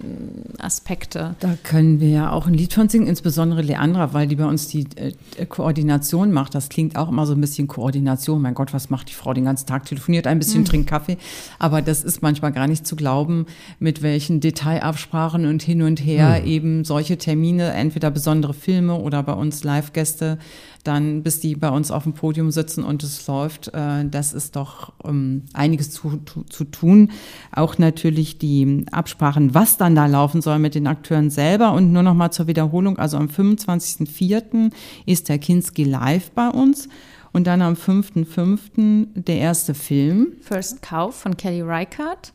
Aspekte. 0.57 1.35
Da 1.39 1.55
können 1.63 1.99
wir 1.99 2.09
ja 2.09 2.31
auch 2.31 2.47
ein 2.47 2.53
Lied 2.53 2.73
von 2.73 2.89
singen, 2.89 3.07
insbesondere 3.07 3.61
Leandra, 3.61 4.13
weil 4.13 4.27
die 4.27 4.35
bei 4.35 4.45
uns 4.45 4.67
die 4.67 4.87
äh, 4.95 5.45
Koordination 5.45 6.31
macht. 6.31 6.55
Das 6.55 6.69
klingt 6.69 6.95
auch 6.95 7.10
immer 7.11 7.25
so 7.25 7.33
ein 7.33 7.41
bisschen 7.41 7.67
Koordination. 7.67 8.41
Mein 8.41 8.53
Gott, 8.53 8.73
was 8.73 8.89
macht 8.89 9.09
die 9.09 9.13
Frau 9.13 9.33
den 9.33 9.45
ganzen 9.45 9.67
Tag? 9.67 9.85
Telefoniert 9.85 10.27
ein 10.27 10.39
bisschen, 10.39 10.61
mhm. 10.61 10.65
trinkt 10.65 10.89
Kaffee. 10.89 11.17
Aber 11.59 11.81
das 11.81 12.03
ist 12.03 12.21
manchmal 12.21 12.51
gar 12.51 12.67
nicht 12.67 12.87
zu 12.87 12.95
glauben, 12.95 13.45
mit 13.79 14.01
welchen 14.01 14.39
Detailabsprachen 14.39 15.45
und 15.45 15.61
hin 15.61 15.81
und 15.81 15.99
her 16.03 16.39
mhm. 16.41 16.47
eben 16.47 16.83
solche 16.83 17.17
Termine, 17.17 17.73
entweder 17.73 18.11
besondere 18.11 18.53
Filme 18.53 18.95
oder 18.95 19.21
bei 19.23 19.33
uns 19.33 19.63
Live-Gäste, 19.63 20.39
dann 20.83 21.23
bis 21.23 21.39
die 21.39 21.55
bei 21.55 21.69
uns 21.69 21.91
auf 21.91 22.03
dem 22.03 22.13
Podium 22.13 22.51
sitzen 22.51 22.83
und 22.83 23.03
es 23.03 23.27
läuft, 23.27 23.73
äh, 23.73 24.05
das 24.05 24.33
ist 24.33 24.55
doch 24.55 24.93
ähm, 25.03 25.43
einiges 25.53 25.91
zu, 25.91 26.19
zu, 26.49 26.63
tun. 26.65 27.11
Auch 27.51 27.77
natürlich 27.77 28.37
die 28.37 28.85
Absprachen, 28.91 29.53
was 29.53 29.77
dann 29.77 29.95
da 29.95 30.05
laufen 30.05 30.41
soll 30.41 30.59
mit 30.59 30.75
den 30.75 30.87
Akteuren 30.87 31.29
selber. 31.29 31.73
Und 31.73 31.91
nur 31.91 32.03
noch 32.03 32.13
mal 32.13 32.31
zur 32.31 32.47
Wiederholung, 32.47 32.97
also 32.97 33.17
am 33.17 33.27
25.04. 33.27 34.71
ist 35.05 35.29
der 35.29 35.39
Kinski 35.39 35.83
live 35.83 36.31
bei 36.31 36.49
uns. 36.49 36.87
Und 37.33 37.47
dann 37.47 37.61
am 37.61 37.75
5.5. 37.75 39.07
der 39.15 39.37
erste 39.37 39.73
Film. 39.73 40.33
First 40.41 40.81
Cow 40.81 41.15
von 41.15 41.37
Kelly 41.37 41.61
Reichardt. 41.61 42.33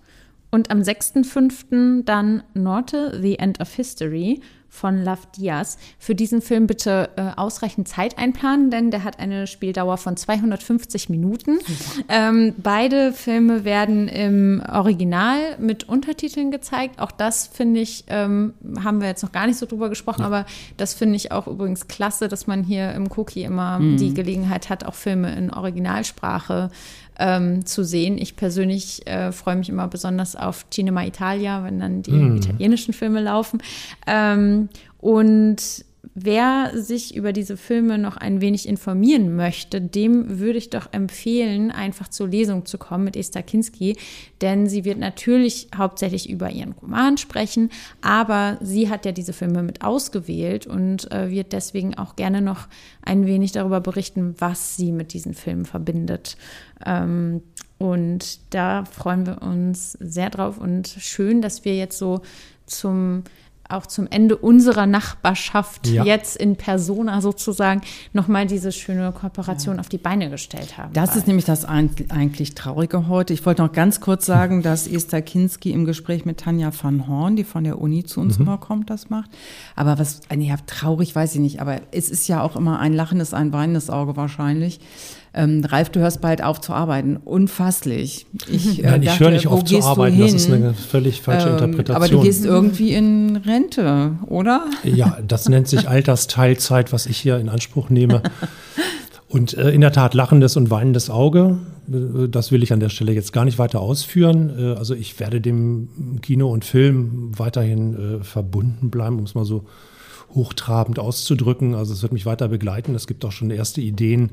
Und 0.50 0.70
am 0.70 0.80
6.5. 0.80 2.04
dann 2.04 2.42
Norte, 2.54 3.18
The 3.20 3.38
End 3.38 3.61
of 3.61 3.74
History 3.74 4.40
von 4.68 5.05
Love 5.05 5.22
Diaz. 5.37 5.79
Für 5.98 6.14
diesen 6.14 6.42
Film 6.42 6.66
bitte 6.66 7.11
äh, 7.16 7.31
ausreichend 7.37 7.88
Zeit 7.88 8.18
einplanen, 8.18 8.70
denn 8.70 8.90
der 8.90 9.05
hat 9.05 9.18
eine 9.18 9.46
Spieldauer 9.46 9.96
von 9.96 10.16
250 10.16 11.09
Minuten. 11.09 11.59
Ähm, 12.09 12.55
beide 12.57 13.12
Filme 13.12 13.64
werden 13.64 14.09
im 14.09 14.62
Original 14.70 15.57
mit 15.59 15.88
Untertiteln 15.88 16.50
gezeigt. 16.50 17.00
Auch 17.00 17.11
das 17.11 17.46
finde 17.46 17.81
ich, 17.81 18.05
ähm, 18.09 18.55
haben 18.83 19.00
wir 19.00 19.09
jetzt 19.09 19.22
noch 19.22 19.33
gar 19.33 19.46
nicht 19.46 19.59
so 19.59 19.66
drüber 19.66 19.88
gesprochen, 19.88 20.20
ja. 20.20 20.26
aber 20.26 20.46
das 20.76 20.94
finde 20.94 21.16
ich 21.16 21.33
auch 21.33 21.46
übrigens 21.46 21.88
klasse, 21.88 22.29
dass 22.29 22.46
man 22.46 22.62
hier 22.62 22.92
im 22.92 23.09
Cookie 23.16 23.42
immer 23.42 23.79
mhm. 23.79 23.96
die 23.96 24.14
Gelegenheit 24.14 24.68
hat, 24.68 24.85
auch 24.85 24.94
Filme 24.94 25.35
in 25.35 25.52
Originalsprache 25.52 26.70
ähm, 27.18 27.64
zu 27.64 27.85
sehen. 27.85 28.18
Ich 28.18 28.37
persönlich 28.37 29.07
äh, 29.07 29.33
freue 29.33 29.57
mich 29.57 29.68
immer 29.68 29.88
besonders 29.88 30.37
auf 30.37 30.68
Cinema 30.70 31.05
Italia, 31.05 31.64
wenn 31.64 31.79
dann 31.79 32.02
die 32.02 32.12
mm. 32.12 32.37
italienischen 32.37 32.92
Filme 32.92 33.20
laufen. 33.20 33.62
Ähm, 34.07 34.68
und 34.98 35.85
wer 36.18 36.72
sich 36.74 37.14
über 37.14 37.35
diese 37.35 37.59
Filme 37.59 37.98
noch 37.98 38.16
ein 38.16 38.40
wenig 38.40 38.66
informieren 38.66 39.37
möchte, 39.37 39.83
dem 39.83 40.38
würde 40.38 40.59
ich 40.59 40.70
doch 40.70 40.90
empfehlen, 40.92 41.70
einfach 41.70 42.09
zur 42.09 42.29
Lesung 42.29 42.64
zu 42.64 42.79
kommen 42.79 43.05
mit 43.05 43.16
Esther 43.16 43.42
Kinski, 43.42 43.98
denn 44.40 44.66
sie 44.66 44.87
wird 44.87 44.98
natürlich 44.98 45.68
hauptsächlich 45.76 46.31
über 46.31 46.50
ihren 46.50 46.72
Roman 46.72 47.18
sprechen, 47.18 47.68
aber 48.00 48.57
sie 48.62 48.88
hat 48.88 49.05
ja 49.05 49.12
diese 49.12 49.35
Filme 49.35 49.62
mit 49.62 49.83
ausgewählt 49.83 50.66
und 50.66 51.12
äh, 51.12 51.31
wird 51.31 51.52
deswegen 51.52 51.98
auch 51.98 52.16
gerne 52.16 52.40
noch 52.40 52.66
ein 53.02 53.26
wenig 53.26 53.52
darüber 53.52 53.81
berichten, 53.81 54.35
was 54.38 54.74
sie 54.76 54.92
mit 54.92 55.12
diesen 55.12 55.35
Filmen 55.35 55.66
verbindet. 55.66 56.38
Ähm, 56.85 57.42
und 57.76 58.40
da 58.55 58.87
freuen 58.87 59.26
wir 59.26 59.42
uns 59.42 59.92
sehr 60.00 60.31
drauf 60.31 60.57
und 60.57 60.88
schön, 60.98 61.42
dass 61.42 61.66
wir 61.66 61.76
jetzt 61.76 61.98
so 61.98 62.22
zum 62.64 63.22
auch 63.68 63.87
zum 63.87 64.07
Ende 64.11 64.37
unserer 64.37 64.87
Nachbarschaft 64.87 65.87
ja. 65.88 66.05
jetzt 66.05 66.37
in 66.37 66.57
Persona 66.57 67.20
sozusagen 67.20 67.81
nochmal 68.12 68.46
diese 68.46 68.72
schöne 68.72 69.12
Kooperation 69.12 69.76
ja. 69.76 69.81
auf 69.81 69.88
die 69.88 69.98
Beine 69.98 70.31
gestellt 70.31 70.79
haben. 70.79 70.92
Das 70.92 71.16
ist 71.16 71.26
nämlich 71.26 71.44
das 71.44 71.64
eigentlich 71.64 72.55
Traurige 72.55 73.09
heute. 73.09 73.33
Ich 73.33 73.44
wollte 73.46 73.62
noch 73.62 73.72
ganz 73.72 74.00
kurz 74.00 74.26
sagen, 74.26 74.62
dass 74.62 74.87
Esther 74.87 75.22
Kinski 75.22 75.72
im 75.72 75.85
Gespräch 75.85 76.24
mit 76.24 76.38
Tanja 76.38 76.70
van 76.81 77.07
Horn, 77.09 77.37
die 77.37 77.44
von 77.44 77.64
der 77.64 77.81
Uni 77.81 78.05
zu 78.05 78.20
uns 78.20 78.38
mhm. 78.38 78.61
kommt, 78.61 78.90
das 78.90 79.11
macht. 79.11 79.31
Aber 79.74 79.98
was, 79.98 80.20
ja, 80.37 80.57
traurig 80.66 81.14
weiß 81.14 81.35
ich 81.35 81.40
nicht, 81.40 81.61
aber 81.61 81.81
es 81.92 82.09
ist 82.09 82.29
ja 82.29 82.42
auch 82.42 82.57
immer 82.57 82.79
ein 82.79 82.92
lachendes, 82.92 83.35
ein 83.35 83.52
weinendes 83.52 83.90
Auge 83.90 84.16
wahrscheinlich 84.16 84.81
ähm, 85.37 85.64
Ralf, 85.64 85.90
du 85.90 86.01
hörst 86.01 86.20
bald 86.20 86.42
auf 86.42 86.61
zu 86.61 86.72
arbeiten. 86.72 87.16
Unfasslich. 87.16 88.27
Ich, 88.51 88.83
äh, 88.83 88.90
Nein, 88.90 89.03
ich 89.03 89.20
höre 89.20 89.31
nicht 89.31 89.46
auf 89.46 89.64
zu 89.64 89.83
arbeiten. 89.83 90.18
Das 90.18 90.33
ist 90.33 90.51
eine 90.51 90.75
völlig 90.75 91.22
falsche 91.22 91.49
ähm, 91.49 91.55
Interpretation. 91.55 91.96
Aber 91.96 92.09
du 92.09 92.20
gehst 92.22 92.44
irgendwie 92.44 92.94
in 92.94 93.37
Rente, 93.37 94.12
oder? 94.27 94.66
Ja, 94.83 95.18
das 95.27 95.49
nennt 95.49 95.68
sich 95.68 95.88
Altersteilzeit, 95.88 96.92
was 96.92 97.07
ich 97.07 97.18
hier 97.18 97.38
in 97.38 97.49
Anspruch 97.49 97.90
nehme. 97.90 98.22
Und 99.29 99.55
äh, 99.55 99.70
in 99.70 99.81
der 99.81 99.92
Tat 99.92 100.14
lachendes 100.14 100.57
und 100.57 100.70
weinendes 100.70 101.11
Auge. 101.11 101.59
Äh, 101.92 102.29
das 102.29 102.51
will 102.53 102.62
ich 102.62 102.72
an 102.72 102.81
der 102.81 102.88
Stelle 102.88 103.12
jetzt 103.12 103.33
gar 103.33 103.44
nicht 103.44 103.59
weiter 103.59 103.81
ausführen. 103.81 104.53
Äh, 104.59 104.79
also 104.79 104.94
ich 104.94 105.18
werde 105.20 105.40
dem 105.40 106.20
Kino 106.22 106.51
und 106.51 106.64
Film 106.64 107.33
weiterhin 107.37 108.20
verbunden 108.22 108.90
bleiben, 108.90 109.18
um 109.18 109.25
es 109.25 109.35
mal 109.35 109.44
so 109.44 109.64
hochtrabend 110.35 110.99
auszudrücken. 110.99 111.75
Also 111.75 111.92
es 111.92 112.03
wird 112.03 112.12
mich 112.12 112.27
weiter 112.27 112.49
begleiten. 112.49 112.95
Es 112.95 113.07
gibt 113.07 113.24
auch 113.24 113.32
schon 113.32 113.51
erste 113.51 113.80
Ideen, 113.80 114.30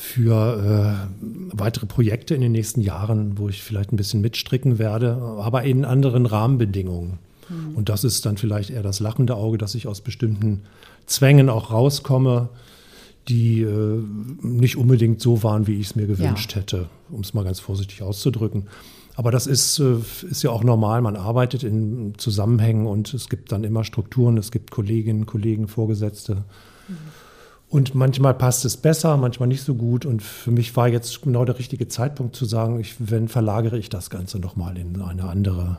für 0.00 1.08
äh, 1.10 1.58
weitere 1.58 1.84
Projekte 1.84 2.32
in 2.36 2.40
den 2.40 2.52
nächsten 2.52 2.80
Jahren, 2.80 3.36
wo 3.36 3.48
ich 3.48 3.64
vielleicht 3.64 3.92
ein 3.92 3.96
bisschen 3.96 4.20
mitstricken 4.20 4.78
werde, 4.78 5.16
aber 5.40 5.64
in 5.64 5.84
anderen 5.84 6.24
Rahmenbedingungen. 6.24 7.18
Mhm. 7.48 7.74
Und 7.74 7.88
das 7.88 8.04
ist 8.04 8.24
dann 8.24 8.36
vielleicht 8.36 8.70
eher 8.70 8.84
das 8.84 9.00
lachende 9.00 9.34
Auge, 9.34 9.58
dass 9.58 9.74
ich 9.74 9.88
aus 9.88 10.00
bestimmten 10.00 10.62
Zwängen 11.06 11.48
auch 11.48 11.72
rauskomme, 11.72 12.48
die 13.26 13.62
äh, 13.62 14.00
nicht 14.40 14.76
unbedingt 14.76 15.20
so 15.20 15.42
waren, 15.42 15.66
wie 15.66 15.80
ich 15.80 15.88
es 15.88 15.96
mir 15.96 16.06
gewünscht 16.06 16.52
ja. 16.52 16.60
hätte, 16.60 16.86
um 17.10 17.22
es 17.22 17.34
mal 17.34 17.42
ganz 17.42 17.58
vorsichtig 17.58 18.00
auszudrücken. 18.00 18.68
Aber 19.16 19.32
das 19.32 19.48
ist, 19.48 19.80
äh, 19.80 19.96
ist 20.30 20.44
ja 20.44 20.50
auch 20.50 20.62
normal. 20.62 21.02
Man 21.02 21.16
arbeitet 21.16 21.64
in 21.64 22.14
Zusammenhängen 22.18 22.86
und 22.86 23.12
es 23.14 23.28
gibt 23.28 23.50
dann 23.50 23.64
immer 23.64 23.82
Strukturen, 23.82 24.36
es 24.36 24.52
gibt 24.52 24.70
Kolleginnen, 24.70 25.26
Kollegen, 25.26 25.66
Vorgesetzte. 25.66 26.44
Mhm. 26.86 26.94
Und 27.70 27.94
manchmal 27.94 28.32
passt 28.32 28.64
es 28.64 28.78
besser, 28.78 29.16
manchmal 29.18 29.48
nicht 29.48 29.62
so 29.62 29.74
gut. 29.74 30.06
Und 30.06 30.22
für 30.22 30.50
mich 30.50 30.74
war 30.76 30.88
jetzt 30.88 31.22
genau 31.22 31.44
der 31.44 31.58
richtige 31.58 31.86
Zeitpunkt 31.88 32.34
zu 32.34 32.46
sagen, 32.46 32.80
ich, 32.80 32.96
wenn 32.98 33.28
verlagere 33.28 33.78
ich 33.78 33.90
das 33.90 34.08
Ganze 34.08 34.38
nochmal 34.38 34.78
in 34.78 35.00
eine 35.02 35.24
andere, 35.24 35.76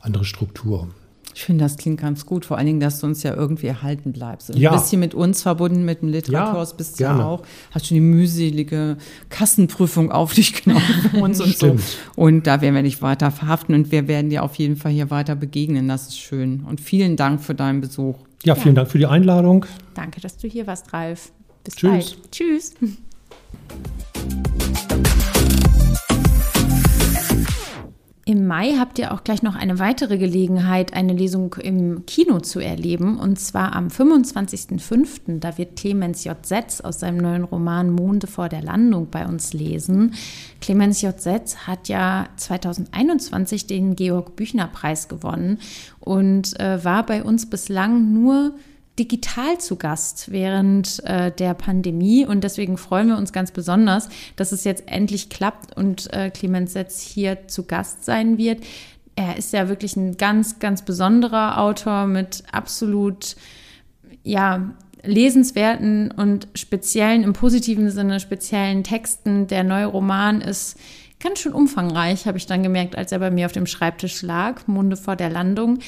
andere 0.00 0.24
Struktur. 0.24 0.88
Ich 1.34 1.44
finde, 1.44 1.64
das 1.64 1.76
klingt 1.76 2.00
ganz 2.00 2.26
gut, 2.26 2.44
vor 2.44 2.58
allen 2.58 2.66
Dingen, 2.66 2.80
dass 2.80 3.00
du 3.00 3.06
uns 3.06 3.22
ja 3.22 3.34
irgendwie 3.34 3.68
erhalten 3.68 4.12
bleibst. 4.12 4.54
Ja. 4.54 4.70
Du 4.70 4.76
bist 4.76 4.90
hier 4.90 4.98
mit 4.98 5.14
uns 5.14 5.42
verbunden, 5.42 5.84
mit 5.84 6.02
dem 6.02 6.08
Literaturhaus, 6.08 6.76
bist 6.76 6.98
ja 6.98 7.16
ja 7.16 7.24
auch, 7.24 7.42
hast 7.70 7.86
schon 7.86 7.94
die 7.94 8.00
mühselige 8.00 8.96
Kassenprüfung 9.28 10.10
auf 10.10 10.34
dich 10.34 10.62
genommen 10.62 10.82
für 11.10 11.18
uns 11.18 11.40
und 11.40 11.56
so. 11.56 11.76
Und 12.16 12.46
da 12.46 12.60
werden 12.60 12.74
wir 12.74 12.82
dich 12.82 13.00
weiter 13.00 13.30
verhaften 13.30 13.74
und 13.74 13.92
wir 13.92 14.08
werden 14.08 14.30
dir 14.30 14.42
auf 14.42 14.56
jeden 14.56 14.76
Fall 14.76 14.92
hier 14.92 15.10
weiter 15.10 15.36
begegnen. 15.36 15.88
Das 15.88 16.08
ist 16.08 16.18
schön. 16.18 16.64
Und 16.68 16.80
vielen 16.80 17.16
Dank 17.16 17.40
für 17.40 17.54
deinen 17.54 17.80
Besuch. 17.80 18.16
Ja, 18.44 18.54
vielen 18.54 18.74
ja. 18.74 18.82
Dank 18.82 18.90
für 18.90 18.98
die 18.98 19.06
Einladung. 19.06 19.66
Danke, 19.94 20.20
dass 20.20 20.36
du 20.36 20.48
hier 20.48 20.66
warst, 20.66 20.92
Ralf. 20.92 21.32
Bis 21.64 21.76
Tschüss. 21.76 21.90
bald. 21.90 22.32
Tschüss. 22.32 22.74
Im 28.26 28.46
Mai 28.46 28.74
habt 28.78 28.98
ihr 28.98 29.12
auch 29.12 29.24
gleich 29.24 29.42
noch 29.42 29.56
eine 29.56 29.78
weitere 29.78 30.18
Gelegenheit, 30.18 30.92
eine 30.92 31.14
Lesung 31.14 31.54
im 31.54 32.04
Kino 32.04 32.40
zu 32.40 32.60
erleben. 32.60 33.18
Und 33.18 33.40
zwar 33.40 33.74
am 33.74 33.88
25.05. 33.88 35.40
Da 35.40 35.56
wird 35.56 35.76
Clemens 35.76 36.24
J. 36.24 36.36
Setz 36.44 36.82
aus 36.82 37.00
seinem 37.00 37.16
neuen 37.16 37.44
Roman 37.44 37.90
Monde 37.90 38.26
vor 38.26 38.50
der 38.50 38.62
Landung 38.62 39.08
bei 39.10 39.26
uns 39.26 39.54
lesen. 39.54 40.14
Clemens 40.60 41.00
J. 41.00 41.18
Setz 41.18 41.66
hat 41.66 41.88
ja 41.88 42.28
2021 42.36 43.66
den 43.66 43.96
Georg 43.96 44.36
Büchner 44.36 44.66
Preis 44.66 45.08
gewonnen 45.08 45.58
und 45.98 46.60
äh, 46.60 46.84
war 46.84 47.06
bei 47.06 47.24
uns 47.24 47.48
bislang 47.48 48.12
nur 48.12 48.52
digital 49.00 49.58
zu 49.58 49.76
Gast 49.76 50.30
während 50.30 51.02
äh, 51.04 51.32
der 51.32 51.54
Pandemie 51.54 52.26
und 52.26 52.44
deswegen 52.44 52.76
freuen 52.76 53.08
wir 53.08 53.16
uns 53.16 53.32
ganz 53.32 53.50
besonders, 53.50 54.10
dass 54.36 54.52
es 54.52 54.64
jetzt 54.64 54.84
endlich 54.86 55.30
klappt 55.30 55.74
und 55.74 56.12
äh, 56.12 56.30
Clemens 56.30 56.74
Setz 56.74 57.00
hier 57.00 57.48
zu 57.48 57.64
Gast 57.64 58.04
sein 58.04 58.36
wird. 58.36 58.62
Er 59.16 59.38
ist 59.38 59.54
ja 59.54 59.70
wirklich 59.70 59.96
ein 59.96 60.18
ganz, 60.18 60.58
ganz 60.58 60.82
besonderer 60.82 61.58
Autor 61.58 62.06
mit 62.06 62.44
absolut, 62.52 63.36
ja, 64.22 64.70
lesenswerten 65.02 66.10
und 66.10 66.48
speziellen, 66.54 67.22
im 67.22 67.32
positiven 67.32 67.90
Sinne 67.90 68.20
speziellen 68.20 68.84
Texten. 68.84 69.46
Der 69.46 69.64
neue 69.64 69.86
Roman 69.86 70.42
ist 70.42 70.78
ganz 71.20 71.38
schön 71.38 71.54
umfangreich, 71.54 72.26
habe 72.26 72.36
ich 72.36 72.46
dann 72.46 72.62
gemerkt, 72.62 72.96
als 72.96 73.12
er 73.12 73.18
bei 73.18 73.30
mir 73.30 73.46
auf 73.46 73.52
dem 73.52 73.66
Schreibtisch 73.66 74.20
lag, 74.20 74.66
Munde 74.66 74.98
vor 74.98 75.16
der 75.16 75.30
Landung. 75.30 75.78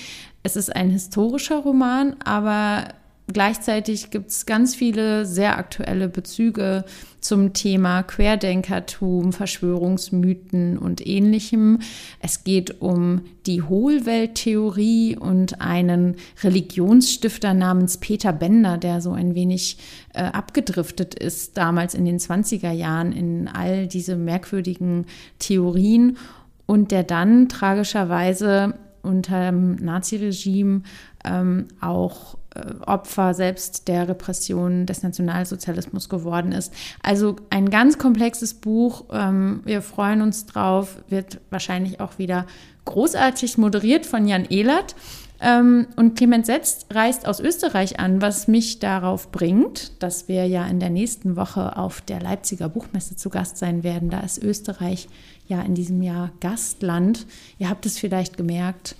Es 0.42 0.56
ist 0.56 0.74
ein 0.74 0.90
historischer 0.90 1.58
Roman, 1.58 2.16
aber 2.24 2.88
Gleichzeitig 3.32 4.10
gibt 4.10 4.30
es 4.30 4.46
ganz 4.46 4.74
viele 4.74 5.24
sehr 5.24 5.58
aktuelle 5.58 6.08
Bezüge 6.08 6.84
zum 7.20 7.52
Thema 7.52 8.02
Querdenkertum, 8.02 9.32
Verschwörungsmythen 9.32 10.76
und 10.76 11.06
ähnlichem. 11.06 11.78
Es 12.20 12.44
geht 12.44 12.80
um 12.80 13.22
die 13.46 13.62
Hohlwelttheorie 13.62 15.16
und 15.16 15.60
einen 15.60 16.16
Religionsstifter 16.42 17.54
namens 17.54 17.98
Peter 17.98 18.32
Bender, 18.32 18.76
der 18.76 19.00
so 19.00 19.12
ein 19.12 19.34
wenig 19.34 19.78
äh, 20.14 20.24
abgedriftet 20.24 21.14
ist, 21.14 21.56
damals 21.56 21.94
in 21.94 22.04
den 22.04 22.18
20er 22.18 22.72
Jahren 22.72 23.12
in 23.12 23.48
all 23.48 23.86
diese 23.86 24.16
merkwürdigen 24.16 25.06
Theorien 25.38 26.18
und 26.66 26.90
der 26.90 27.04
dann 27.04 27.48
tragischerweise 27.48 28.74
unter 29.02 29.50
dem 29.50 29.76
Naziregime 29.76 30.82
ähm, 31.24 31.68
auch 31.80 32.36
äh, 32.54 32.74
Opfer 32.86 33.34
selbst 33.34 33.88
der 33.88 34.08
Repression 34.08 34.86
des 34.86 35.02
Nationalsozialismus 35.02 36.08
geworden 36.08 36.52
ist. 36.52 36.72
Also 37.02 37.36
ein 37.50 37.70
ganz 37.70 37.98
komplexes 37.98 38.54
Buch. 38.54 39.04
Ähm, 39.12 39.60
wir 39.64 39.82
freuen 39.82 40.22
uns 40.22 40.46
drauf, 40.46 40.96
wird 41.08 41.40
wahrscheinlich 41.50 42.00
auch 42.00 42.18
wieder 42.18 42.46
großartig 42.84 43.58
moderiert 43.58 44.06
von 44.06 44.26
Jan 44.26 44.44
Ehlert. 44.44 44.94
Ähm, 45.42 45.88
und 45.96 46.16
Clemens 46.16 46.46
Setz 46.46 46.86
reist 46.90 47.26
aus 47.26 47.40
Österreich 47.40 47.98
an, 47.98 48.22
was 48.22 48.46
mich 48.46 48.78
darauf 48.78 49.32
bringt, 49.32 50.00
dass 50.00 50.28
wir 50.28 50.46
ja 50.46 50.66
in 50.66 50.78
der 50.78 50.90
nächsten 50.90 51.34
Woche 51.34 51.76
auf 51.76 52.00
der 52.00 52.20
Leipziger 52.20 52.68
Buchmesse 52.68 53.16
zu 53.16 53.28
Gast 53.28 53.58
sein 53.58 53.82
werden. 53.82 54.08
Da 54.08 54.20
ist 54.20 54.42
Österreich 54.42 55.08
ja 55.48 55.60
in 55.62 55.74
diesem 55.74 56.00
Jahr 56.00 56.30
Gastland. 56.40 57.26
Ihr 57.58 57.68
habt 57.68 57.86
es 57.86 57.98
vielleicht 57.98 58.36
gemerkt 58.36 58.94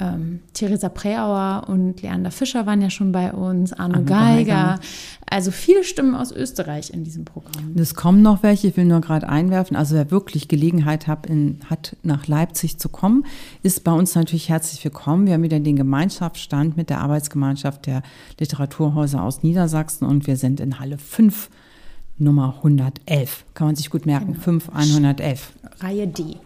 ähm, 0.00 0.40
Theresa 0.52 0.88
Preauer 0.88 1.64
und 1.68 2.02
Leander 2.02 2.30
Fischer 2.30 2.66
waren 2.66 2.80
ja 2.80 2.90
schon 2.90 3.12
bei 3.12 3.32
uns, 3.32 3.72
Arno, 3.72 3.96
Arno 3.96 4.06
Geiger. 4.06 4.44
Geiger. 4.44 4.80
Also 5.26 5.50
viele 5.50 5.84
Stimmen 5.84 6.14
aus 6.14 6.32
Österreich 6.32 6.90
in 6.90 7.04
diesem 7.04 7.24
Programm. 7.24 7.74
Es 7.76 7.94
kommen 7.94 8.22
noch 8.22 8.42
welche, 8.42 8.68
ich 8.68 8.76
will 8.76 8.84
nur 8.84 9.00
gerade 9.00 9.28
einwerfen. 9.28 9.76
Also 9.76 9.94
wer 9.94 10.10
wirklich 10.10 10.48
Gelegenheit 10.48 11.06
hat, 11.06 11.26
in, 11.26 11.60
hat, 11.68 11.96
nach 12.02 12.26
Leipzig 12.26 12.78
zu 12.78 12.88
kommen, 12.88 13.24
ist 13.62 13.84
bei 13.84 13.92
uns 13.92 14.14
natürlich 14.14 14.48
herzlich 14.48 14.82
willkommen. 14.84 15.26
Wir 15.26 15.34
haben 15.34 15.42
wieder 15.42 15.60
den 15.60 15.76
Gemeinschaftsstand 15.76 16.76
mit 16.76 16.90
der 16.90 17.00
Arbeitsgemeinschaft 17.00 17.86
der 17.86 18.02
Literaturhäuser 18.38 19.22
aus 19.22 19.42
Niedersachsen 19.42 20.06
und 20.06 20.26
wir 20.26 20.36
sind 20.36 20.60
in 20.60 20.78
Halle 20.78 20.98
5. 20.98 21.50
Nummer 22.20 22.54
111. 22.56 23.44
Kann 23.54 23.68
man 23.68 23.76
sich 23.76 23.90
gut 23.90 24.04
merken. 24.04 24.32
Genau. 24.32 24.40
5, 24.40 24.70
111. 24.70 25.52
Reihe 25.80 26.08
D. 26.08 26.36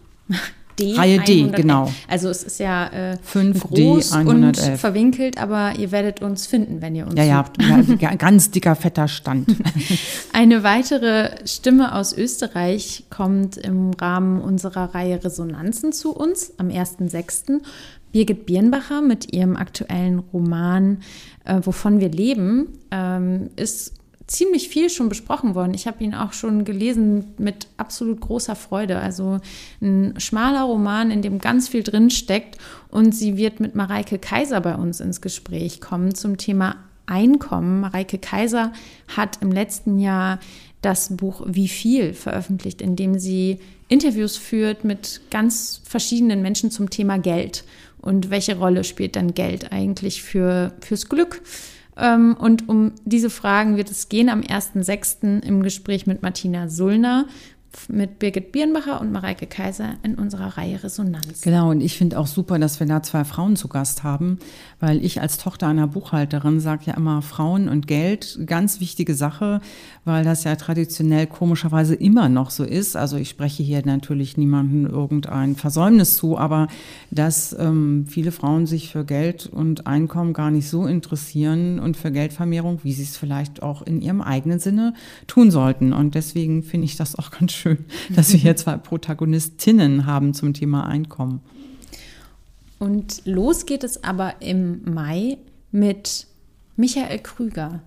D. 0.78 0.94
Reihe 0.94 1.20
D, 1.20 1.48
genau. 1.48 1.92
Also 2.08 2.28
es 2.28 2.42
ist 2.42 2.58
ja 2.58 2.86
äh, 3.12 3.16
5 3.22 3.60
groß 3.60 4.12
und 4.16 4.56
verwinkelt, 4.56 5.38
aber 5.38 5.74
ihr 5.78 5.92
werdet 5.92 6.22
uns 6.22 6.46
finden, 6.46 6.80
wenn 6.80 6.94
ihr 6.94 7.06
uns 7.06 7.14
Ja, 7.16 7.44
sucht. 7.46 8.00
ja, 8.02 8.14
ganz 8.14 8.50
dicker, 8.50 8.74
fetter 8.76 9.08
Stand. 9.08 9.48
Eine 10.32 10.62
weitere 10.62 11.30
Stimme 11.46 11.94
aus 11.94 12.16
Österreich 12.16 13.04
kommt 13.10 13.56
im 13.56 13.92
Rahmen 13.94 14.40
unserer 14.40 14.94
Reihe 14.94 15.22
Resonanzen 15.22 15.92
zu 15.92 16.14
uns 16.14 16.52
am 16.58 16.68
1.6. 16.68 17.60
Birgit 18.12 18.46
Birnbacher 18.46 19.00
mit 19.00 19.32
ihrem 19.32 19.56
aktuellen 19.56 20.18
Roman 20.18 20.98
äh, 21.44 21.60
Wovon 21.62 22.00
wir 22.00 22.10
leben 22.10 22.68
ähm, 22.90 23.50
ist 23.56 23.94
ziemlich 24.32 24.68
viel 24.68 24.88
schon 24.88 25.08
besprochen 25.08 25.54
worden. 25.54 25.74
Ich 25.74 25.86
habe 25.86 26.02
ihn 26.02 26.14
auch 26.14 26.32
schon 26.32 26.64
gelesen 26.64 27.34
mit 27.38 27.68
absolut 27.76 28.20
großer 28.20 28.56
Freude. 28.56 28.98
Also 28.98 29.40
ein 29.80 30.14
schmaler 30.18 30.62
Roman, 30.62 31.10
in 31.10 31.20
dem 31.20 31.38
ganz 31.38 31.68
viel 31.68 31.82
drin 31.82 32.10
steckt. 32.10 32.56
Und 32.88 33.14
sie 33.14 33.36
wird 33.36 33.60
mit 33.60 33.74
Mareike 33.74 34.18
Kaiser 34.18 34.60
bei 34.60 34.74
uns 34.74 35.00
ins 35.00 35.20
Gespräch 35.20 35.80
kommen 35.80 36.14
zum 36.14 36.38
Thema 36.38 36.76
Einkommen. 37.04 37.80
Mareike 37.80 38.18
Kaiser 38.18 38.72
hat 39.08 39.42
im 39.42 39.52
letzten 39.52 39.98
Jahr 39.98 40.40
das 40.80 41.14
Buch 41.16 41.42
Wie 41.46 41.68
viel 41.68 42.14
veröffentlicht, 42.14 42.80
in 42.80 42.96
dem 42.96 43.18
sie 43.18 43.58
Interviews 43.88 44.38
führt 44.38 44.82
mit 44.84 45.20
ganz 45.30 45.82
verschiedenen 45.84 46.40
Menschen 46.40 46.70
zum 46.70 46.88
Thema 46.88 47.18
Geld. 47.18 47.64
Und 48.00 48.30
welche 48.30 48.56
Rolle 48.56 48.82
spielt 48.82 49.14
dann 49.14 49.34
Geld 49.34 49.72
eigentlich 49.72 50.22
für, 50.22 50.72
fürs 50.80 51.08
Glück? 51.08 51.42
Ähm, 51.96 52.36
und 52.38 52.68
um 52.68 52.92
diese 53.04 53.30
Fragen 53.30 53.76
wird 53.76 53.90
es 53.90 54.08
gehen 54.08 54.28
am 54.28 54.40
1.6. 54.40 55.42
im 55.42 55.62
Gespräch 55.62 56.06
mit 56.06 56.22
Martina 56.22 56.68
Sullner 56.68 57.26
mit 57.88 58.18
Birgit 58.18 58.52
Birnbacher 58.52 59.00
und 59.00 59.12
Mareike 59.12 59.46
Kaiser 59.46 59.94
in 60.02 60.14
unserer 60.14 60.56
Reihe 60.56 60.82
Resonanz. 60.82 61.40
Genau, 61.42 61.70
und 61.70 61.80
ich 61.80 61.96
finde 61.96 62.18
auch 62.18 62.26
super, 62.26 62.58
dass 62.58 62.80
wir 62.80 62.86
da 62.86 63.02
zwei 63.02 63.24
Frauen 63.24 63.56
zu 63.56 63.68
Gast 63.68 64.02
haben, 64.02 64.38
weil 64.80 65.04
ich 65.04 65.20
als 65.20 65.38
Tochter 65.38 65.68
einer 65.68 65.86
Buchhalterin 65.86 66.60
sage 66.60 66.82
ja 66.86 66.94
immer 66.94 67.22
Frauen 67.22 67.68
und 67.68 67.86
Geld, 67.86 68.38
ganz 68.46 68.80
wichtige 68.80 69.14
Sache, 69.14 69.60
weil 70.04 70.24
das 70.24 70.44
ja 70.44 70.54
traditionell 70.56 71.26
komischerweise 71.26 71.94
immer 71.94 72.28
noch 72.28 72.50
so 72.50 72.64
ist. 72.64 72.96
Also 72.96 73.16
ich 73.16 73.30
spreche 73.30 73.62
hier 73.62 73.82
natürlich 73.84 74.36
niemandem 74.36 74.86
irgendein 74.86 75.56
Versäumnis 75.56 76.16
zu, 76.16 76.38
aber 76.38 76.68
dass 77.10 77.56
ähm, 77.58 78.06
viele 78.08 78.32
Frauen 78.32 78.66
sich 78.66 78.90
für 78.90 79.04
Geld 79.04 79.46
und 79.46 79.86
Einkommen 79.86 80.32
gar 80.32 80.50
nicht 80.50 80.68
so 80.68 80.86
interessieren 80.86 81.78
und 81.78 81.96
für 81.96 82.12
Geldvermehrung, 82.12 82.80
wie 82.82 82.92
sie 82.92 83.04
es 83.04 83.16
vielleicht 83.16 83.62
auch 83.62 83.82
in 83.82 84.00
ihrem 84.00 84.20
eigenen 84.20 84.58
Sinne 84.58 84.94
tun 85.26 85.50
sollten. 85.50 85.92
Und 85.92 86.14
deswegen 86.14 86.62
finde 86.62 86.84
ich 86.84 86.96
das 86.96 87.18
auch 87.18 87.30
ganz 87.30 87.52
schön 87.52 87.61
schön, 87.62 87.78
dass 88.14 88.32
wir 88.32 88.38
hier 88.38 88.56
zwei 88.56 88.76
Protagonistinnen 88.76 90.06
haben 90.06 90.34
zum 90.34 90.52
Thema 90.52 90.86
Einkommen. 90.86 91.40
Und 92.78 93.22
los 93.24 93.66
geht 93.66 93.84
es 93.84 94.02
aber 94.02 94.34
im 94.40 94.82
Mai 94.92 95.38
mit 95.70 96.26
Michael 96.76 97.20
Krüger. 97.20 97.80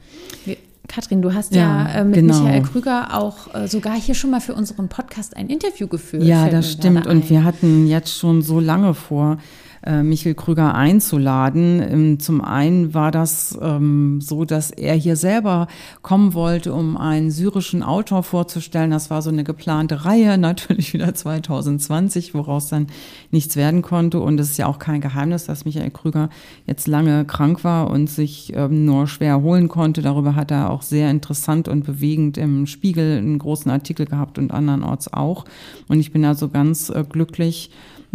Wir, 0.45 0.57
Katrin, 0.87 1.21
du 1.21 1.33
hast 1.33 1.53
ja, 1.53 1.87
ja 1.87 2.01
äh, 2.01 2.05
mit 2.05 2.15
genau. 2.15 2.39
Michael 2.39 2.61
Krüger 2.61 3.19
auch 3.19 3.53
äh, 3.53 3.67
sogar 3.67 3.95
hier 3.95 4.15
schon 4.15 4.31
mal 4.31 4.39
für 4.39 4.53
unseren 4.53 4.87
Podcast 4.87 5.35
ein 5.35 5.49
Interview 5.49 5.87
geführt. 5.87 6.23
Ja, 6.23 6.47
das 6.47 6.71
stimmt. 6.71 7.07
Und 7.07 7.29
wir 7.29 7.43
hatten 7.43 7.87
jetzt 7.87 8.17
schon 8.17 8.41
so 8.41 8.59
lange 8.59 8.93
vor, 8.93 9.37
äh, 9.83 10.03
Michael 10.03 10.35
Krüger 10.35 10.75
einzuladen. 10.75 11.81
Ähm, 11.81 12.19
zum 12.19 12.41
einen 12.41 12.93
war 12.93 13.11
das 13.11 13.57
ähm, 13.61 14.21
so, 14.21 14.45
dass 14.45 14.71
er 14.71 14.95
hier 14.95 15.15
selber 15.15 15.67
kommen 16.01 16.33
wollte, 16.33 16.73
um 16.73 16.97
einen 16.97 17.31
syrischen 17.31 17.83
Autor 17.83 18.23
vorzustellen. 18.23 18.91
Das 18.91 19.09
war 19.09 19.21
so 19.21 19.29
eine 19.29 19.43
geplante 19.43 20.05
Reihe, 20.05 20.37
natürlich 20.45 20.93
wieder 20.93 21.13
2020, 21.13 22.33
woraus 22.33 22.67
dann 22.67 22.87
nichts 23.31 23.55
werden 23.55 23.81
konnte. 23.81 24.19
Und 24.19 24.39
es 24.39 24.51
ist 24.51 24.57
ja 24.57 24.67
auch 24.67 24.79
kein 24.79 25.01
Geheimnis, 25.01 25.45
dass 25.45 25.65
Michael 25.65 25.91
Krüger 25.91 26.29
jetzt 26.65 26.87
lange 26.87 27.25
krank 27.25 27.63
war 27.63 27.89
und 27.89 28.09
sich 28.09 28.53
ähm, 28.55 28.85
nur 28.85 29.07
schwer 29.07 29.29
erholen 29.29 29.67
konnte. 29.67 30.01
Darüber 30.01 30.35
hat 30.35 30.51
er 30.51 30.69
auch 30.69 30.81
sehr 30.81 31.09
interessant 31.09 31.67
und 31.67 31.85
bewegend 31.85 32.37
im 32.37 32.67
Spiegel 32.67 33.17
einen 33.17 33.39
großen 33.39 33.71
Artikel 33.71 34.05
gehabt 34.05 34.37
und 34.37 34.51
andernorts 34.51 35.11
auch. 35.13 35.45
Und 35.87 35.99
ich 35.99 36.11
bin 36.11 36.25
also 36.25 36.49
ganz 36.49 36.89
äh, 36.89 37.03
glücklich, 37.07 37.69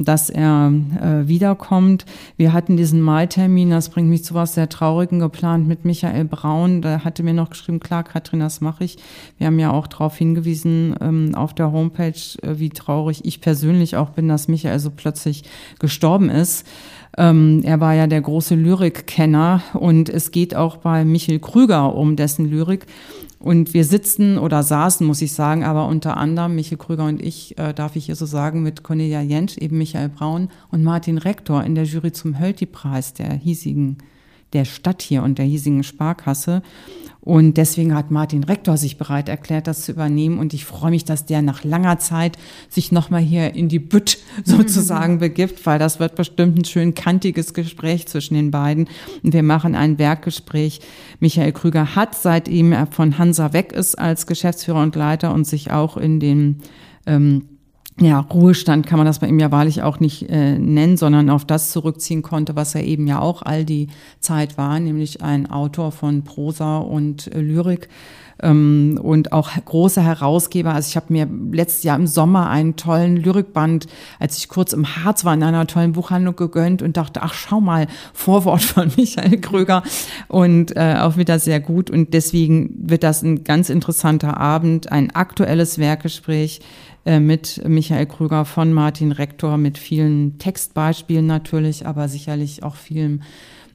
dass 0.05 0.31
er 0.31 0.73
äh, 1.01 1.29
wiederkommt. 1.29 2.07
Wir 2.37 2.53
hatten 2.53 2.77
diesen 2.77 3.01
Mai-Termin, 3.01 3.71
das 3.71 3.89
bringt 3.91 4.09
mich 4.09 4.25
zu 4.25 4.35
was 4.35 4.55
sehr 4.55 4.69
Traurigen 4.69 5.21
geplant 5.21 5.69
mit 5.69 5.85
Michael 5.85 6.25
Braun. 6.25 6.83
Da 6.83 7.05
hatte 7.05 7.23
mir 7.23 7.35
noch 7.35 7.51
geschrieben, 7.51 7.81
klar, 7.81 8.05
Katrin, 8.05 8.41
das 8.41 8.61
mache 8.61 8.85
ich. 8.85 8.97
Wir 9.39 9.47
haben 9.47 9.59
ja 9.59 9.71
auch 9.71 9.87
darauf 9.87 10.17
hingewiesen 10.17 10.95
ähm, 11.01 11.35
auf 11.35 11.55
der 11.55 11.73
Homepage, 11.73 12.13
äh, 12.43 12.59
wie 12.59 12.71
traurig 12.71 13.25
ich 13.25 13.41
persönlich 13.41 13.97
auch 13.97 14.11
bin, 14.11 14.29
dass 14.29 14.49
Michael 14.49 14.79
so 14.79 14.91
plötzlich 14.91 15.45
gestorben 15.79 16.31
ist. 16.31 16.67
Ähm, 17.19 17.63
er 17.65 17.81
war 17.81 17.95
ja 17.95 18.07
der 18.07 18.21
große 18.21 18.55
Lyrikkenner 18.55 19.63
und 19.75 20.09
es 20.09 20.31
geht 20.31 20.55
auch 20.55 20.77
bei 20.77 21.05
Michael 21.05 21.41
Krüger 21.41 21.95
um 21.95 22.17
dessen 22.17 22.49
Lyrik. 22.49 22.87
Und 23.41 23.73
wir 23.73 23.87
sitzen 23.87 24.37
oder 24.37 24.63
saßen, 24.63 25.07
muss 25.07 25.23
ich 25.23 25.33
sagen, 25.33 25.65
aber 25.65 25.89
unter 25.89 26.19
anderem 26.19 26.55
Michael 26.55 26.77
Krüger 26.77 27.07
und 27.07 27.23
ich, 27.23 27.59
äh, 27.59 27.73
darf 27.73 27.97
ich 27.97 28.05
hier 28.05 28.15
so 28.15 28.27
sagen, 28.27 28.63
mit 28.63 28.83
Cornelia 28.83 29.23
Jentsch, 29.23 29.57
eben 29.57 29.79
Michael 29.79 30.11
Braun 30.11 30.51
und 30.71 30.85
Martin 30.85 31.17
Rektor 31.17 31.65
in 31.65 31.75
der 31.75 31.85
Jury 31.85 32.13
zum 32.13 32.39
Hölti-Preis 32.39 33.15
der 33.15 33.33
hiesigen, 33.33 33.97
der 34.53 34.65
Stadt 34.65 35.03
hier 35.03 35.23
und 35.23 35.39
der 35.39 35.47
hiesigen 35.47 35.83
Sparkasse. 35.83 36.63
Und 37.23 37.59
deswegen 37.59 37.95
hat 37.95 38.11
Martin 38.11 38.45
Rektor 38.45 38.79
sich 38.79 38.97
bereit 38.97 39.29
erklärt, 39.29 39.67
das 39.67 39.83
zu 39.83 39.93
übernehmen. 39.93 40.39
Und 40.39 40.55
ich 40.55 40.65
freue 40.65 40.91
mich, 40.91 41.05
dass 41.05 41.27
der 41.27 41.43
nach 41.43 41.65
langer 41.65 41.99
Zeit 41.99 42.39
sich 42.71 42.93
nochmal 42.93 43.21
hier 43.21 43.55
in 43.55 43.69
die 43.69 43.79
Bütt 43.79 44.19
sozusagen 44.45 45.19
begibt, 45.21 45.67
weil 45.67 45.79
das 45.79 46.01
wird 46.01 46.15
bestimmt 46.15 46.59
ein 46.59 46.65
schön 46.65 46.95
kantiges 46.95 47.53
Gespräch 47.53 48.09
zwischen 48.09 48.35
den 48.35 48.51
beiden. 48.51 48.89
Und 49.23 49.35
wir 49.35 49.43
machen 49.43 49.75
ein 49.75 49.99
Werkgespräch. 49.99 50.81
Michael 51.21 51.53
Krüger 51.53 51.95
hat, 51.95 52.15
seitdem 52.15 52.73
er 52.73 52.87
von 52.87 53.19
Hansa 53.19 53.53
weg 53.53 53.73
ist 53.73 53.99
als 53.99 54.27
Geschäftsführer 54.27 54.83
und 54.83 54.97
Leiter 54.97 55.35
und 55.35 55.47
sich 55.47 55.71
auch 55.71 55.99
in 55.99 56.21
den 56.21 56.63
ähm, 57.07 57.45
ja, 58.01 58.21
Ruhestand 58.21 58.87
kann 58.87 58.99
man 58.99 59.07
das 59.07 59.19
bei 59.19 59.29
ihm 59.29 59.39
ja 59.39 59.51
wahrlich 59.51 59.83
auch 59.83 60.01
nicht 60.01 60.29
äh, 60.31 60.59
nennen, 60.59 60.97
sondern 60.97 61.29
auf 61.29 61.45
das 61.45 61.71
zurückziehen 61.71 62.23
konnte, 62.23 62.57
was 62.57 62.75
er 62.75 62.83
eben 62.83 63.07
ja 63.07 63.21
auch 63.21 63.43
all 63.43 63.65
die 63.65 63.89
Zeit 64.21 64.57
war, 64.57 64.81
nämlich 64.81 65.23
ein 65.23 65.51
Autor 65.51 65.93
von 65.93 66.23
Prosa 66.23 66.79
und 66.79 67.27
äh, 67.35 67.41
Lyrik 67.41 67.89
ähm, 68.43 68.99
und 69.03 69.33
auch 69.33 69.51
großer 69.65 70.03
Herausgeber. 70.03 70.73
Also 70.75 70.89
ich 70.89 70.97
habe 70.97 71.13
mir 71.13 71.29
letztes 71.53 71.83
Jahr 71.83 71.97
im 71.97 72.07
Sommer 72.07 72.49
einen 72.49 72.77
tollen 72.77 73.17
Lyrikband, 73.17 73.87
als 74.19 74.39
ich 74.39 74.49
kurz 74.49 74.73
im 74.73 74.97
Harz 74.97 75.25
war, 75.25 75.35
in 75.35 75.43
einer 75.43 75.67
tollen 75.67 75.93
Buchhandlung 75.93 76.37
gegönnt 76.37 76.83
und 76.83 76.97
dachte, 76.97 77.23
ach 77.23 77.35
schau 77.35 77.61
mal, 77.61 77.87
Vorwort 78.13 78.63
von 78.63 78.91
Michael 78.97 79.41
Kröger 79.41 79.83
und 80.29 80.77
äh, 80.77 80.97
auch 81.01 81.17
wieder 81.17 81.39
sehr 81.39 81.61
gut. 81.61 81.91
Und 81.91 82.15
deswegen 82.15 82.75
wird 82.79 83.03
das 83.03 83.23
ein 83.23 83.45
ganz 83.45 83.69
interessanter 83.69 84.39
Abend, 84.39 84.91
ein 84.91 85.11
aktuelles 85.15 85.79
Werkgespräch 85.79 86.61
mit 87.05 87.63
Michael 87.67 88.07
Krüger 88.07 88.45
von 88.45 88.73
Martin 88.73 89.13
Rektor, 89.13 89.57
mit 89.57 89.79
vielen 89.79 90.39
Textbeispielen 90.39 91.27
natürlich, 91.27 91.87
aber 91.87 92.09
sicherlich 92.09 92.63
auch 92.63 92.77
vielem, 92.77 93.23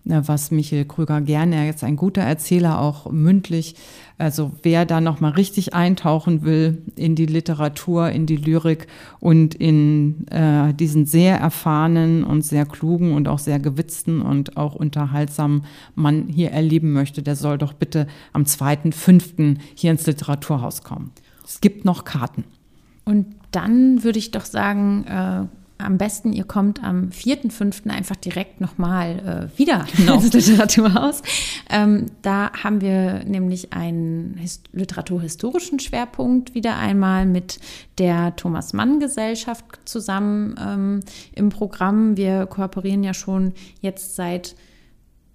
äh, 0.08 0.22
was 0.26 0.52
Michael 0.52 0.86
Krüger 0.86 1.22
gerne, 1.22 1.56
er 1.56 1.70
ist 1.70 1.84
ein 1.84 1.96
guter 1.96 2.22
Erzähler, 2.22 2.80
auch 2.80 3.12
mündlich. 3.12 3.76
Also 4.18 4.52
wer 4.64 4.86
da 4.86 5.02
nochmal 5.02 5.32
richtig 5.32 5.74
eintauchen 5.74 6.44
will 6.44 6.82
in 6.96 7.16
die 7.16 7.26
Literatur, 7.26 8.10
in 8.10 8.26
die 8.26 8.38
Lyrik 8.38 8.88
und 9.20 9.56
in 9.56 10.28
äh, 10.28 10.74
diesen 10.74 11.06
sehr 11.06 11.38
erfahrenen 11.38 12.24
und 12.24 12.44
sehr 12.44 12.66
klugen 12.66 13.14
und 13.14 13.28
auch 13.28 13.40
sehr 13.40 13.60
gewitzten 13.60 14.22
und 14.22 14.56
auch 14.56 14.76
unterhaltsamen 14.76 15.66
Mann 15.96 16.28
hier 16.28 16.52
erleben 16.52 16.94
möchte, 16.94 17.24
der 17.24 17.36
soll 17.36 17.58
doch 17.58 17.74
bitte 17.74 18.08
am 18.32 18.44
2.5. 18.44 19.58
hier 19.74 19.92
ins 19.92 20.06
Literaturhaus 20.06 20.84
kommen. 20.84 21.12
Es 21.44 21.60
gibt 21.60 21.84
noch 21.84 22.06
Karten. 22.06 22.46
Und 23.06 23.36
dann 23.52 24.04
würde 24.04 24.20
ich 24.20 24.32
doch 24.32 24.46
sagen, 24.46 25.06
äh, 25.08 25.46
am 25.78 25.98
besten, 25.98 26.32
ihr 26.32 26.46
kommt 26.46 26.84
am 26.84 27.10
4.5. 27.10 27.90
einfach 27.90 28.16
direkt 28.16 28.62
nochmal 28.62 29.50
äh, 29.54 29.60
wieder 29.60 29.86
genau. 29.98 30.16
ins 30.16 30.34
Literaturhaus. 30.34 31.22
Ähm, 31.70 32.08
da 32.22 32.52
haben 32.64 32.82
wir 32.82 33.24
nämlich 33.26 33.74
einen 33.74 34.38
Hist 34.38 34.70
literaturhistorischen 34.72 35.80
Schwerpunkt 35.80 36.56
wieder 36.56 36.78
einmal 36.78 37.26
mit 37.26 37.60
der 37.98 38.36
Thomas 38.36 38.74
Mann 38.74 39.00
Gesellschaft 39.00 39.66
zusammen 39.86 40.56
ähm, 40.60 41.00
im 41.34 41.50
Programm. 41.50 42.16
Wir 42.16 42.46
kooperieren 42.46 43.04
ja 43.04 43.14
schon 43.14 43.54
jetzt 43.82 44.16
seit 44.16 44.56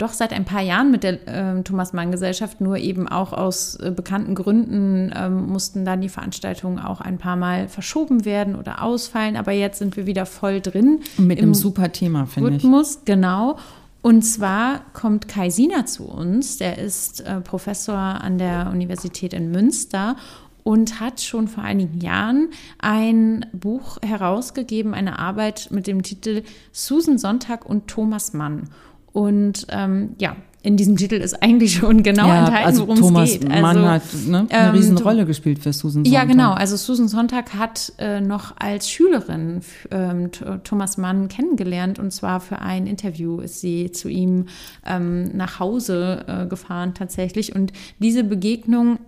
doch 0.01 0.12
seit 0.12 0.32
ein 0.32 0.44
paar 0.44 0.62
Jahren 0.62 0.90
mit 0.90 1.03
der 1.03 1.28
äh, 1.28 1.62
Thomas 1.62 1.92
Mann 1.92 2.11
Gesellschaft, 2.11 2.61
nur 2.61 2.78
eben 2.78 3.09
auch 3.09 3.32
aus 3.32 3.76
äh, 3.76 3.92
bekannten 3.94 4.34
Gründen 4.34 5.12
ähm, 5.14 5.46
mussten 5.46 5.84
dann 5.84 6.01
die 6.01 6.09
Veranstaltungen 6.09 6.78
auch 6.78 7.01
ein 7.01 7.18
paar 7.18 7.36
Mal 7.36 7.68
verschoben 7.68 8.24
werden 8.24 8.57
oder 8.57 8.82
ausfallen. 8.82 9.36
Aber 9.36 9.53
jetzt 9.53 9.78
sind 9.78 9.96
wir 9.96 10.07
wieder 10.07 10.26
voll 10.26 10.61
drin. 10.61 11.01
Mit 11.18 11.38
einem 11.38 11.55
super 11.55 11.92
Thema, 11.92 12.26
finde 12.26 12.51
ich. 12.51 12.57
Rhythmus, 12.57 13.01
genau. 13.05 13.57
Und 14.03 14.22
zwar 14.22 14.80
kommt 14.94 15.28
Kai 15.28 15.51
Sina 15.51 15.84
zu 15.84 16.05
uns. 16.05 16.57
Der 16.57 16.78
ist 16.78 17.20
äh, 17.20 17.40
Professor 17.40 17.96
an 17.96 18.38
der 18.38 18.70
Universität 18.72 19.34
in 19.34 19.51
Münster 19.51 20.16
und 20.62 21.01
hat 21.01 21.20
schon 21.20 21.48
vor 21.48 21.64
einigen 21.64 22.01
Jahren 22.01 22.51
ein 22.78 23.46
Buch 23.53 23.98
herausgegeben, 24.03 24.94
eine 24.94 25.18
Arbeit 25.18 25.68
mit 25.70 25.86
dem 25.86 26.03
Titel 26.03 26.42
Susan 26.72 27.18
Sonntag 27.18 27.66
und 27.66 27.88
Thomas 27.88 28.32
Mann. 28.32 28.68
Und 29.12 29.66
ähm, 29.70 30.11
ja, 30.18 30.36
in 30.62 30.76
diesem 30.76 30.96
Titel 30.96 31.14
ist 31.14 31.42
eigentlich 31.42 31.74
schon 31.74 32.02
genau 32.02 32.28
ja, 32.28 32.40
enthalten, 32.40 32.66
also 32.66 32.86
worum 32.86 33.16
es 33.16 33.32
geht. 33.32 33.50
Also, 33.50 33.62
Mann 33.62 33.88
hat 33.88 34.02
ne, 34.26 34.46
eine 34.50 34.68
ähm, 34.68 34.74
Riesenrolle 34.74 35.24
gespielt 35.24 35.58
für 35.58 35.72
Susan 35.72 36.04
Sonntag. 36.04 36.12
Ja, 36.12 36.24
genau. 36.24 36.52
Also 36.52 36.76
Susan 36.76 37.08
Sonntag 37.08 37.54
hat 37.54 37.92
äh, 37.98 38.20
noch 38.20 38.54
als 38.58 38.90
Schülerin 38.90 39.62
ähm, 39.90 40.30
Thomas 40.64 40.98
Mann 40.98 41.28
kennengelernt 41.28 41.98
und 41.98 42.12
zwar 42.12 42.40
für 42.40 42.58
ein 42.58 42.86
Interview 42.86 43.40
ist 43.40 43.61
sie 43.61 43.90
zu 43.90 44.08
ihm 44.11 44.46
ähm, 44.86 45.34
nach 45.34 45.61
Hause 45.61 46.24
äh, 46.26 46.46
gefahren 46.46 46.92
tatsächlich. 46.92 47.54
Und 47.54 47.72
diese 47.98 48.22
Begegnung 48.22 48.98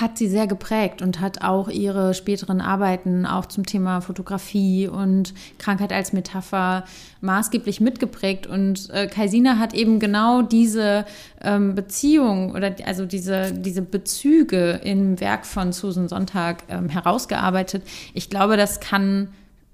hat 0.00 0.18
sie 0.18 0.28
sehr 0.28 0.46
geprägt 0.46 1.02
und 1.02 1.20
hat 1.20 1.42
auch 1.42 1.68
ihre 1.68 2.14
späteren 2.14 2.60
Arbeiten 2.60 3.26
auch 3.26 3.46
zum 3.46 3.66
Thema 3.66 4.00
Fotografie 4.00 4.88
und 4.88 5.34
Krankheit 5.58 5.92
als 5.92 6.12
Metapher 6.12 6.84
maßgeblich 7.20 7.80
mitgeprägt. 7.80 8.46
Und 8.46 8.90
äh, 8.90 9.06
Kaisina 9.06 9.58
hat 9.58 9.74
eben 9.74 9.98
genau 9.98 10.42
diese 10.42 11.04
ähm, 11.42 11.74
Beziehung 11.74 12.52
oder 12.52 12.74
also 12.86 13.06
diese, 13.06 13.52
diese 13.52 13.82
Bezüge 13.82 14.80
im 14.82 15.20
Werk 15.20 15.46
von 15.46 15.72
Susan 15.72 16.08
Sonntag 16.08 16.64
ähm, 16.68 16.88
herausgearbeitet. 16.88 17.82
Ich 18.14 18.30
glaube, 18.30 18.56
das 18.56 18.80
kann 18.80 19.28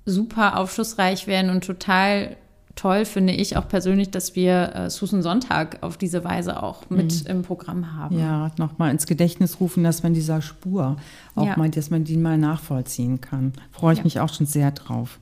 super 0.04 0.58
aufschlussreich 0.58 1.26
werden 1.26 1.50
und 1.50 1.64
total 1.64 2.36
toll 2.76 3.04
finde 3.04 3.32
ich 3.32 3.56
auch 3.56 3.66
persönlich, 3.66 4.10
dass 4.10 4.36
wir 4.36 4.74
äh, 4.74 4.90
Susan 4.90 5.22
Sonntag 5.22 5.78
auf 5.80 5.96
diese 5.96 6.22
Weise 6.22 6.62
auch 6.62 6.88
mit 6.90 7.24
mhm. 7.24 7.30
im 7.30 7.42
Programm 7.42 7.96
haben. 7.96 8.18
Ja, 8.18 8.52
nochmal 8.58 8.92
ins 8.92 9.06
Gedächtnis 9.06 9.58
rufen, 9.60 9.82
dass 9.82 10.02
man 10.02 10.14
dieser 10.14 10.42
Spur 10.42 10.96
auch 11.34 11.46
ja. 11.46 11.56
meint, 11.56 11.76
dass 11.76 11.90
man 11.90 12.04
die 12.04 12.16
mal 12.16 12.38
nachvollziehen 12.38 13.20
kann. 13.20 13.54
Freue 13.72 13.94
ich 13.94 13.98
ja. 13.98 14.04
mich 14.04 14.20
auch 14.20 14.32
schon 14.32 14.46
sehr 14.46 14.70
drauf. 14.70 15.18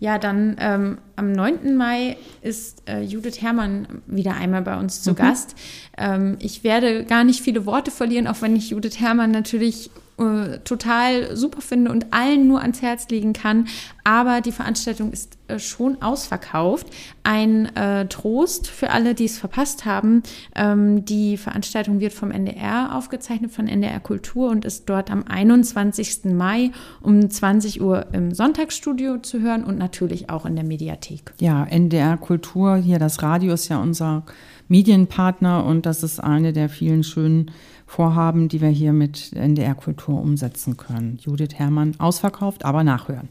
Ja, 0.00 0.18
dann 0.18 0.56
ähm, 0.58 0.98
am 1.16 1.32
9. 1.32 1.76
Mai 1.76 2.16
ist 2.42 2.82
äh, 2.88 3.00
Judith 3.00 3.40
Herrmann 3.40 3.86
wieder 4.06 4.34
einmal 4.34 4.62
bei 4.62 4.78
uns 4.78 5.02
zu 5.02 5.12
mhm. 5.12 5.16
Gast. 5.16 5.56
Ähm, 5.96 6.36
ich 6.40 6.62
werde 6.62 7.04
gar 7.04 7.24
nicht 7.24 7.40
viele 7.40 7.64
Worte 7.64 7.90
verlieren, 7.90 8.26
auch 8.26 8.40
wenn 8.42 8.54
ich 8.54 8.70
Judith 8.70 9.00
Herrmann 9.00 9.30
natürlich 9.30 9.90
äh, 10.18 10.58
total 10.60 11.36
super 11.36 11.60
finde 11.60 11.90
und 11.90 12.12
allen 12.12 12.46
nur 12.46 12.60
ans 12.60 12.82
Herz 12.82 13.08
legen 13.08 13.32
kann. 13.32 13.66
Aber 14.04 14.40
die 14.40 14.52
Veranstaltung 14.52 15.10
ist 15.12 15.38
äh, 15.48 15.58
schon 15.58 16.00
ausverkauft. 16.02 16.86
Ein 17.22 17.74
äh, 17.74 18.06
Trost 18.06 18.68
für 18.68 18.90
alle, 18.90 19.14
die 19.14 19.24
es 19.24 19.38
verpasst 19.38 19.84
haben. 19.84 20.22
Ähm, 20.54 21.04
die 21.04 21.36
Veranstaltung 21.36 22.00
wird 22.00 22.12
vom 22.12 22.30
NDR 22.30 22.94
aufgezeichnet, 22.94 23.50
von 23.50 23.66
NDR 23.66 24.00
Kultur 24.00 24.50
und 24.50 24.64
ist 24.64 24.88
dort 24.88 25.10
am 25.10 25.24
21. 25.26 26.26
Mai 26.26 26.70
um 27.00 27.28
20 27.28 27.80
Uhr 27.80 28.06
im 28.12 28.32
Sonntagsstudio 28.32 29.18
zu 29.18 29.40
hören 29.40 29.64
und 29.64 29.78
natürlich 29.78 30.30
auch 30.30 30.46
in 30.46 30.54
der 30.54 30.64
Mediathek. 30.64 31.32
Ja, 31.40 31.64
NDR 31.64 32.16
Kultur, 32.18 32.76
hier 32.76 32.98
das 32.98 33.22
Radio 33.22 33.54
ist 33.54 33.68
ja 33.68 33.78
unser 33.78 34.24
Medienpartner 34.68 35.64
und 35.64 35.86
das 35.86 36.02
ist 36.02 36.20
eine 36.20 36.52
der 36.52 36.68
vielen 36.68 37.04
schönen 37.04 37.50
Vorhaben, 37.86 38.48
die 38.48 38.60
wir 38.60 38.68
hier 38.68 38.92
mit 38.92 39.32
NDR 39.34 39.74
Kultur 39.74 40.20
umsetzen 40.20 40.76
können. 40.76 41.18
Judith 41.20 41.54
Herrmann 41.54 41.94
ausverkauft, 41.98 42.64
aber 42.64 42.82
nachhören. 42.82 43.28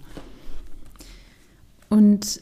Und 1.90 2.42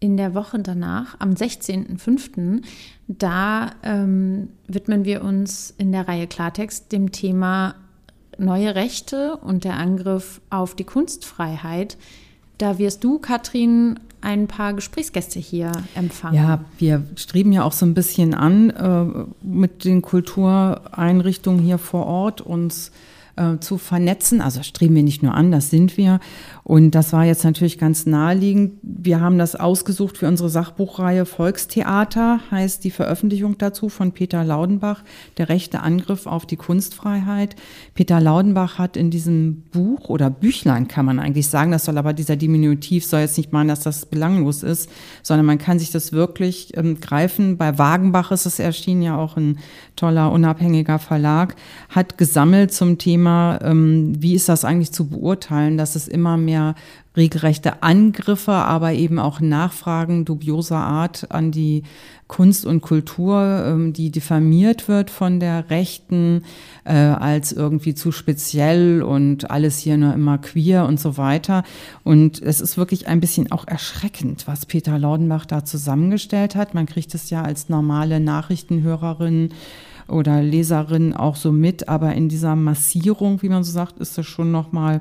in 0.00 0.16
der 0.16 0.34
Woche 0.34 0.58
danach, 0.58 1.16
am 1.18 1.30
16.05., 1.30 2.62
da 3.08 3.70
ähm, 3.82 4.48
widmen 4.66 5.04
wir 5.04 5.22
uns 5.22 5.74
in 5.78 5.92
der 5.92 6.08
Reihe 6.08 6.26
Klartext 6.26 6.92
dem 6.92 7.12
Thema 7.12 7.74
neue 8.38 8.74
Rechte 8.74 9.36
und 9.36 9.64
der 9.64 9.74
Angriff 9.74 10.40
auf 10.50 10.74
die 10.74 10.84
Kunstfreiheit. 10.84 11.96
Da 12.58 12.78
wirst 12.78 13.04
du, 13.04 13.18
Katrin, 13.18 13.98
ein 14.26 14.48
paar 14.48 14.74
Gesprächsgäste 14.74 15.38
hier 15.38 15.70
empfangen. 15.94 16.34
Ja, 16.34 16.64
wir 16.78 17.04
streben 17.14 17.52
ja 17.52 17.62
auch 17.62 17.72
so 17.72 17.86
ein 17.86 17.94
bisschen 17.94 18.34
an, 18.34 18.70
äh, 18.70 19.46
mit 19.46 19.84
den 19.84 20.02
Kultureinrichtungen 20.02 21.62
hier 21.62 21.78
vor 21.78 22.06
Ort 22.06 22.40
uns 22.40 22.90
äh, 23.36 23.58
zu 23.58 23.78
vernetzen. 23.78 24.40
Also 24.40 24.64
streben 24.64 24.96
wir 24.96 25.04
nicht 25.04 25.22
nur 25.22 25.32
an, 25.32 25.52
das 25.52 25.70
sind 25.70 25.96
wir. 25.96 26.18
Und 26.68 26.96
das 26.96 27.12
war 27.12 27.24
jetzt 27.24 27.44
natürlich 27.44 27.78
ganz 27.78 28.06
naheliegend. 28.06 28.72
Wir 28.82 29.20
haben 29.20 29.38
das 29.38 29.54
ausgesucht 29.54 30.18
für 30.18 30.26
unsere 30.26 30.48
Sachbuchreihe 30.48 31.24
Volkstheater, 31.24 32.40
heißt 32.50 32.82
die 32.82 32.90
Veröffentlichung 32.90 33.56
dazu 33.56 33.88
von 33.88 34.10
Peter 34.10 34.42
Laudenbach, 34.42 35.04
der 35.38 35.48
rechte 35.48 35.78
Angriff 35.78 36.26
auf 36.26 36.44
die 36.44 36.56
Kunstfreiheit. 36.56 37.54
Peter 37.94 38.18
Laudenbach 38.18 38.78
hat 38.78 38.96
in 38.96 39.12
diesem 39.12 39.62
Buch 39.70 40.08
oder 40.08 40.28
Büchlein 40.28 40.88
kann 40.88 41.06
man 41.06 41.20
eigentlich 41.20 41.46
sagen, 41.46 41.70
das 41.70 41.84
soll 41.84 41.98
aber 41.98 42.12
dieser 42.12 42.34
Diminutiv 42.34 43.06
soll 43.06 43.20
jetzt 43.20 43.36
nicht 43.36 43.52
meinen, 43.52 43.68
dass 43.68 43.84
das 43.84 44.04
belanglos 44.04 44.64
ist, 44.64 44.90
sondern 45.22 45.46
man 45.46 45.58
kann 45.58 45.78
sich 45.78 45.92
das 45.92 46.12
wirklich 46.12 46.76
ähm, 46.76 46.98
greifen. 46.98 47.58
Bei 47.58 47.78
Wagenbach 47.78 48.32
ist 48.32 48.44
es 48.44 48.58
erschienen, 48.58 49.02
ja 49.02 49.16
auch 49.16 49.36
ein 49.36 49.60
toller 49.94 50.32
unabhängiger 50.32 50.98
Verlag, 50.98 51.54
hat 51.90 52.18
gesammelt 52.18 52.72
zum 52.72 52.98
Thema, 52.98 53.60
ähm, 53.62 54.14
wie 54.18 54.34
ist 54.34 54.48
das 54.48 54.64
eigentlich 54.64 54.90
zu 54.90 55.06
beurteilen, 55.06 55.78
dass 55.78 55.94
es 55.94 56.08
immer 56.08 56.36
mehr 56.36 56.55
mehr 56.56 56.74
regelrechte 57.16 57.82
Angriffe, 57.82 58.52
aber 58.52 58.92
eben 58.92 59.18
auch 59.18 59.40
Nachfragen 59.40 60.24
dubioser 60.24 60.76
Art 60.76 61.30
an 61.30 61.50
die 61.50 61.82
Kunst 62.28 62.66
und 62.66 62.82
Kultur, 62.82 63.64
ähm, 63.66 63.92
die 63.92 64.10
diffamiert 64.10 64.88
wird 64.88 65.10
von 65.10 65.40
der 65.40 65.70
Rechten 65.70 66.42
äh, 66.84 66.94
als 66.94 67.52
irgendwie 67.52 67.94
zu 67.94 68.12
speziell 68.12 69.02
und 69.02 69.50
alles 69.50 69.78
hier 69.78 69.96
nur 69.96 70.12
immer 70.12 70.38
queer 70.38 70.86
und 70.86 71.00
so 71.00 71.16
weiter. 71.16 71.62
Und 72.04 72.42
es 72.42 72.60
ist 72.60 72.76
wirklich 72.76 73.08
ein 73.08 73.20
bisschen 73.20 73.50
auch 73.50 73.66
erschreckend, 73.66 74.46
was 74.46 74.66
Peter 74.66 74.98
Laudenbach 74.98 75.46
da 75.46 75.64
zusammengestellt 75.64 76.54
hat. 76.54 76.74
Man 76.74 76.86
kriegt 76.86 77.14
es 77.14 77.30
ja 77.30 77.42
als 77.42 77.68
normale 77.68 78.20
Nachrichtenhörerin 78.20 79.50
oder 80.08 80.42
Leserin 80.42 81.12
auch 81.12 81.36
so 81.36 81.52
mit, 81.52 81.88
aber 81.88 82.14
in 82.14 82.28
dieser 82.28 82.56
Massierung, 82.56 83.42
wie 83.42 83.48
man 83.48 83.64
so 83.64 83.72
sagt, 83.72 83.98
ist 83.98 84.16
das 84.16 84.26
schon 84.26 84.52
noch 84.52 84.72
mal 84.72 85.00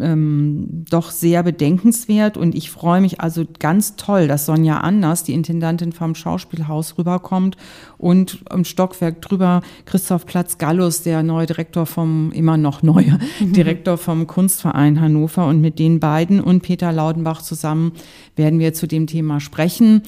ähm, 0.00 0.84
doch 0.90 1.10
sehr 1.10 1.42
bedenkenswert. 1.42 2.36
Und 2.36 2.54
ich 2.54 2.70
freue 2.70 3.00
mich 3.00 3.20
also 3.20 3.44
ganz 3.58 3.96
toll, 3.96 4.28
dass 4.28 4.46
Sonja 4.46 4.78
Anders, 4.78 5.24
die 5.24 5.34
Intendantin 5.34 5.92
vom 5.92 6.14
Schauspielhaus, 6.14 6.98
rüberkommt 6.98 7.56
und 7.96 8.44
im 8.52 8.64
Stockwerk 8.64 9.22
drüber 9.22 9.62
Christoph 9.86 10.26
Platz-Gallus, 10.26 11.02
der 11.02 11.22
neue 11.22 11.46
Direktor 11.46 11.86
vom, 11.86 12.32
immer 12.32 12.56
noch 12.56 12.82
neue 12.82 13.18
mhm. 13.40 13.52
Direktor 13.52 13.98
vom 13.98 14.26
Kunstverein 14.26 15.00
Hannover. 15.00 15.46
Und 15.46 15.60
mit 15.60 15.78
den 15.78 16.00
beiden 16.00 16.40
und 16.40 16.62
Peter 16.62 16.92
Laudenbach 16.92 17.42
zusammen 17.42 17.92
werden 18.36 18.58
wir 18.58 18.74
zu 18.74 18.86
dem 18.86 19.06
Thema 19.06 19.40
sprechen. 19.40 20.02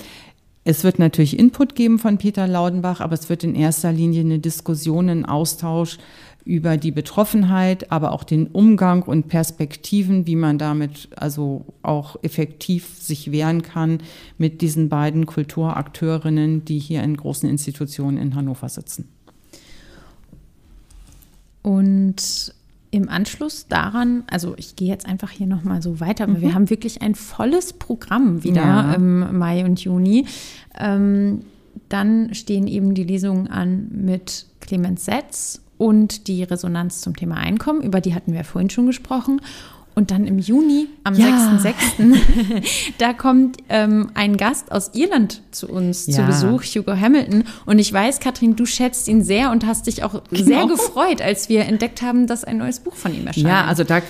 Es 0.63 0.85
wird 0.85 0.99
natürlich 0.99 1.39
Input 1.39 1.75
geben 1.75 1.99
von 1.99 2.19
Peter 2.19 2.47
Laudenbach, 2.47 3.01
aber 3.01 3.15
es 3.15 3.29
wird 3.31 3.45
in 3.45 3.55
erster 3.55 3.93
Linie 3.93 4.21
eine 4.21 4.39
Diskussion, 4.39 5.09
ein 5.09 5.25
Austausch 5.25 5.99
über 6.45 6.77
die 6.77 6.91
Betroffenheit, 6.91 7.91
aber 7.91 8.13
auch 8.13 8.25
den 8.25 8.47
Umgang 8.47 9.03
und 9.03 9.29
Perspektiven, 9.29 10.27
wie 10.27 10.37
man 10.37 10.59
damit 10.59 11.09
also 11.17 11.65
auch 11.83 12.17
effektiv 12.23 12.97
sich 12.99 13.31
wehren 13.31 13.63
kann 13.63 13.99
mit 14.37 14.61
diesen 14.61 14.89
beiden 14.89 15.27
Kulturakteurinnen, 15.27 16.65
die 16.65 16.79
hier 16.79 17.03
in 17.03 17.17
großen 17.17 17.49
Institutionen 17.49 18.19
in 18.19 18.35
Hannover 18.35 18.69
sitzen. 18.69 19.09
Und 21.63 22.55
im 22.91 23.09
Anschluss 23.09 23.69
daran, 23.69 24.25
also 24.31 24.55
ich 24.57 24.75
gehe 24.75 24.89
jetzt 24.89 25.07
einfach 25.07 25.31
hier 25.31 25.47
nochmal 25.47 25.81
so 25.81 26.01
weiter, 26.01 26.25
aber 26.25 26.35
mhm. 26.35 26.41
wir 26.41 26.55
haben 26.55 26.71
wirklich 26.71 27.03
ein 27.03 27.15
volles 27.15 27.73
Programm 27.73 28.43
wieder 28.43 28.63
ja. 28.63 28.95
im 28.95 29.39
Mai 29.39 29.65
und 29.65 29.81
Juni. 29.81 30.27
Ähm, 30.79 31.43
dann 31.89 32.35
stehen 32.35 32.67
eben 32.67 32.95
die 32.95 33.05
Lesungen 33.05 33.49
an 33.49 33.89
mit 33.93 34.47
Clemens 34.61 35.05
Setz 35.05 35.61
und 35.79 36.27
die 36.27 36.43
Resonanz 36.43 37.01
zum 37.01 37.17
Thema 37.17 37.37
Einkommen, 37.37 37.81
über 37.83 38.01
die 38.01 38.15
hatten 38.15 38.33
wir 38.33 38.45
vorhin 38.45 38.71
schon 38.71 38.87
gesprochen. 38.87 39.41
Und 39.95 40.13
dann 40.13 40.27
im 40.27 40.39
Juni, 40.39 40.89
am 41.05 41.15
ja. 41.15 41.27
6.6., 41.27 42.63
da 42.99 43.13
kommt 43.13 43.59
ähm, 43.69 44.11
ein 44.15 44.37
Gast 44.37 44.71
aus 44.73 44.93
Irland 44.95 45.43
zu 45.51 45.69
uns 45.69 46.07
ja. 46.07 46.15
zu 46.15 46.23
Besuch, 46.23 46.63
Hugo 46.63 46.93
Hamilton. 46.93 47.45
Und 47.67 47.79
ich 47.79 47.93
weiß, 47.93 48.21
Katrin, 48.21 48.57
du 48.57 48.67
schätzt 48.67 49.09
ihn 49.09 49.25
sehr 49.25 49.51
und 49.51 49.67
hast 49.67 49.89
dich 49.89 50.05
auch 50.05 50.23
genau. 50.31 50.45
sehr 50.45 50.67
gefreut, 50.67 51.21
als 51.21 51.49
wir 51.49 51.65
entdeckt 51.65 52.03
haben, 52.03 52.27
dass 52.27 52.45
ein 52.45 52.59
neues 52.59 52.81
Buch 52.81 52.95
von 52.95 53.13
ihm 53.15 53.27
erscheint. 53.27 53.47
Ja, 53.47 53.65
also 53.65 53.83
da 53.85 54.01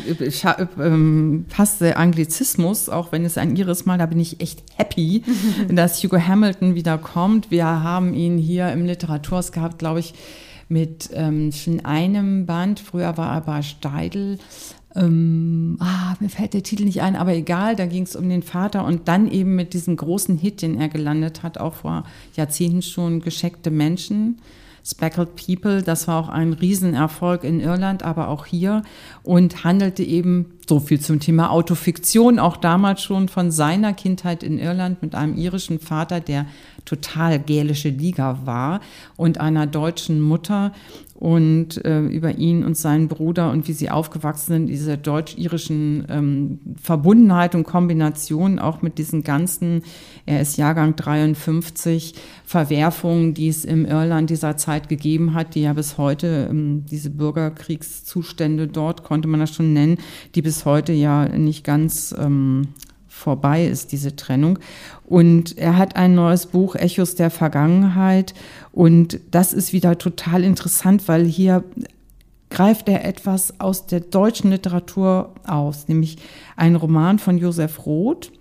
ähm, 0.78 1.46
passt 1.48 1.80
der 1.80 1.98
Anglizismus, 1.98 2.88
auch 2.88 3.10
wenn 3.10 3.24
es 3.24 3.38
ein 3.38 3.56
Iris 3.56 3.86
Mal, 3.86 3.98
da 3.98 4.06
bin 4.06 4.20
ich 4.20 4.40
echt 4.40 4.62
happy, 4.76 5.22
dass 5.68 6.02
Hugo 6.02 6.18
Hamilton 6.18 6.74
wieder 6.74 6.98
kommt. 6.98 7.50
Wir 7.50 7.64
haben 7.64 8.14
ihn 8.14 8.36
hier 8.36 8.70
im 8.70 8.84
Literaturs 8.84 9.50
gehabt, 9.50 9.78
glaube 9.78 10.00
ich, 10.00 10.14
mit 10.68 11.10
ähm, 11.14 11.50
schon 11.52 11.84
einem 11.84 12.46
Band. 12.46 12.80
Früher 12.80 13.16
war 13.16 13.34
er 13.34 13.40
bei 13.40 13.62
Steidl. 13.62 14.38
Ähm, 14.96 15.76
ah, 15.78 16.14
mir 16.18 16.28
fällt 16.28 16.54
der 16.54 16.64
Titel 16.64 16.84
nicht 16.84 17.00
ein, 17.00 17.14
aber 17.14 17.32
egal, 17.32 17.76
da 17.76 17.86
ging 17.86 18.02
es 18.02 18.16
um 18.16 18.28
den 18.28 18.42
Vater 18.42 18.84
und 18.84 19.06
dann 19.06 19.30
eben 19.30 19.54
mit 19.54 19.72
diesem 19.72 19.96
großen 19.96 20.36
Hit, 20.36 20.62
den 20.62 20.80
er 20.80 20.88
gelandet 20.88 21.42
hat, 21.42 21.58
auch 21.58 21.74
vor 21.74 22.04
Jahrzehnten 22.34 22.82
schon 22.82 23.20
gescheckte 23.20 23.70
Menschen. 23.70 24.40
Speckled 24.84 25.36
People, 25.36 25.82
das 25.82 26.08
war 26.08 26.24
auch 26.24 26.28
ein 26.28 26.54
Riesenerfolg 26.54 27.44
in 27.44 27.60
Irland, 27.60 28.02
aber 28.02 28.28
auch 28.28 28.46
hier 28.46 28.82
und 29.22 29.62
handelte 29.62 30.02
eben 30.02 30.46
so 30.68 30.80
viel 30.80 31.00
zum 31.00 31.20
Thema 31.20 31.50
Autofiktion, 31.50 32.38
auch 32.38 32.56
damals 32.56 33.02
schon 33.02 33.28
von 33.28 33.50
seiner 33.50 33.92
Kindheit 33.92 34.42
in 34.42 34.58
Irland 34.58 35.02
mit 35.02 35.14
einem 35.14 35.36
irischen 35.36 35.80
Vater, 35.80 36.20
der 36.20 36.46
total 36.84 37.38
gälische 37.38 37.90
Liga 37.90 38.40
war 38.44 38.80
und 39.16 39.38
einer 39.38 39.66
deutschen 39.66 40.20
Mutter 40.20 40.72
und 41.20 41.84
äh, 41.84 42.00
über 42.00 42.38
ihn 42.38 42.64
und 42.64 42.78
seinen 42.78 43.06
Bruder 43.06 43.50
und 43.50 43.68
wie 43.68 43.74
sie 43.74 43.90
aufgewachsen 43.90 44.52
sind, 44.52 44.66
diese 44.68 44.96
deutsch-irischen 44.96 46.06
ähm, 46.08 46.60
Verbundenheit 46.82 47.54
und 47.54 47.64
Kombination 47.64 48.58
auch 48.58 48.80
mit 48.80 48.96
diesen 48.96 49.22
ganzen, 49.22 49.82
er 50.24 50.40
ist 50.40 50.56
Jahrgang 50.56 50.96
53, 50.96 52.14
Verwerfungen, 52.46 53.34
die 53.34 53.48
es 53.48 53.66
im 53.66 53.84
Irland 53.84 54.30
dieser 54.30 54.56
Zeit 54.56 54.88
gegeben 54.88 55.34
hat, 55.34 55.54
die 55.54 55.62
ja 55.62 55.74
bis 55.74 55.98
heute, 55.98 56.48
ähm, 56.50 56.86
diese 56.90 57.10
Bürgerkriegszustände 57.10 58.66
dort, 58.66 59.04
konnte 59.04 59.28
man 59.28 59.40
das 59.40 59.54
schon 59.54 59.74
nennen, 59.74 59.98
die 60.34 60.40
bis 60.40 60.64
heute 60.64 60.94
ja 60.94 61.28
nicht 61.28 61.64
ganz 61.64 62.14
ähm, 62.18 62.68
vorbei 63.20 63.66
ist, 63.66 63.92
diese 63.92 64.16
Trennung. 64.16 64.58
Und 65.06 65.56
er 65.58 65.76
hat 65.76 65.96
ein 65.96 66.14
neues 66.14 66.46
Buch, 66.46 66.74
Echos 66.74 67.14
der 67.14 67.30
Vergangenheit. 67.30 68.34
Und 68.72 69.20
das 69.30 69.52
ist 69.52 69.72
wieder 69.72 69.98
total 69.98 70.42
interessant, 70.42 71.06
weil 71.06 71.24
hier 71.26 71.62
greift 72.48 72.88
er 72.88 73.04
etwas 73.04 73.60
aus 73.60 73.86
der 73.86 74.00
deutschen 74.00 74.50
Literatur 74.50 75.34
aus, 75.46 75.86
nämlich 75.86 76.16
ein 76.56 76.74
Roman 76.74 77.18
von 77.18 77.38
Josef 77.38 77.86
Roth. 77.86 78.32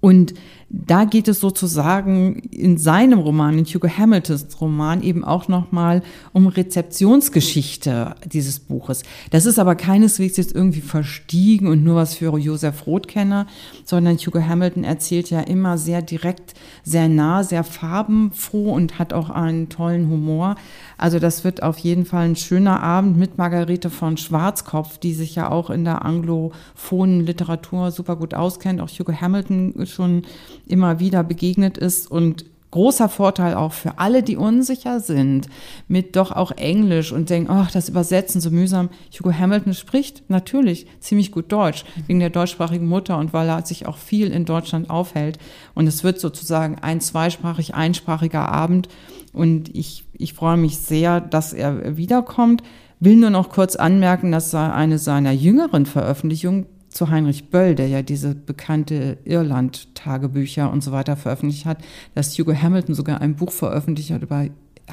Und 0.00 0.34
da 0.70 1.04
geht 1.04 1.28
es 1.28 1.40
sozusagen 1.40 2.36
in 2.50 2.78
seinem 2.78 3.18
Roman, 3.18 3.58
in 3.58 3.64
Hugo 3.64 3.88
Hamiltons 3.88 4.60
Roman, 4.60 5.02
eben 5.02 5.24
auch 5.24 5.48
nochmal 5.48 6.02
um 6.32 6.46
Rezeptionsgeschichte 6.46 8.14
dieses 8.24 8.60
Buches. 8.60 9.02
Das 9.30 9.46
ist 9.46 9.58
aber 9.58 9.74
keineswegs 9.74 10.36
jetzt 10.36 10.54
irgendwie 10.54 10.80
verstiegen 10.80 11.68
und 11.68 11.84
nur 11.84 11.96
was 11.96 12.14
für 12.14 12.36
Josef 12.38 12.86
Rothkenner, 12.86 13.46
sondern 13.84 14.16
Hugo 14.16 14.40
Hamilton 14.40 14.84
erzählt 14.84 15.30
ja 15.30 15.40
immer 15.40 15.78
sehr 15.78 16.02
direkt, 16.02 16.54
sehr 16.82 17.08
nah, 17.08 17.44
sehr 17.44 17.64
farbenfroh 17.64 18.72
und 18.72 18.98
hat 18.98 19.12
auch 19.12 19.30
einen 19.30 19.68
tollen 19.68 20.08
Humor. 20.08 20.56
Also 20.98 21.18
das 21.18 21.44
wird 21.44 21.62
auf 21.62 21.78
jeden 21.78 22.04
Fall 22.04 22.26
ein 22.26 22.36
schöner 22.36 22.82
Abend 22.82 23.16
mit 23.16 23.38
Margarete 23.38 23.90
von 23.90 24.16
Schwarzkopf, 24.16 24.98
die 24.98 25.14
sich 25.14 25.34
ja 25.34 25.50
auch 25.50 25.70
in 25.70 25.84
der 25.84 26.04
anglophonen 26.04 27.26
Literatur 27.26 27.90
super 27.90 28.16
gut 28.16 28.34
auskennt, 28.34 28.80
auch 28.80 28.88
Hugo 28.88 29.12
Hamilton 29.12 29.86
schon 29.86 30.22
immer 30.66 31.00
wieder 31.00 31.22
begegnet 31.24 31.78
ist 31.78 32.10
und 32.10 32.44
großer 32.74 33.08
Vorteil 33.08 33.54
auch 33.54 33.72
für 33.72 34.00
alle, 34.00 34.24
die 34.24 34.36
unsicher 34.36 34.98
sind, 34.98 35.48
mit 35.86 36.16
doch 36.16 36.32
auch 36.32 36.50
Englisch 36.50 37.12
und 37.12 37.30
denken, 37.30 37.48
ach, 37.52 37.70
das 37.70 37.88
Übersetzen 37.88 38.40
so 38.40 38.50
mühsam. 38.50 38.90
Hugo 39.16 39.32
Hamilton 39.32 39.74
spricht 39.74 40.28
natürlich 40.28 40.88
ziemlich 40.98 41.30
gut 41.30 41.52
Deutsch, 41.52 41.84
wegen 42.08 42.18
der 42.18 42.30
deutschsprachigen 42.30 42.88
Mutter 42.88 43.16
und 43.16 43.32
weil 43.32 43.48
er 43.48 43.64
sich 43.64 43.86
auch 43.86 43.96
viel 43.96 44.32
in 44.32 44.44
Deutschland 44.44 44.90
aufhält. 44.90 45.38
Und 45.76 45.86
es 45.86 46.02
wird 46.02 46.18
sozusagen 46.18 46.80
ein 46.80 47.00
zweisprachig, 47.00 47.76
einsprachiger 47.76 48.48
Abend. 48.48 48.88
Und 49.32 49.72
ich, 49.72 50.02
ich 50.12 50.34
freue 50.34 50.56
mich 50.56 50.78
sehr, 50.78 51.20
dass 51.20 51.52
er 51.52 51.96
wiederkommt. 51.96 52.64
Will 52.98 53.14
nur 53.14 53.30
noch 53.30 53.50
kurz 53.50 53.76
anmerken, 53.76 54.32
dass 54.32 54.52
eine 54.52 54.98
seiner 54.98 55.32
jüngeren 55.32 55.86
Veröffentlichungen 55.86 56.66
zu 56.94 57.10
Heinrich 57.10 57.50
Böll, 57.50 57.74
der 57.74 57.88
ja 57.88 58.02
diese 58.02 58.34
bekannte 58.34 59.18
Irland-Tagebücher 59.24 60.70
und 60.70 60.82
so 60.82 60.92
weiter 60.92 61.16
veröffentlicht 61.16 61.66
hat, 61.66 61.78
dass 62.14 62.38
Hugo 62.38 62.54
Hamilton 62.54 62.94
sogar 62.94 63.20
ein 63.20 63.34
Buch 63.34 63.52
veröffentlicht 63.52 64.12
hat 64.12 64.22
über 64.22 64.46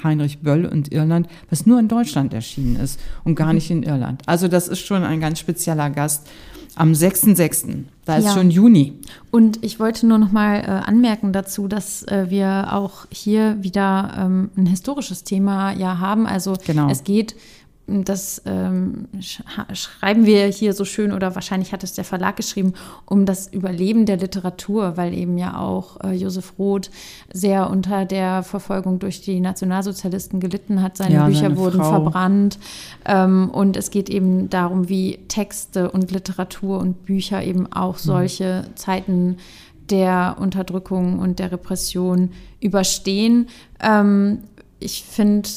Heinrich 0.04 0.40
Böll 0.40 0.66
und 0.66 0.92
Irland, 0.92 1.28
was 1.50 1.66
nur 1.66 1.80
in 1.80 1.88
Deutschland 1.88 2.34
erschienen 2.34 2.78
ist 2.78 3.00
und 3.24 3.36
gar 3.36 3.54
nicht 3.54 3.70
in 3.70 3.84
Irland. 3.84 4.24
Also 4.26 4.48
das 4.48 4.68
ist 4.68 4.80
schon 4.80 5.04
ein 5.04 5.20
ganz 5.20 5.40
spezieller 5.40 5.90
Gast. 5.90 6.28
Am 6.76 6.94
6.6., 6.94 7.84
da 8.06 8.16
ist 8.16 8.26
ja. 8.26 8.34
schon 8.34 8.50
Juni. 8.50 8.94
Und 9.30 9.62
ich 9.62 9.80
wollte 9.80 10.08
nur 10.08 10.18
noch 10.18 10.32
mal 10.32 10.62
äh, 10.62 10.68
anmerken 10.68 11.34
dazu, 11.34 11.68
dass 11.68 12.04
äh, 12.04 12.30
wir 12.30 12.70
auch 12.72 13.08
hier 13.12 13.58
wieder 13.62 14.14
ähm, 14.18 14.52
ein 14.56 14.68
historisches 14.68 15.26
Thema 15.26 15.74
ja 15.74 16.00
haben. 16.00 16.26
Also 16.26 16.56
genau. 16.66 16.90
es 16.90 17.04
geht 17.04 17.36
das 18.06 18.42
ähm, 18.46 19.08
schreiben 19.74 20.26
wir 20.26 20.46
hier 20.48 20.74
so 20.74 20.86
schön 20.86 21.12
oder 21.12 21.36
wahrscheinlich 21.36 21.74
hat 21.74 21.84
es 21.84 21.94
der 21.94 22.04
Verlag 22.04 22.38
geschrieben, 22.38 22.74
um 23.06 23.26
das 23.26 23.48
Überleben 23.48 24.06
der 24.06 24.18
Literatur, 24.18 24.98
weil 24.98 25.14
eben 25.14 25.38
ja 25.38 25.58
auch 25.58 26.00
äh, 26.04 26.14
Josef 26.14 26.54
Roth 26.58 26.90
sehr 27.32 27.70
unter 27.70 28.06
der 28.06 28.44
Verfolgung 28.44 29.00
durch 29.00 29.22
die 29.22 29.40
Nationalsozialisten 29.40 30.40
gelitten 30.40 30.82
hat. 30.82 30.98
Seine 30.98 31.16
ja, 31.16 31.26
Bücher 31.26 31.42
seine 31.42 31.58
wurden 31.58 31.82
Frau. 31.82 31.90
verbrannt 31.90 32.60
ähm, 33.06 33.50
und 33.50 33.78
es 33.78 33.92
geht 33.92 34.10
eben 34.10 34.50
darum, 34.50 34.90
wie 34.90 35.20
Texte 35.28 35.92
und 35.92 36.12
Literatur 36.12 36.80
und 36.80 37.06
Bücher 37.06 37.44
eben 37.44 37.72
auch 37.72 37.96
mhm. 37.96 38.00
solche 38.00 38.66
mhm. 38.68 38.76
Zeiten 38.76 39.38
der 39.92 40.38
Unterdrückung 40.40 41.20
und 41.20 41.40
der 41.40 41.52
Repression 41.52 42.32
überstehen. 42.60 43.48
Ähm, 43.82 44.40
ich 44.82 45.04
finde, 45.04 45.48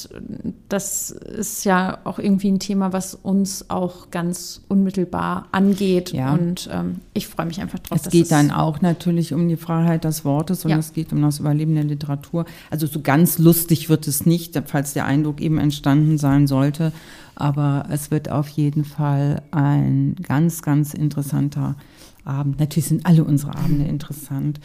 das 0.68 1.10
ist 1.10 1.64
ja 1.64 1.98
auch 2.04 2.18
irgendwie 2.18 2.50
ein 2.50 2.58
Thema, 2.58 2.92
was 2.92 3.14
uns 3.14 3.70
auch 3.70 4.10
ganz 4.10 4.60
unmittelbar 4.68 5.48
angeht. 5.50 6.12
Ja. 6.12 6.34
Und 6.34 6.68
ähm, 6.70 7.00
ich 7.14 7.26
freue 7.26 7.46
mich 7.46 7.60
einfach 7.60 7.78
drauf. 7.78 8.00
Es 8.04 8.10
geht 8.10 8.30
dann 8.30 8.50
auch 8.50 8.82
natürlich 8.82 9.32
um 9.32 9.48
die 9.48 9.56
Freiheit 9.56 10.04
des 10.04 10.24
Wortes 10.24 10.64
und 10.64 10.70
ja. 10.70 10.78
es 10.78 10.92
geht 10.92 11.12
um 11.12 11.22
das 11.22 11.40
Überleben 11.40 11.74
der 11.74 11.84
Literatur. 11.84 12.44
Also 12.70 12.86
so 12.86 13.00
ganz 13.00 13.38
lustig 13.38 13.88
wird 13.88 14.06
es 14.06 14.26
nicht, 14.26 14.60
falls 14.66 14.92
der 14.92 15.06
Eindruck 15.06 15.40
eben 15.40 15.58
entstanden 15.58 16.18
sein 16.18 16.46
sollte. 16.46 16.92
Aber 17.34 17.86
es 17.90 18.10
wird 18.10 18.30
auf 18.30 18.48
jeden 18.48 18.84
Fall 18.84 19.42
ein 19.50 20.16
ganz, 20.22 20.62
ganz 20.62 20.92
interessanter 20.92 21.76
Abend. 22.24 22.60
Natürlich 22.60 22.88
sind 22.88 23.06
alle 23.06 23.24
unsere 23.24 23.56
Abende 23.56 23.86
interessant. 23.86 24.60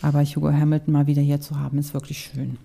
Aber 0.00 0.24
Hugo 0.24 0.50
Hamilton 0.50 0.92
mal 0.92 1.06
wieder 1.06 1.22
hier 1.22 1.40
zu 1.40 1.58
haben, 1.58 1.78
ist 1.78 1.92
wirklich 1.92 2.30
schön. 2.32 2.56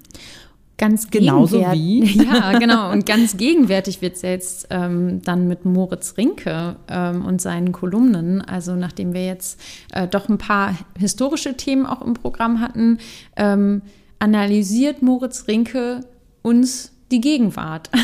Ganz 0.78 1.12
genauso 1.12 1.60
wie. 1.72 2.04
Ja, 2.24 2.58
genau. 2.58 2.92
Und 2.92 3.06
ganz 3.06 3.38
gegenwärtig 3.38 4.02
wird 4.02 4.16
es 4.16 4.22
jetzt 4.24 4.68
ähm, 4.72 5.22
dann 5.24 5.48
mit 5.48 5.66
Moritz 5.66 6.16
Rinke 6.18 6.78
ähm, 6.88 7.24
und 7.26 7.42
seinen 7.42 7.72
Kolumnen. 7.72 8.42
Also 8.42 8.76
nachdem 8.76 9.14
wir 9.14 9.26
jetzt 9.26 9.60
äh, 9.94 10.08
doch 10.08 10.30
ein 10.30 10.40
paar 10.40 10.76
historische 10.98 11.56
Themen 11.56 11.86
auch 11.86 12.02
im 12.02 12.16
Programm 12.16 12.60
hatten, 12.60 12.98
ähm, 13.36 13.84
analysiert 14.20 15.02
Moritz 15.02 15.48
Rinke 15.48 16.02
uns 16.42 16.93
die 17.14 17.22
Gegenwart. 17.22 17.90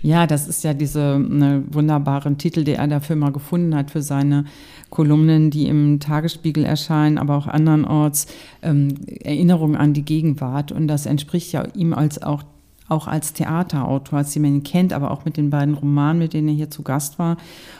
Ja, 0.00 0.26
das 0.26 0.48
ist 0.48 0.64
ja 0.64 0.72
diese 0.72 1.18
ne, 1.18 1.62
wunderbaren 1.70 2.38
Titel, 2.38 2.64
die 2.64 2.72
er 2.72 2.86
dafür 2.86 3.16
mal 3.16 3.32
gefunden 3.32 3.74
hat 3.74 3.90
für 3.90 4.00
seine 4.00 4.44
Kolumnen, 4.88 5.50
die 5.50 5.66
im 5.66 6.00
Tagesspiegel 6.00 6.64
erscheinen, 6.64 7.18
aber 7.18 7.36
auch 7.36 7.46
andernorts, 7.46 8.28
ähm, 8.62 8.94
Erinnerung 9.22 9.76
an 9.76 9.92
die 9.92 10.04
Gegenwart. 10.04 10.72
Und 10.72 10.88
das 10.88 11.04
entspricht 11.04 11.52
ja 11.52 11.66
ihm 11.74 11.92
als 11.92 12.22
auch 12.22 12.44
auch 12.88 13.06
als 13.06 13.32
Theaterautor, 13.32 14.18
als 14.18 14.34
jemand 14.34 14.64
kennt, 14.64 14.92
aber 14.92 15.10
auch 15.10 15.24
mit 15.24 15.36
den 15.36 15.50
beiden 15.50 15.74
Romanen, 15.74 16.18
mit 16.18 16.32
denen 16.32 16.48
er 16.48 16.54
hier 16.54 16.70
zu 16.70 16.82
Gast 16.82 17.18
war. 17.18 17.36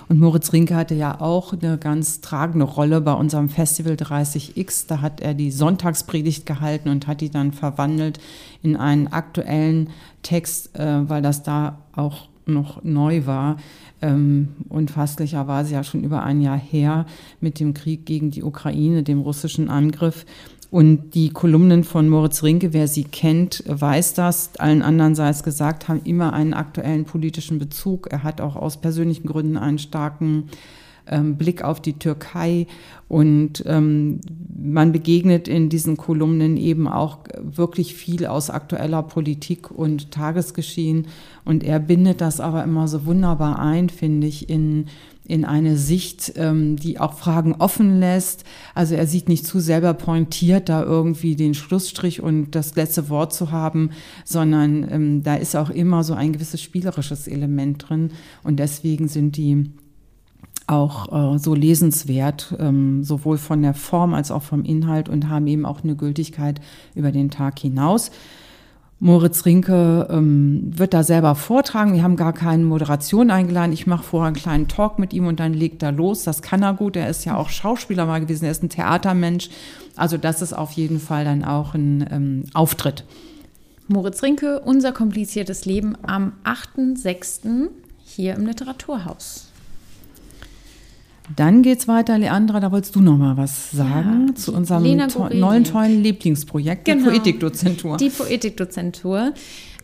Und 0.09 0.20
Moritz 0.20 0.52
Rinke 0.52 0.76
hatte 0.76 0.94
ja 0.94 1.20
auch 1.20 1.52
eine 1.52 1.78
ganz 1.78 2.20
tragende 2.20 2.66
Rolle 2.66 3.00
bei 3.00 3.14
unserem 3.14 3.48
Festival 3.48 3.94
30X. 3.94 4.86
Da 4.86 5.00
hat 5.00 5.20
er 5.20 5.34
die 5.34 5.50
Sonntagspredigt 5.50 6.46
gehalten 6.46 6.88
und 6.88 7.06
hat 7.06 7.20
die 7.20 7.30
dann 7.30 7.52
verwandelt 7.52 8.20
in 8.62 8.76
einen 8.76 9.09
aktuellen 9.09 9.90
Text, 10.22 10.78
äh, 10.78 11.09
weil 11.09 11.22
das 11.22 11.42
da 11.42 11.78
auch 11.94 12.28
noch 12.48 12.82
neu 12.82 13.26
war. 13.26 13.56
Ähm, 14.00 14.48
unfasslicherweise 14.68 15.74
ja 15.74 15.84
schon 15.84 16.04
über 16.04 16.22
ein 16.22 16.40
Jahr 16.40 16.59
her 16.59 17.06
mit 17.40 17.61
dem 17.61 17.74
Krieg 17.74 18.06
gegen 18.06 18.30
die 18.30 18.42
Ukraine, 18.42 19.02
dem 19.02 19.20
russischen 19.20 19.68
Angriff. 19.68 20.24
Und 20.70 21.14
die 21.14 21.30
Kolumnen 21.30 21.82
von 21.82 22.08
Moritz 22.08 22.42
Rinke, 22.42 22.74
wer 22.74 22.88
sie 22.88 23.04
kennt, 23.04 23.64
weiß 23.66 24.12
das. 24.14 24.50
Allen 24.58 24.82
anderen 24.82 25.14
sei 25.14 25.30
es 25.30 25.42
gesagt, 25.42 25.88
haben 25.88 26.02
immer 26.04 26.34
einen 26.34 26.52
aktuellen 26.52 27.04
politischen 27.04 27.58
Bezug. 27.58 28.08
Er 28.10 28.22
hat 28.22 28.40
auch 28.42 28.54
aus 28.54 28.78
persönlichen 28.78 29.26
Gründen 29.26 29.56
einen 29.56 29.78
starken 29.78 30.50
ähm, 31.06 31.36
Blick 31.36 31.64
auf 31.64 31.80
die 31.80 31.94
Türkei. 31.94 32.66
Und 33.08 33.64
ähm, 33.66 34.20
man 34.62 34.92
begegnet 34.92 35.48
in 35.48 35.70
diesen 35.70 35.96
Kolumnen 35.96 36.58
eben 36.58 36.86
auch 36.86 37.20
wirklich 37.40 37.94
viel 37.94 38.26
aus 38.26 38.50
aktueller 38.50 39.02
Politik 39.02 39.70
und 39.70 40.10
Tagesgeschehen. 40.10 41.06
Und 41.46 41.64
er 41.64 41.80
bindet 41.80 42.20
das 42.20 42.40
aber 42.40 42.62
immer 42.62 42.88
so 42.88 43.06
wunderbar 43.06 43.58
ein, 43.58 43.88
finde 43.88 44.26
ich, 44.26 44.50
in 44.50 44.86
in 45.28 45.44
eine 45.44 45.76
Sicht, 45.76 46.32
ähm, 46.36 46.76
die 46.76 46.98
auch 46.98 47.12
Fragen 47.12 47.54
offen 47.58 48.00
lässt. 48.00 48.44
Also 48.74 48.94
er 48.94 49.06
sieht 49.06 49.28
nicht 49.28 49.46
zu 49.46 49.60
selber 49.60 49.94
pointiert, 49.94 50.68
da 50.68 50.82
irgendwie 50.82 51.36
den 51.36 51.54
Schlussstrich 51.54 52.22
und 52.22 52.52
das 52.54 52.74
letzte 52.74 53.10
Wort 53.10 53.34
zu 53.34 53.52
haben, 53.52 53.90
sondern 54.24 54.90
ähm, 54.90 55.22
da 55.22 55.36
ist 55.36 55.54
auch 55.54 55.70
immer 55.70 56.02
so 56.02 56.14
ein 56.14 56.32
gewisses 56.32 56.62
spielerisches 56.62 57.28
Element 57.28 57.88
drin. 57.88 58.10
Und 58.42 58.56
deswegen 58.56 59.06
sind 59.06 59.36
die 59.36 59.70
auch 60.66 61.34
äh, 61.34 61.38
so 61.38 61.54
lesenswert, 61.54 62.54
ähm, 62.58 63.04
sowohl 63.04 63.38
von 63.38 63.62
der 63.62 63.74
Form 63.74 64.14
als 64.14 64.30
auch 64.30 64.42
vom 64.42 64.64
Inhalt 64.64 65.08
und 65.08 65.28
haben 65.28 65.46
eben 65.46 65.66
auch 65.66 65.82
eine 65.82 65.96
Gültigkeit 65.96 66.60
über 66.94 67.12
den 67.12 67.30
Tag 67.30 67.58
hinaus. 67.58 68.10
Moritz 69.01 69.44
Rinke 69.44 70.09
ähm, 70.11 70.72
wird 70.76 70.92
da 70.92 71.05
selber 71.05 71.36
vortragen. 71.36 71.94
Wir 71.94 72.03
haben 72.03 72.16
gar 72.16 72.32
keine 72.32 72.64
Moderation 72.64 73.30
eingeladen. 73.30 73.72
Ich 73.72 73.86
mache 73.86 74.03
vorher 74.03 74.26
einen 74.26 74.36
kleinen 74.36 74.66
Talk 74.66 74.99
mit 74.99 75.12
ihm 75.12 75.26
und 75.26 75.38
dann 75.38 75.55
legt 75.55 75.84
er 75.84 75.92
los. 75.92 76.24
Das 76.24 76.42
kann 76.42 76.62
er 76.62 76.74
gut. 76.74 76.96
Er 76.96 77.09
ist 77.09 77.24
ja 77.24 77.36
auch 77.36 77.49
Schauspieler 77.49 78.07
mal 78.07 78.20
gewesen. 78.20 78.46
Er 78.46 78.51
ist 78.51 78.64
ein 78.64 78.70
Theatermensch. 78.70 79.51
Also 79.94 80.16
das 80.16 80.42
ist 80.42 80.53
auf 80.53 80.72
jeden 80.72 80.99
Fall 80.99 81.24
dann 81.24 81.44
auch 81.44 81.74
ein 81.74 82.09
ähm, 82.11 82.44
Auftritt. 82.55 83.05
Moritz 83.86 84.22
Rinke, 84.22 84.61
unser 84.61 84.92
kompliziertes 84.92 85.64
Leben 85.64 85.96
am 86.03 86.32
8.6. 86.44 87.68
hier 88.05 88.34
im 88.34 88.46
Literaturhaus. 88.46 89.47
Dann 91.36 91.62
geht's 91.62 91.88
weiter, 91.88 92.18
Leandra, 92.18 92.60
da 92.60 92.72
wolltest 92.72 92.96
du 92.96 93.00
noch 93.00 93.16
mal 93.16 93.36
was 93.36 93.70
sagen 93.70 94.28
ja, 94.28 94.34
zu 94.34 94.54
unserem 94.54 95.08
to 95.08 95.28
neuen 95.28 95.64
tollen 95.64 96.02
Lieblingsprojekt, 96.02 96.84
genau. 96.84 97.04
der 97.04 97.10
Poetikdozentur. 97.10 97.96
Die 97.96 98.10
Poetikdozentur. 98.10 99.34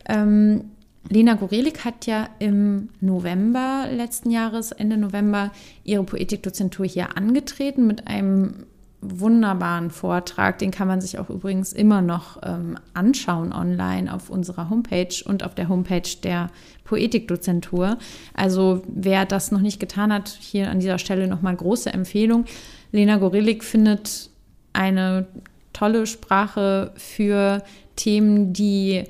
Ähm, 0.07 0.65
Lena 1.09 1.35
Gorelik 1.35 1.85
hat 1.85 2.07
ja 2.07 2.29
im 2.39 2.89
November 3.01 3.87
letzten 3.93 4.31
Jahres, 4.31 4.73
Ende 4.73 4.97
November, 4.97 5.53
ihre 5.85 6.03
Poetikdozentur 6.03 6.87
hier 6.87 7.17
angetreten 7.17 7.87
mit 7.87 8.07
einem 8.07 8.65
wunderbaren 9.05 9.91
Vortrag. 9.91 10.59
Den 10.59 10.71
kann 10.71 10.89
man 10.89 11.01
sich 11.01 11.19
auch 11.19 11.31
übrigens 11.31 11.73
immer 11.73 12.03
noch 12.03 12.39
ähm, 12.43 12.77
anschauen 12.95 13.53
online 13.53 14.13
auf 14.13 14.31
unserer 14.31 14.71
Homepage 14.71 15.15
und 15.25 15.45
auf 15.45 15.55
der 15.55 15.69
Homepage 15.69 16.09
der 16.23 16.51
Poetikdozentur. 16.85 17.99
Also 18.35 18.83
wer 18.87 19.25
das 19.27 19.51
noch 19.51 19.61
nicht 19.61 19.81
getan 19.81 20.13
hat, 20.13 20.29
hier 20.29 20.71
an 20.71 20.81
dieser 20.81 20.99
Stelle 20.99 21.29
nochmal 21.29 21.57
große 21.57 21.93
Empfehlung. 21.93 22.45
Lena 22.93 23.17
Gorillik 23.17 23.65
findet 23.65 24.31
eine 24.73 25.27
tolle 25.73 26.07
Sprache 26.07 26.93
für 26.97 27.63
Themen, 27.97 28.53
die 28.53 29.05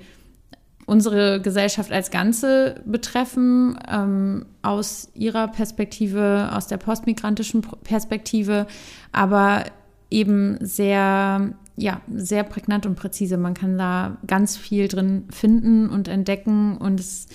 unsere 0.87 1.41
Gesellschaft 1.41 1.93
als 1.93 2.11
Ganze 2.11 2.81
betreffen, 2.85 3.79
ähm, 3.91 4.47
aus 4.63 5.09
ihrer 5.15 5.49
Perspektive, 5.49 6.51
aus 6.53 6.67
der 6.67 6.77
postmigrantischen 6.77 7.63
Perspektive, 7.63 8.67
aber 9.13 9.65
eben 10.11 10.59
sehr, 10.61 11.55
ja, 11.77 12.01
sehr 12.13 12.45
prägnant 12.45 12.87
und 12.87 12.95
präzise. 12.95 13.37
Man 13.37 13.55
kann 13.55 13.79
da 13.79 14.19
ganz 14.27 14.57
viel 14.57 14.89
drin 14.89 15.25
finden 15.31 15.89
und 15.89 16.09
entdecken. 16.09 16.77
Und 16.77 17.01
es, 17.01 17.29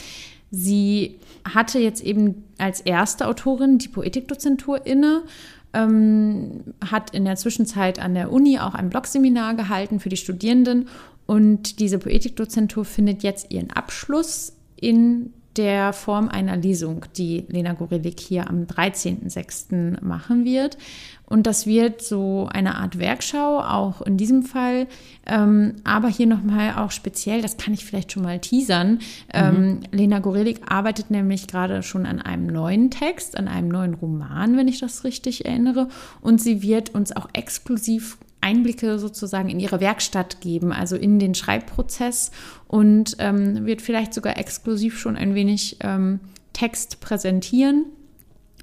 sie 0.51 1.20
hatte 1.43 1.80
jetzt 1.80 2.03
eben 2.03 2.43
als 2.57 2.82
erste 2.82 3.28
Autorin 3.28 3.78
die 3.78 3.89
Poetikdozentur 3.89 4.86
inne. 4.86 5.24
Ähm, 5.72 6.63
hat 6.84 7.11
in 7.11 7.26
der 7.26 7.36
Zwischenzeit 7.36 7.99
an 7.99 8.15
der 8.15 8.32
Uni 8.32 8.57
auch 8.57 8.74
ein 8.74 8.89
Blogseminar 8.89 9.53
gehalten 9.53 9.99
für 9.99 10.09
die 10.09 10.17
Studierenden 10.17 10.88
und 11.30 11.80
diese 11.80 11.99
Poetikdozentur 11.99 12.86
findet 12.86 13.22
jetzt 13.22 13.51
ihren 13.51 13.70
Abschluss 13.70 14.53
in 14.76 15.32
der 15.60 15.91
Form 15.91 16.30
einer 16.30 16.55
Lesung, 16.55 17.03
die 17.18 17.43
Lena 17.49 17.74
Gorelik 17.74 18.18
hier 18.18 18.49
am 18.49 18.64
13.06. 18.64 20.01
machen 20.01 20.45
wird. 20.45 20.78
Und 21.26 21.45
das 21.47 21.68
wird 21.68 22.01
so 22.01 22.47
eine 22.49 22.76
Art 22.76 22.97
Werkschau, 22.97 23.60
auch 23.60 24.01
in 24.01 24.16
diesem 24.16 24.43
Fall. 24.43 24.88
Ähm, 25.26 25.76
aber 25.84 26.07
hier 26.07 26.28
nochmal 26.28 26.76
auch 26.78 26.91
speziell, 26.91 27.41
das 27.41 27.57
kann 27.57 27.74
ich 27.74 27.84
vielleicht 27.84 28.14
schon 28.14 28.24
mal 28.24 28.39
teasern. 28.39 28.91
Mhm. 28.93 28.99
Ähm, 29.34 29.80
Lena 29.91 30.20
Gorelik 30.20 30.62
arbeitet 30.72 31.12
nämlich 31.12 31.47
gerade 31.47 31.84
schon 31.84 32.05
an 32.05 32.22
einem 32.22 32.47
neuen 32.47 32.89
Text, 32.89 33.38
an 33.38 33.49
einem 33.49 33.68
neuen 33.68 33.95
Roman, 33.95 34.55
wenn 34.55 34.70
ich 34.70 34.80
das 34.80 35.03
richtig 35.03 35.45
erinnere. 35.45 35.89
Und 36.22 36.41
sie 36.41 36.62
wird 36.62 36.95
uns 36.95 37.14
auch 37.14 37.28
exklusiv 37.34 38.18
Einblicke 38.41 38.99
sozusagen 38.99 39.49
in 39.49 39.59
ihre 39.59 39.79
Werkstatt 39.79 40.41
geben, 40.41 40.71
also 40.71 40.95
in 40.95 41.19
den 41.19 41.35
Schreibprozess 41.35 42.31
und 42.67 43.15
ähm, 43.19 43.65
wird 43.65 43.81
vielleicht 43.81 44.13
sogar 44.13 44.37
exklusiv 44.37 44.97
schon 44.99 45.17
ein 45.17 45.35
wenig 45.35 45.77
ähm, 45.81 46.19
Text 46.53 46.99
präsentieren. 47.01 47.85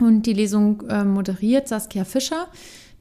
Und 0.00 0.22
die 0.22 0.34
Lesung 0.34 0.86
äh, 0.88 1.04
moderiert 1.04 1.68
Saskia 1.68 2.04
Fischer, 2.04 2.48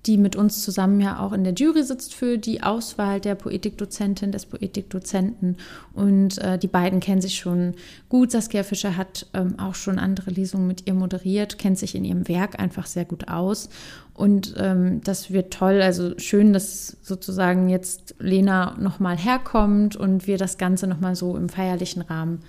die 0.05 0.17
mit 0.17 0.35
uns 0.35 0.63
zusammen 0.63 1.01
ja 1.01 1.19
auch 1.19 1.33
in 1.33 1.43
der 1.43 1.53
Jury 1.53 1.83
sitzt 1.83 2.13
für 2.13 2.37
die 2.37 2.61
Auswahl 2.61 3.19
der 3.19 3.35
Poetikdozentin, 3.35 4.31
des 4.31 4.45
Poetikdozenten. 4.45 5.57
Und 5.93 6.37
äh, 6.37 6.57
die 6.59 6.67
beiden 6.67 6.99
kennen 6.99 7.21
sich 7.21 7.35
schon 7.35 7.73
gut. 8.07 8.31
Saskia 8.31 8.63
Fischer 8.63 8.97
hat 8.97 9.27
ähm, 9.33 9.57
auch 9.57 9.75
schon 9.75 9.97
andere 9.97 10.31
Lesungen 10.31 10.67
mit 10.67 10.87
ihr 10.87 10.93
moderiert, 10.93 11.57
kennt 11.57 11.79
sich 11.79 11.95
in 11.95 12.05
ihrem 12.05 12.27
Werk 12.27 12.59
einfach 12.59 12.85
sehr 12.85 13.05
gut 13.05 13.27
aus. 13.27 13.69
Und 14.13 14.53
ähm, 14.57 15.01
das 15.03 15.31
wird 15.31 15.53
toll. 15.53 15.81
Also 15.81 16.17
schön, 16.17 16.53
dass 16.53 16.97
sozusagen 17.01 17.69
jetzt 17.69 18.15
Lena 18.19 18.75
nochmal 18.79 19.17
herkommt 19.17 19.95
und 19.95 20.27
wir 20.27 20.37
das 20.37 20.57
Ganze 20.57 20.87
nochmal 20.87 21.15
so 21.15 21.35
im 21.35 21.49
feierlichen 21.49 22.01
Rahmen 22.01 22.39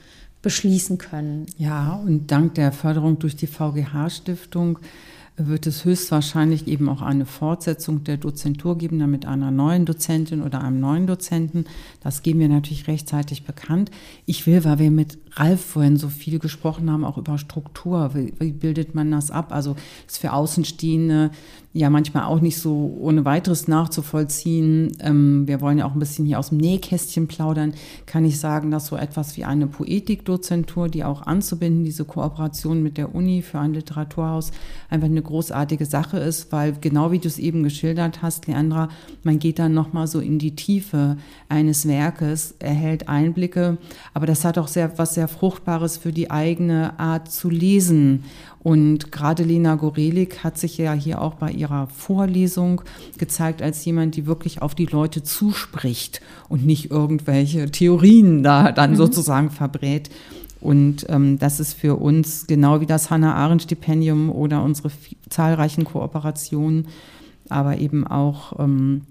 beschließen 0.43 0.99
können. 0.99 1.47
Ja, 1.59 1.95
und 1.95 2.31
dank 2.31 2.55
der 2.55 2.71
Förderung 2.71 3.19
durch 3.19 3.35
die 3.35 3.49
VGH-Stiftung 3.49 4.79
wird 5.37 5.67
es 5.67 5.85
höchstwahrscheinlich 5.85 6.67
eben 6.67 6.89
auch 6.89 7.03
eine 7.03 7.27
Fortsetzung 7.27 8.05
der 8.05 8.17
Dozentur 8.17 8.79
geben, 8.79 8.99
dann 8.99 9.11
mit 9.11 9.27
einer 9.27 9.51
neuen 9.51 9.85
Dozentin 9.85 10.43
oder 10.43 10.63
einem 10.63 10.81
neuen 10.81 11.07
Dozenten. 11.07 11.67
Das 12.01 12.23
geben 12.23 12.41
wir 12.41 12.49
natürlich 12.49 12.89
rechtzeitig 12.89 13.45
bekannt. 13.45 13.91
Ich 14.25 14.47
will, 14.47 14.65
weil 14.65 14.79
wir 14.79 14.91
mit 14.91 15.19
Ralf 15.33 15.61
vorhin 15.63 15.99
so 15.99 16.09
viel 16.09 16.39
gesprochen 16.39 16.91
haben, 16.91 17.05
auch 17.05 17.19
über 17.19 17.37
Struktur. 17.37 18.15
Wie, 18.15 18.33
wie 18.39 18.53
bildet 18.53 18.95
man 18.95 19.11
das 19.11 19.31
ab? 19.31 19.53
Also 19.53 19.77
ist 20.07 20.19
für 20.19 20.33
Außenstehende 20.33 21.31
ja 21.77 21.91
manchmal 21.91 22.25
auch 22.25 22.41
nicht 22.41 22.59
so 22.59 22.97
ohne 22.99 23.27
weiteres 23.27 23.69
nachzuvollziehen. 23.69 24.97
Ähm, 25.01 25.47
wir 25.47 25.61
wollen 25.61 25.79
ja 25.79 25.85
auch 25.85 25.93
ein 25.93 25.99
bisschen 25.99 26.25
hier 26.25 26.39
aus 26.39 26.49
dem 26.49 26.59
Nähkästchen 26.59 27.29
plaudern. 27.29 27.75
Kann 28.07 28.25
ich 28.25 28.41
sagen, 28.41 28.71
dass 28.71 28.87
so 28.87 28.97
etwas 28.97 29.37
wie 29.37 29.45
eine 29.45 29.67
Poetikdozentur, 29.67 30.89
die 30.89 31.05
auch 31.05 31.23
anzubinden, 31.23 31.85
diese 31.85 32.07
Kooperation 32.07 32.83
mit 32.83 32.97
der 32.97 33.15
Uni 33.15 33.43
für 33.43 33.59
ein 33.59 33.75
Literaturhaus, 33.75 34.53
einfach 34.89 35.09
eine 35.09 35.21
großartige 35.21 35.85
Sache 35.85 36.19
ist, 36.19 36.51
weil 36.51 36.73
genau 36.81 37.13
wie 37.13 37.19
du 37.19 37.29
es 37.29 37.39
eben 37.39 37.63
geschildert 37.63 38.23
hast, 38.23 38.47
Leandra, 38.47 38.89
man 39.23 39.39
geht 39.39 39.59
dann 39.59 39.75
nochmal 39.75 40.07
so 40.07 40.21
in 40.21 40.39
die 40.39 40.57
Tiefe 40.57 41.19
eines 41.51 41.87
Werkes, 41.87 42.55
erhält 42.59 43.09
Einblicke, 43.09 43.77
aber 44.15 44.25
das 44.25 44.47
hat 44.47 44.57
auch 44.57 44.69
sehr 44.69 44.99
was 44.99 45.15
sehr 45.15 45.29
Fruchtbares 45.29 45.99
für 45.99 46.13
die 46.13 46.31
eigene 46.31 46.99
Art 46.99 47.31
zu 47.31 47.51
lesen. 47.51 48.25
Und 48.67 49.13
gerade 49.13 49.45
Lena 49.45 49.77
Gorelik 49.77 50.43
hat 50.43 50.59
sich 50.59 50.77
ja 50.77 50.93
hier 50.93 51.23
auch 51.23 51.35
bei 51.35 51.53
ihrer 51.67 51.89
Vorlesung 51.89 52.83
gezeigt 53.19 53.61
als 53.61 53.85
jemand, 53.85 54.17
die 54.17 54.27
wirklich 54.27 54.63
auf 54.63 54.75
die 54.75 54.87
Leute 54.87 55.23
zuspricht 55.23 56.21
und 56.49 56.65
nicht 56.65 56.91
irgendwelche 56.91 57.71
Theorien 57.71 58.43
da 58.43 58.73
dann 58.73 58.93
mhm. 58.93 58.97
sozusagen 58.97 59.51
verbrät. 59.51 60.11
Und 60.61 61.07
ähm, 61.09 61.39
das 61.39 61.61
ist 61.61 61.75
für 61.75 61.97
uns 61.97 62.47
genau 62.47 62.81
wie 62.81 62.87
das 62.87 63.11
Hannah-Arendt-Stipendium 63.11 64.31
oder 64.31 64.63
unsere 64.63 64.91
zahlreichen 65.29 65.85
Kooperationen, 65.85 66.89
aber 67.49 67.79
eben 67.79 68.07
auch 68.07 68.59
ähm, 68.59 69.03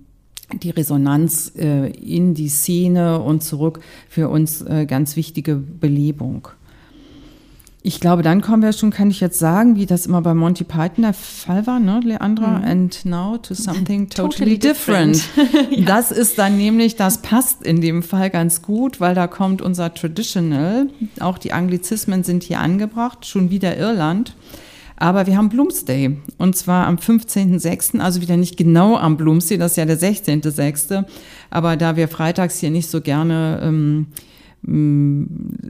die 0.54 0.72
Resonanz 0.72 1.54
äh, 1.58 1.90
in 1.90 2.34
die 2.34 2.50
Szene 2.50 3.20
und 3.20 3.44
zurück 3.44 3.80
für 4.10 4.30
uns 4.30 4.62
äh, 4.62 4.86
ganz 4.86 5.16
wichtige 5.16 5.56
Belebung. 5.56 6.48
Ich 7.88 8.00
glaube, 8.00 8.24
dann 8.24 8.42
kommen 8.42 8.64
wir 8.64 8.74
schon, 8.74 8.90
kann 8.90 9.12
ich 9.12 9.20
jetzt 9.20 9.38
sagen, 9.38 9.76
wie 9.76 9.86
das 9.86 10.08
immer 10.08 10.20
bei 10.24 10.34
Monty 10.34 10.64
Python 10.64 11.04
der 11.04 11.14
Fall 11.14 11.68
war, 11.68 11.80
ne, 11.80 12.00
Leandra? 12.04 12.58
Mhm. 12.58 12.64
And 12.64 13.06
now 13.06 13.38
to 13.38 13.54
something 13.54 14.10
totally, 14.10 14.58
totally 14.58 14.58
different. 14.58 15.22
different. 15.36 15.72
ja. 15.78 15.86
Das 15.86 16.10
ist 16.10 16.40
dann 16.40 16.58
nämlich, 16.58 16.96
das 16.96 17.22
passt 17.22 17.62
in 17.62 17.82
dem 17.82 18.02
Fall 18.02 18.32
ganz 18.32 18.64
gut, 18.64 19.00
weil 19.00 19.14
da 19.14 19.28
kommt 19.28 19.62
unser 19.62 19.94
Traditional. 19.94 20.88
Auch 21.20 21.38
die 21.38 21.54
Anglizismen 21.54 22.24
sind 22.24 22.42
hier 22.42 22.60
angebracht, 22.60 23.28
schon 23.28 23.52
wieder 23.52 23.78
Irland. 23.78 24.36
Aber 24.98 25.28
wir 25.28 25.38
haben 25.38 25.50
Bloomsday 25.50 26.18
und 26.40 26.56
zwar 26.56 26.88
am 26.88 26.96
15.06., 26.96 28.00
also 28.00 28.20
wieder 28.20 28.36
nicht 28.36 28.58
genau 28.58 28.98
am 28.98 29.16
Bloomsday, 29.16 29.60
das 29.60 29.74
ist 29.74 29.78
ja 29.78 29.86
der 29.86 30.00
16.06., 30.00 31.04
aber 31.52 31.78
da 31.78 31.96
wir 31.96 32.08
freitags 32.08 32.58
hier 32.58 32.72
nicht 32.72 32.90
so 32.90 33.02
gerne 33.02 33.60
ähm, 33.62 34.08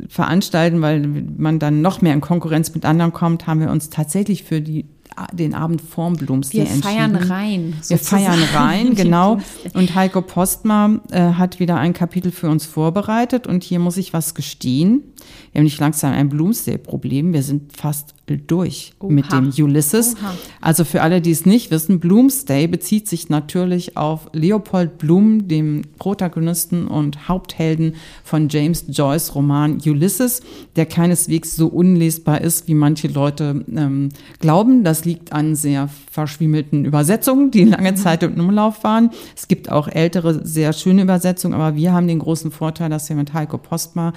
veranstalten, 0.07 0.81
weil 0.81 1.05
man 1.37 1.59
dann 1.59 1.81
noch 1.81 2.01
mehr 2.01 2.13
in 2.13 2.21
Konkurrenz 2.21 2.73
mit 2.73 2.85
anderen 2.85 3.11
kommt, 3.11 3.47
haben 3.47 3.59
wir 3.59 3.69
uns 3.69 3.89
tatsächlich 3.89 4.43
für 4.43 4.61
die 4.61 4.85
den 5.31 5.53
Abend 5.53 5.81
vorm 5.81 6.15
Bloomsday 6.15 6.61
entschieden. 6.61 6.83
Wir 6.83 6.91
feiern 6.91 7.15
rein. 7.15 7.73
Wir 7.87 7.97
feiern 7.97 8.43
rein, 8.53 8.95
genau. 8.95 9.39
Und 9.73 9.95
Heiko 9.95 10.21
Postma 10.21 10.99
äh, 11.11 11.21
hat 11.21 11.59
wieder 11.59 11.77
ein 11.77 11.93
Kapitel 11.93 12.31
für 12.31 12.49
uns 12.49 12.65
vorbereitet 12.65 13.47
und 13.47 13.63
hier 13.63 13.79
muss 13.79 13.97
ich 13.97 14.13
was 14.13 14.35
gestehen. 14.35 15.03
Wir 15.51 15.59
haben 15.59 15.65
nicht 15.65 15.79
langsam 15.79 16.11
ein 16.11 16.29
Bloomsday-Problem. 16.29 17.33
Wir 17.33 17.43
sind 17.43 17.75
fast 17.77 18.24
durch 18.25 18.93
Oha. 18.99 19.11
mit 19.11 19.31
dem 19.31 19.51
Ulysses. 19.57 20.15
Oha. 20.15 20.33
Also 20.61 20.83
für 20.83 21.01
alle, 21.01 21.21
die 21.21 21.31
es 21.31 21.45
nicht 21.45 21.71
wissen, 21.71 21.99
Bloomsday 21.99 22.67
bezieht 22.67 23.07
sich 23.07 23.29
natürlich 23.29 23.97
auf 23.97 24.29
Leopold 24.33 24.97
Bloom, 24.97 25.47
dem 25.47 25.83
Protagonisten 25.99 26.87
und 26.87 27.27
Haupthelden 27.27 27.95
von 28.23 28.49
James 28.49 28.85
Joyce 28.87 29.35
Roman 29.35 29.79
Ulysses, 29.85 30.41
der 30.75 30.85
keineswegs 30.85 31.55
so 31.55 31.67
unlesbar 31.67 32.41
ist, 32.41 32.67
wie 32.67 32.73
manche 32.73 33.07
Leute 33.07 33.63
ähm, 33.75 34.09
glauben. 34.39 34.83
Das 34.83 35.05
liegt 35.05 35.31
an 35.31 35.55
sehr 35.55 35.89
verschwiemelten 36.11 36.85
Übersetzungen, 36.85 37.51
die 37.51 37.63
lange 37.63 37.91
mhm. 37.91 37.97
Zeit 37.97 38.23
im 38.23 38.39
Umlauf 38.39 38.83
waren. 38.83 39.11
Es 39.35 39.47
gibt 39.47 39.71
auch 39.71 39.87
ältere, 39.87 40.45
sehr 40.45 40.73
schöne 40.73 41.03
Übersetzungen, 41.03 41.53
aber 41.53 41.75
wir 41.75 41.93
haben 41.93 42.07
den 42.07 42.19
großen 42.19 42.51
Vorteil, 42.51 42.89
dass 42.89 43.09
wir 43.09 43.15
mit 43.15 43.33
Heiko 43.33 43.57
Postma 43.57 44.13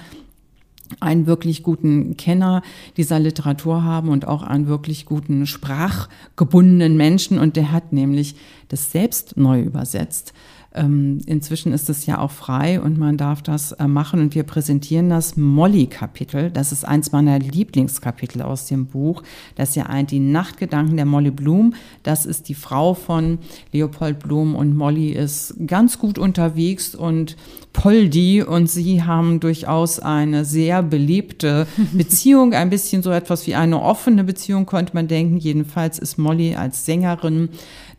einen 0.99 1.27
wirklich 1.27 1.63
guten 1.63 2.17
Kenner 2.17 2.61
dieser 2.97 3.19
Literatur 3.19 3.83
haben 3.83 4.09
und 4.09 4.27
auch 4.27 4.43
einen 4.43 4.67
wirklich 4.67 5.05
guten 5.05 5.45
sprachgebundenen 5.45 6.97
Menschen. 6.97 7.37
Und 7.39 7.55
der 7.55 7.71
hat 7.71 7.93
nämlich 7.93 8.35
das 8.69 8.91
selbst 8.91 9.37
neu 9.37 9.61
übersetzt. 9.61 10.33
Ähm, 10.75 11.19
inzwischen 11.25 11.73
ist 11.73 11.89
es 11.89 12.05
ja 12.05 12.19
auch 12.19 12.29
frei 12.29 12.79
und 12.79 12.99
man 12.99 13.17
darf 13.17 13.41
das 13.41 13.71
äh, 13.71 13.87
machen. 13.87 14.19
Und 14.19 14.35
wir 14.35 14.43
präsentieren 14.43 15.09
das 15.09 15.35
Molly-Kapitel. 15.35 16.51
Das 16.51 16.71
ist 16.71 16.85
eins 16.85 17.11
meiner 17.11 17.39
Lieblingskapitel 17.39 18.43
aus 18.43 18.67
dem 18.67 18.85
Buch. 18.85 19.23
Das 19.55 19.69
ist 19.69 19.75
ja 19.75 19.87
ein, 19.87 20.05
die 20.05 20.19
Nachtgedanken 20.19 20.95
der 20.95 21.05
Molly 21.05 21.31
Bloom. 21.31 21.73
Das 22.03 22.27
ist 22.27 22.49
die 22.49 22.53
Frau 22.53 22.93
von 22.93 23.39
Leopold 23.71 24.19
Bloom 24.19 24.55
und 24.55 24.75
Molly 24.75 25.09
ist 25.09 25.55
ganz 25.65 25.97
gut 25.97 26.19
unterwegs 26.19 26.93
und 26.93 27.35
Poldi 27.73 28.43
und 28.43 28.69
sie 28.69 29.03
haben 29.03 29.39
durchaus 29.39 29.99
eine 29.99 30.43
sehr 30.45 30.83
belebte 30.83 31.65
Beziehung. 31.93 32.53
Ein 32.53 32.69
bisschen 32.69 33.01
so 33.01 33.11
etwas 33.11 33.47
wie 33.47 33.55
eine 33.55 33.81
offene 33.81 34.23
Beziehung, 34.23 34.65
könnte 34.65 34.93
man 34.93 35.07
denken. 35.07 35.37
Jedenfalls 35.37 35.97
ist 35.97 36.17
Molly 36.17 36.55
als 36.55 36.85
Sängerin 36.85 37.49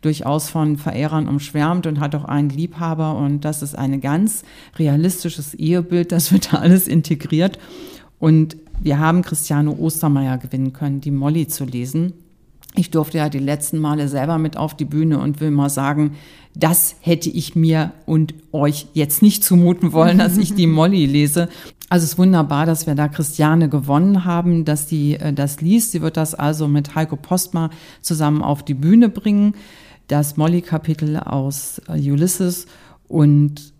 durchaus 0.01 0.49
von 0.49 0.77
Verehrern 0.77 1.27
umschwärmt 1.27 1.87
und 1.87 1.99
hat 1.99 2.15
auch 2.15 2.25
einen 2.25 2.49
Liebhaber. 2.49 3.15
Und 3.15 3.45
das 3.45 3.61
ist 3.61 3.77
ein 3.77 4.01
ganz 4.01 4.43
realistisches 4.77 5.53
Ehebild, 5.53 6.11
das 6.11 6.31
wird 6.31 6.53
da 6.53 6.57
alles 6.57 6.87
integriert. 6.87 7.59
Und 8.19 8.57
wir 8.81 8.99
haben 8.99 9.21
Christiane 9.21 9.77
Ostermeier 9.77 10.37
gewinnen 10.37 10.73
können, 10.73 11.01
die 11.01 11.11
Molly 11.11 11.47
zu 11.47 11.65
lesen. 11.65 12.13
Ich 12.75 12.89
durfte 12.89 13.17
ja 13.17 13.29
die 13.29 13.39
letzten 13.39 13.79
Male 13.79 14.07
selber 14.07 14.37
mit 14.37 14.57
auf 14.57 14.75
die 14.75 14.85
Bühne 14.85 15.19
und 15.19 15.41
will 15.41 15.51
mal 15.51 15.69
sagen, 15.69 16.15
das 16.55 16.95
hätte 17.01 17.29
ich 17.29 17.55
mir 17.55 17.91
und 18.05 18.33
euch 18.51 18.87
jetzt 18.93 19.21
nicht 19.21 19.43
zumuten 19.43 19.91
wollen, 19.91 20.17
dass 20.17 20.37
ich 20.37 20.53
die 20.53 20.67
Molly 20.67 21.05
lese. 21.05 21.49
Also 21.89 22.05
es 22.05 22.13
ist 22.13 22.17
wunderbar, 22.17 22.65
dass 22.65 22.87
wir 22.87 22.95
da 22.95 23.09
Christiane 23.09 23.67
gewonnen 23.67 24.23
haben, 24.23 24.63
dass 24.63 24.87
sie 24.87 25.15
äh, 25.15 25.33
das 25.33 25.59
liest. 25.59 25.91
Sie 25.91 26.01
wird 26.01 26.15
das 26.15 26.33
also 26.33 26.69
mit 26.69 26.95
Heiko 26.95 27.17
Postma 27.17 27.69
zusammen 28.01 28.41
auf 28.41 28.63
die 28.63 28.73
Bühne 28.73 29.09
bringen 29.09 29.55
das 30.11 30.35
Molly-Kapitel 30.35 31.17
aus 31.17 31.81
äh, 31.87 32.11
Ulysses 32.11 32.65
und 33.07 33.73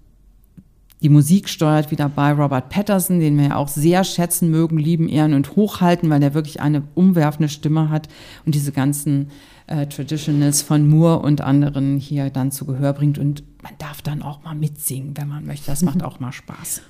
die 1.02 1.10
Musik 1.10 1.50
steuert 1.50 1.90
wieder 1.90 2.10
bei 2.10 2.32
Robert 2.32 2.70
Patterson, 2.70 3.20
den 3.20 3.38
wir 3.38 3.48
ja 3.48 3.56
auch 3.56 3.68
sehr 3.68 4.04
schätzen 4.04 4.52
mögen, 4.52 4.78
lieben, 4.78 5.10
ehren 5.10 5.34
und 5.34 5.56
hochhalten, 5.56 6.10
weil 6.10 6.20
der 6.20 6.36
wirklich 6.36 6.62
eine 6.62 6.84
umwerfende 6.94 7.50
Stimme 7.50 7.90
hat 7.90 8.08
und 8.46 8.54
diese 8.54 8.72
ganzen 8.72 9.30
äh, 9.66 9.88
Traditionals 9.88 10.62
von 10.62 10.88
Moore 10.88 11.20
und 11.20 11.42
anderen 11.42 11.98
hier 11.98 12.30
dann 12.30 12.52
zu 12.52 12.66
Gehör 12.66 12.94
bringt. 12.94 13.18
Und 13.18 13.44
man 13.64 13.74
darf 13.80 14.04
dann 14.04 14.22
auch 14.22 14.44
mal 14.44 14.54
mitsingen, 14.54 15.18
wenn 15.18 15.28
man 15.28 15.46
möchte. 15.46 15.66
Das 15.72 15.82
macht 15.82 16.04
auch 16.04 16.20
mal 16.20 16.32
Spaß. 16.32 16.84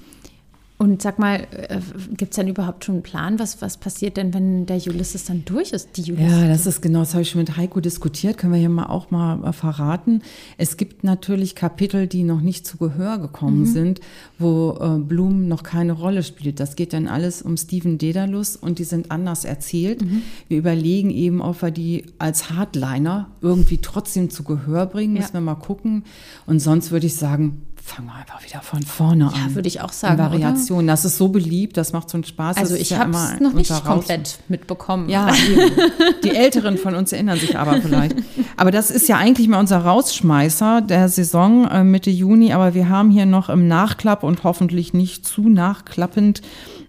Und 0.82 1.00
sag 1.04 1.20
mal, 1.20 1.42
äh, 1.52 1.80
gibt 2.18 2.32
es 2.32 2.38
denn 2.38 2.48
überhaupt 2.48 2.86
schon 2.86 2.96
einen 2.96 3.04
Plan? 3.04 3.38
Was, 3.38 3.62
was 3.62 3.78
passiert 3.78 4.18
denn, 4.18 4.34
wenn 4.34 4.66
der 4.66 4.78
Ulysses 4.88 5.26
dann 5.26 5.46
durch 5.46 5.74
ist? 5.74 5.96
Die 5.96 6.12
Ulysses? 6.12 6.32
Ja, 6.32 6.48
das 6.48 6.66
ist 6.66 6.82
genau, 6.82 7.02
das 7.02 7.14
habe 7.14 7.22
ich 7.22 7.30
schon 7.30 7.40
mit 7.40 7.56
Heiko 7.56 7.82
diskutiert, 7.82 8.40
können 8.40 8.52
wir 8.52 8.60
hier 8.60 8.68
mal 8.68 8.88
auch 8.88 9.12
mal 9.12 9.48
äh, 9.48 9.54
verraten. 9.54 10.24
Es 10.58 10.78
gibt 10.78 11.04
natürlich 11.04 11.54
Kapitel, 11.54 12.08
die 12.08 12.24
noch 12.24 12.42
nicht 12.42 12.66
zu 12.66 12.78
Gehör 12.78 13.20
gekommen 13.20 13.60
mhm. 13.60 13.66
sind, 13.68 14.00
wo 14.40 14.76
äh, 14.82 14.98
Blum 14.98 15.48
noch 15.48 15.62
keine 15.62 15.94
Rolle 15.94 16.24
spielt. 16.24 16.60
Das 16.60 16.76
geht 16.76 16.94
dann 16.94 17.08
alles 17.08 17.44
um 17.44 17.58
Steven 17.58 18.00
Dedalus 18.00 18.56
und 18.56 18.80
die 18.80 18.84
sind 18.84 19.12
anders 19.12 19.46
erzählt. 19.46 20.02
Mhm. 20.02 20.24
Wir 20.48 20.58
überlegen 20.58 21.12
eben, 21.12 21.44
ob 21.44 21.62
wir 21.62 21.70
die 21.70 22.06
als 22.18 22.50
Hardliner 22.50 23.30
irgendwie 23.42 23.78
trotzdem 23.78 24.32
zu 24.32 24.44
Gehör 24.44 24.88
bringen. 24.88 25.16
Ja. 25.16 25.22
Müssen 25.22 25.34
wir 25.34 25.42
mal 25.42 25.54
gucken. 25.54 26.06
Und 26.48 26.60
sonst 26.60 26.90
würde 26.90 27.06
ich 27.06 27.18
sagen, 27.18 27.62
fangen 27.84 28.08
wir 28.08 28.16
einfach 28.16 28.44
wieder 28.44 28.62
von 28.62 28.82
vorne 28.84 29.28
an. 29.28 29.34
Ja, 29.34 29.56
würde 29.56 29.68
ich 29.68 29.82
auch 29.82 29.92
sagen. 29.92 30.18
Variation. 30.18 30.88
Das 30.88 31.06
ist 31.06 31.18
so 31.18 31.30
beliebt, 31.30 31.78
das 31.78 31.94
macht 31.94 32.10
so 32.10 32.18
einen 32.18 32.24
Spaß. 32.24 32.58
Also 32.58 32.76
ich 32.76 32.92
ja 32.92 33.00
habe 33.00 33.12
es 33.12 33.40
noch 33.40 33.54
nicht 33.54 33.84
komplett 33.84 34.40
mitbekommen. 34.48 35.10
Ja, 35.10 35.34
die 36.24 36.36
Älteren 36.36 36.78
von 36.78 36.96
uns 36.96 37.12
erinnern 37.12 37.40
sich 37.40 37.58
aber 37.58 37.82
vielleicht. 37.82 38.16
Aber 38.58 38.72
das 38.72 38.92
ist 38.92 39.08
ja 39.08 39.18
eigentlich 39.18 39.48
mal 39.48 39.60
unser 39.60 39.80
Rausschmeißer 39.80 40.82
der 40.82 41.10
Saison 41.10 41.68
äh, 41.68 41.84
Mitte 41.84 42.10
Juni. 42.10 42.54
Aber 42.54 42.74
wir 42.74 42.90
haben 42.90 43.10
hier 43.10 43.26
noch 43.26 43.50
im 43.50 43.68
Nachklapp 43.68 44.24
und 44.24 44.44
hoffentlich 44.44 44.94
nicht 44.94 45.26
zu 45.26 45.50
nachklappend 45.50 46.42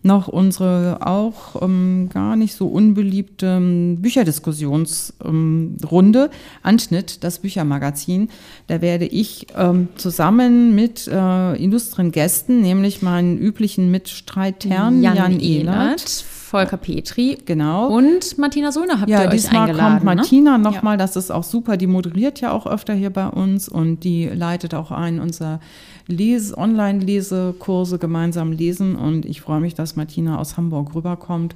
noch 0.02 0.28
unsere 0.28 0.98
auch 1.00 1.62
ähm, 1.62 2.10
gar 2.12 2.36
nicht 2.36 2.54
so 2.54 2.66
unbeliebte 2.66 3.46
ähm, 3.46 3.98
Bücherdiskussionsrunde, 4.00 6.24
ähm, 6.24 6.30
Anschnitt, 6.62 7.24
das 7.24 7.38
Büchermagazin. 7.38 8.28
Da 8.66 8.80
werde 8.80 9.06
ich 9.06 9.46
ähm, 9.56 9.88
zusammen 9.96 10.74
mit 10.74 10.81
äh, 11.08 11.62
illustren 11.62 12.12
Gästen, 12.12 12.60
nämlich 12.60 13.02
meinen 13.02 13.38
üblichen 13.38 13.90
Mitstreitherrn 13.90 15.02
Jan, 15.02 15.16
Jan 15.16 15.40
Ehlert, 15.40 16.08
Volker 16.08 16.76
Petri. 16.76 17.38
Genau. 17.44 17.88
Und 17.88 18.36
Martina 18.38 18.72
Sohner 18.72 19.00
habt 19.00 19.10
ja, 19.10 19.22
ihr 19.22 19.28
euch 19.28 19.34
diesmal 19.34 19.68
eingeladen. 19.68 19.92
kommt 19.92 20.04
ne? 20.04 20.14
Martina 20.16 20.58
ne? 20.58 20.64
nochmal, 20.64 20.94
ja. 20.94 20.98
das 20.98 21.16
ist 21.16 21.30
auch 21.30 21.44
super. 21.44 21.76
Die 21.76 21.86
moderiert 21.86 22.40
ja 22.40 22.52
auch 22.52 22.66
öfter 22.66 22.94
hier 22.94 23.10
bei 23.10 23.28
uns 23.28 23.68
und 23.68 24.04
die 24.04 24.26
leitet 24.26 24.74
auch 24.74 24.90
ein 24.90 25.20
unser 25.20 25.60
Lese, 26.06 26.56
Online-Lesekurse 26.58 27.98
gemeinsam 27.98 28.52
lesen 28.52 28.96
und 28.96 29.24
ich 29.24 29.40
freue 29.40 29.60
mich, 29.60 29.74
dass 29.74 29.96
Martina 29.96 30.38
aus 30.38 30.56
Hamburg 30.56 30.94
rüberkommt. 30.94 31.54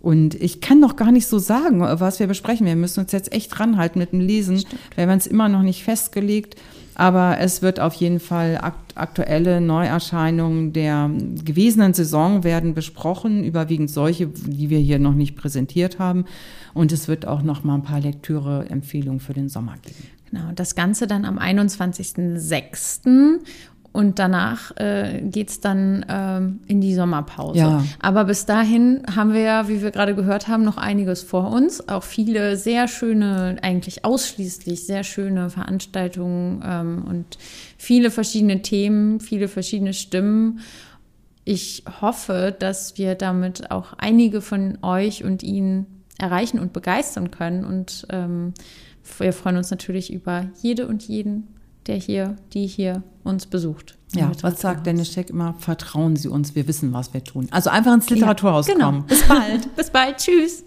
Und 0.00 0.34
ich 0.36 0.60
kann 0.60 0.78
noch 0.78 0.94
gar 0.94 1.10
nicht 1.10 1.26
so 1.26 1.38
sagen, 1.38 1.80
was 1.80 2.20
wir 2.20 2.28
besprechen. 2.28 2.66
Wir 2.66 2.76
müssen 2.76 3.00
uns 3.00 3.12
jetzt 3.12 3.32
echt 3.32 3.58
ranhalten 3.58 3.98
mit 3.98 4.12
dem 4.12 4.20
Lesen, 4.20 4.60
Stimmt. 4.60 4.80
weil 4.94 5.08
wir 5.08 5.16
es 5.16 5.26
immer 5.26 5.48
noch 5.48 5.62
nicht 5.62 5.82
festgelegt. 5.82 6.54
Aber 6.98 7.36
es 7.40 7.60
wird 7.60 7.78
auf 7.78 7.92
jeden 7.92 8.20
Fall 8.20 8.58
aktuelle 8.94 9.60
Neuerscheinungen 9.60 10.72
der 10.72 11.10
gewesenen 11.44 11.92
Saison 11.92 12.42
werden 12.42 12.72
besprochen, 12.72 13.44
überwiegend 13.44 13.90
solche, 13.90 14.28
die 14.28 14.70
wir 14.70 14.78
hier 14.78 14.98
noch 14.98 15.12
nicht 15.12 15.36
präsentiert 15.36 15.98
haben. 15.98 16.24
Und 16.72 16.92
es 16.92 17.06
wird 17.06 17.26
auch 17.26 17.42
noch 17.42 17.64
mal 17.64 17.74
ein 17.74 17.82
paar 17.82 18.00
Lektüre-Empfehlungen 18.00 19.20
für 19.20 19.34
den 19.34 19.50
Sommer 19.50 19.74
geben. 19.82 20.08
Genau, 20.30 20.52
das 20.54 20.74
Ganze 20.74 21.06
dann 21.06 21.26
am 21.26 21.38
21.06. 21.38 23.40
Und 23.96 24.18
danach 24.18 24.76
äh, 24.76 25.22
geht 25.22 25.48
es 25.48 25.60
dann 25.60 26.04
ähm, 26.10 26.60
in 26.66 26.82
die 26.82 26.94
Sommerpause. 26.94 27.58
Ja. 27.58 27.84
Aber 27.98 28.26
bis 28.26 28.44
dahin 28.44 29.00
haben 29.16 29.32
wir 29.32 29.40
ja, 29.40 29.68
wie 29.68 29.80
wir 29.80 29.90
gerade 29.90 30.14
gehört 30.14 30.48
haben, 30.48 30.64
noch 30.64 30.76
einiges 30.76 31.22
vor 31.22 31.50
uns. 31.50 31.88
Auch 31.88 32.02
viele 32.02 32.58
sehr 32.58 32.88
schöne, 32.88 33.56
eigentlich 33.62 34.04
ausschließlich 34.04 34.84
sehr 34.84 35.02
schöne 35.02 35.48
Veranstaltungen 35.48 36.62
ähm, 36.62 37.04
und 37.08 37.38
viele 37.78 38.10
verschiedene 38.10 38.60
Themen, 38.60 39.18
viele 39.18 39.48
verschiedene 39.48 39.94
Stimmen. 39.94 40.60
Ich 41.46 41.82
hoffe, 42.02 42.54
dass 42.58 42.98
wir 42.98 43.14
damit 43.14 43.70
auch 43.70 43.94
einige 43.94 44.42
von 44.42 44.76
euch 44.82 45.24
und 45.24 45.42
Ihnen 45.42 45.86
erreichen 46.18 46.58
und 46.58 46.74
begeistern 46.74 47.30
können. 47.30 47.64
Und 47.64 48.06
ähm, 48.10 48.52
wir 49.16 49.32
freuen 49.32 49.56
uns 49.56 49.70
natürlich 49.70 50.12
über 50.12 50.50
jede 50.60 50.86
und 50.86 51.02
jeden, 51.08 51.48
der 51.86 51.96
hier, 51.96 52.36
die 52.52 52.66
hier 52.66 53.02
uns 53.24 53.46
besucht. 53.46 53.96
Ja, 54.14 54.30
was 54.40 54.60
sagt 54.60 54.86
Dennis 54.86 55.12
Scheck 55.12 55.30
immer? 55.30 55.54
Vertrauen 55.58 56.16
Sie 56.16 56.28
uns, 56.28 56.54
wir 56.54 56.66
wissen, 56.68 56.92
was 56.92 57.12
wir 57.12 57.22
tun. 57.22 57.48
Also 57.50 57.70
einfach 57.70 57.92
ins 57.92 58.08
Literaturhaus 58.08 58.68
ja, 58.68 58.74
genau. 58.74 58.86
kommen. 58.86 59.06
Bis 59.06 59.26
bald. 59.26 59.76
Bis 59.76 59.90
bald. 59.90 60.16
Tschüss. 60.18 60.64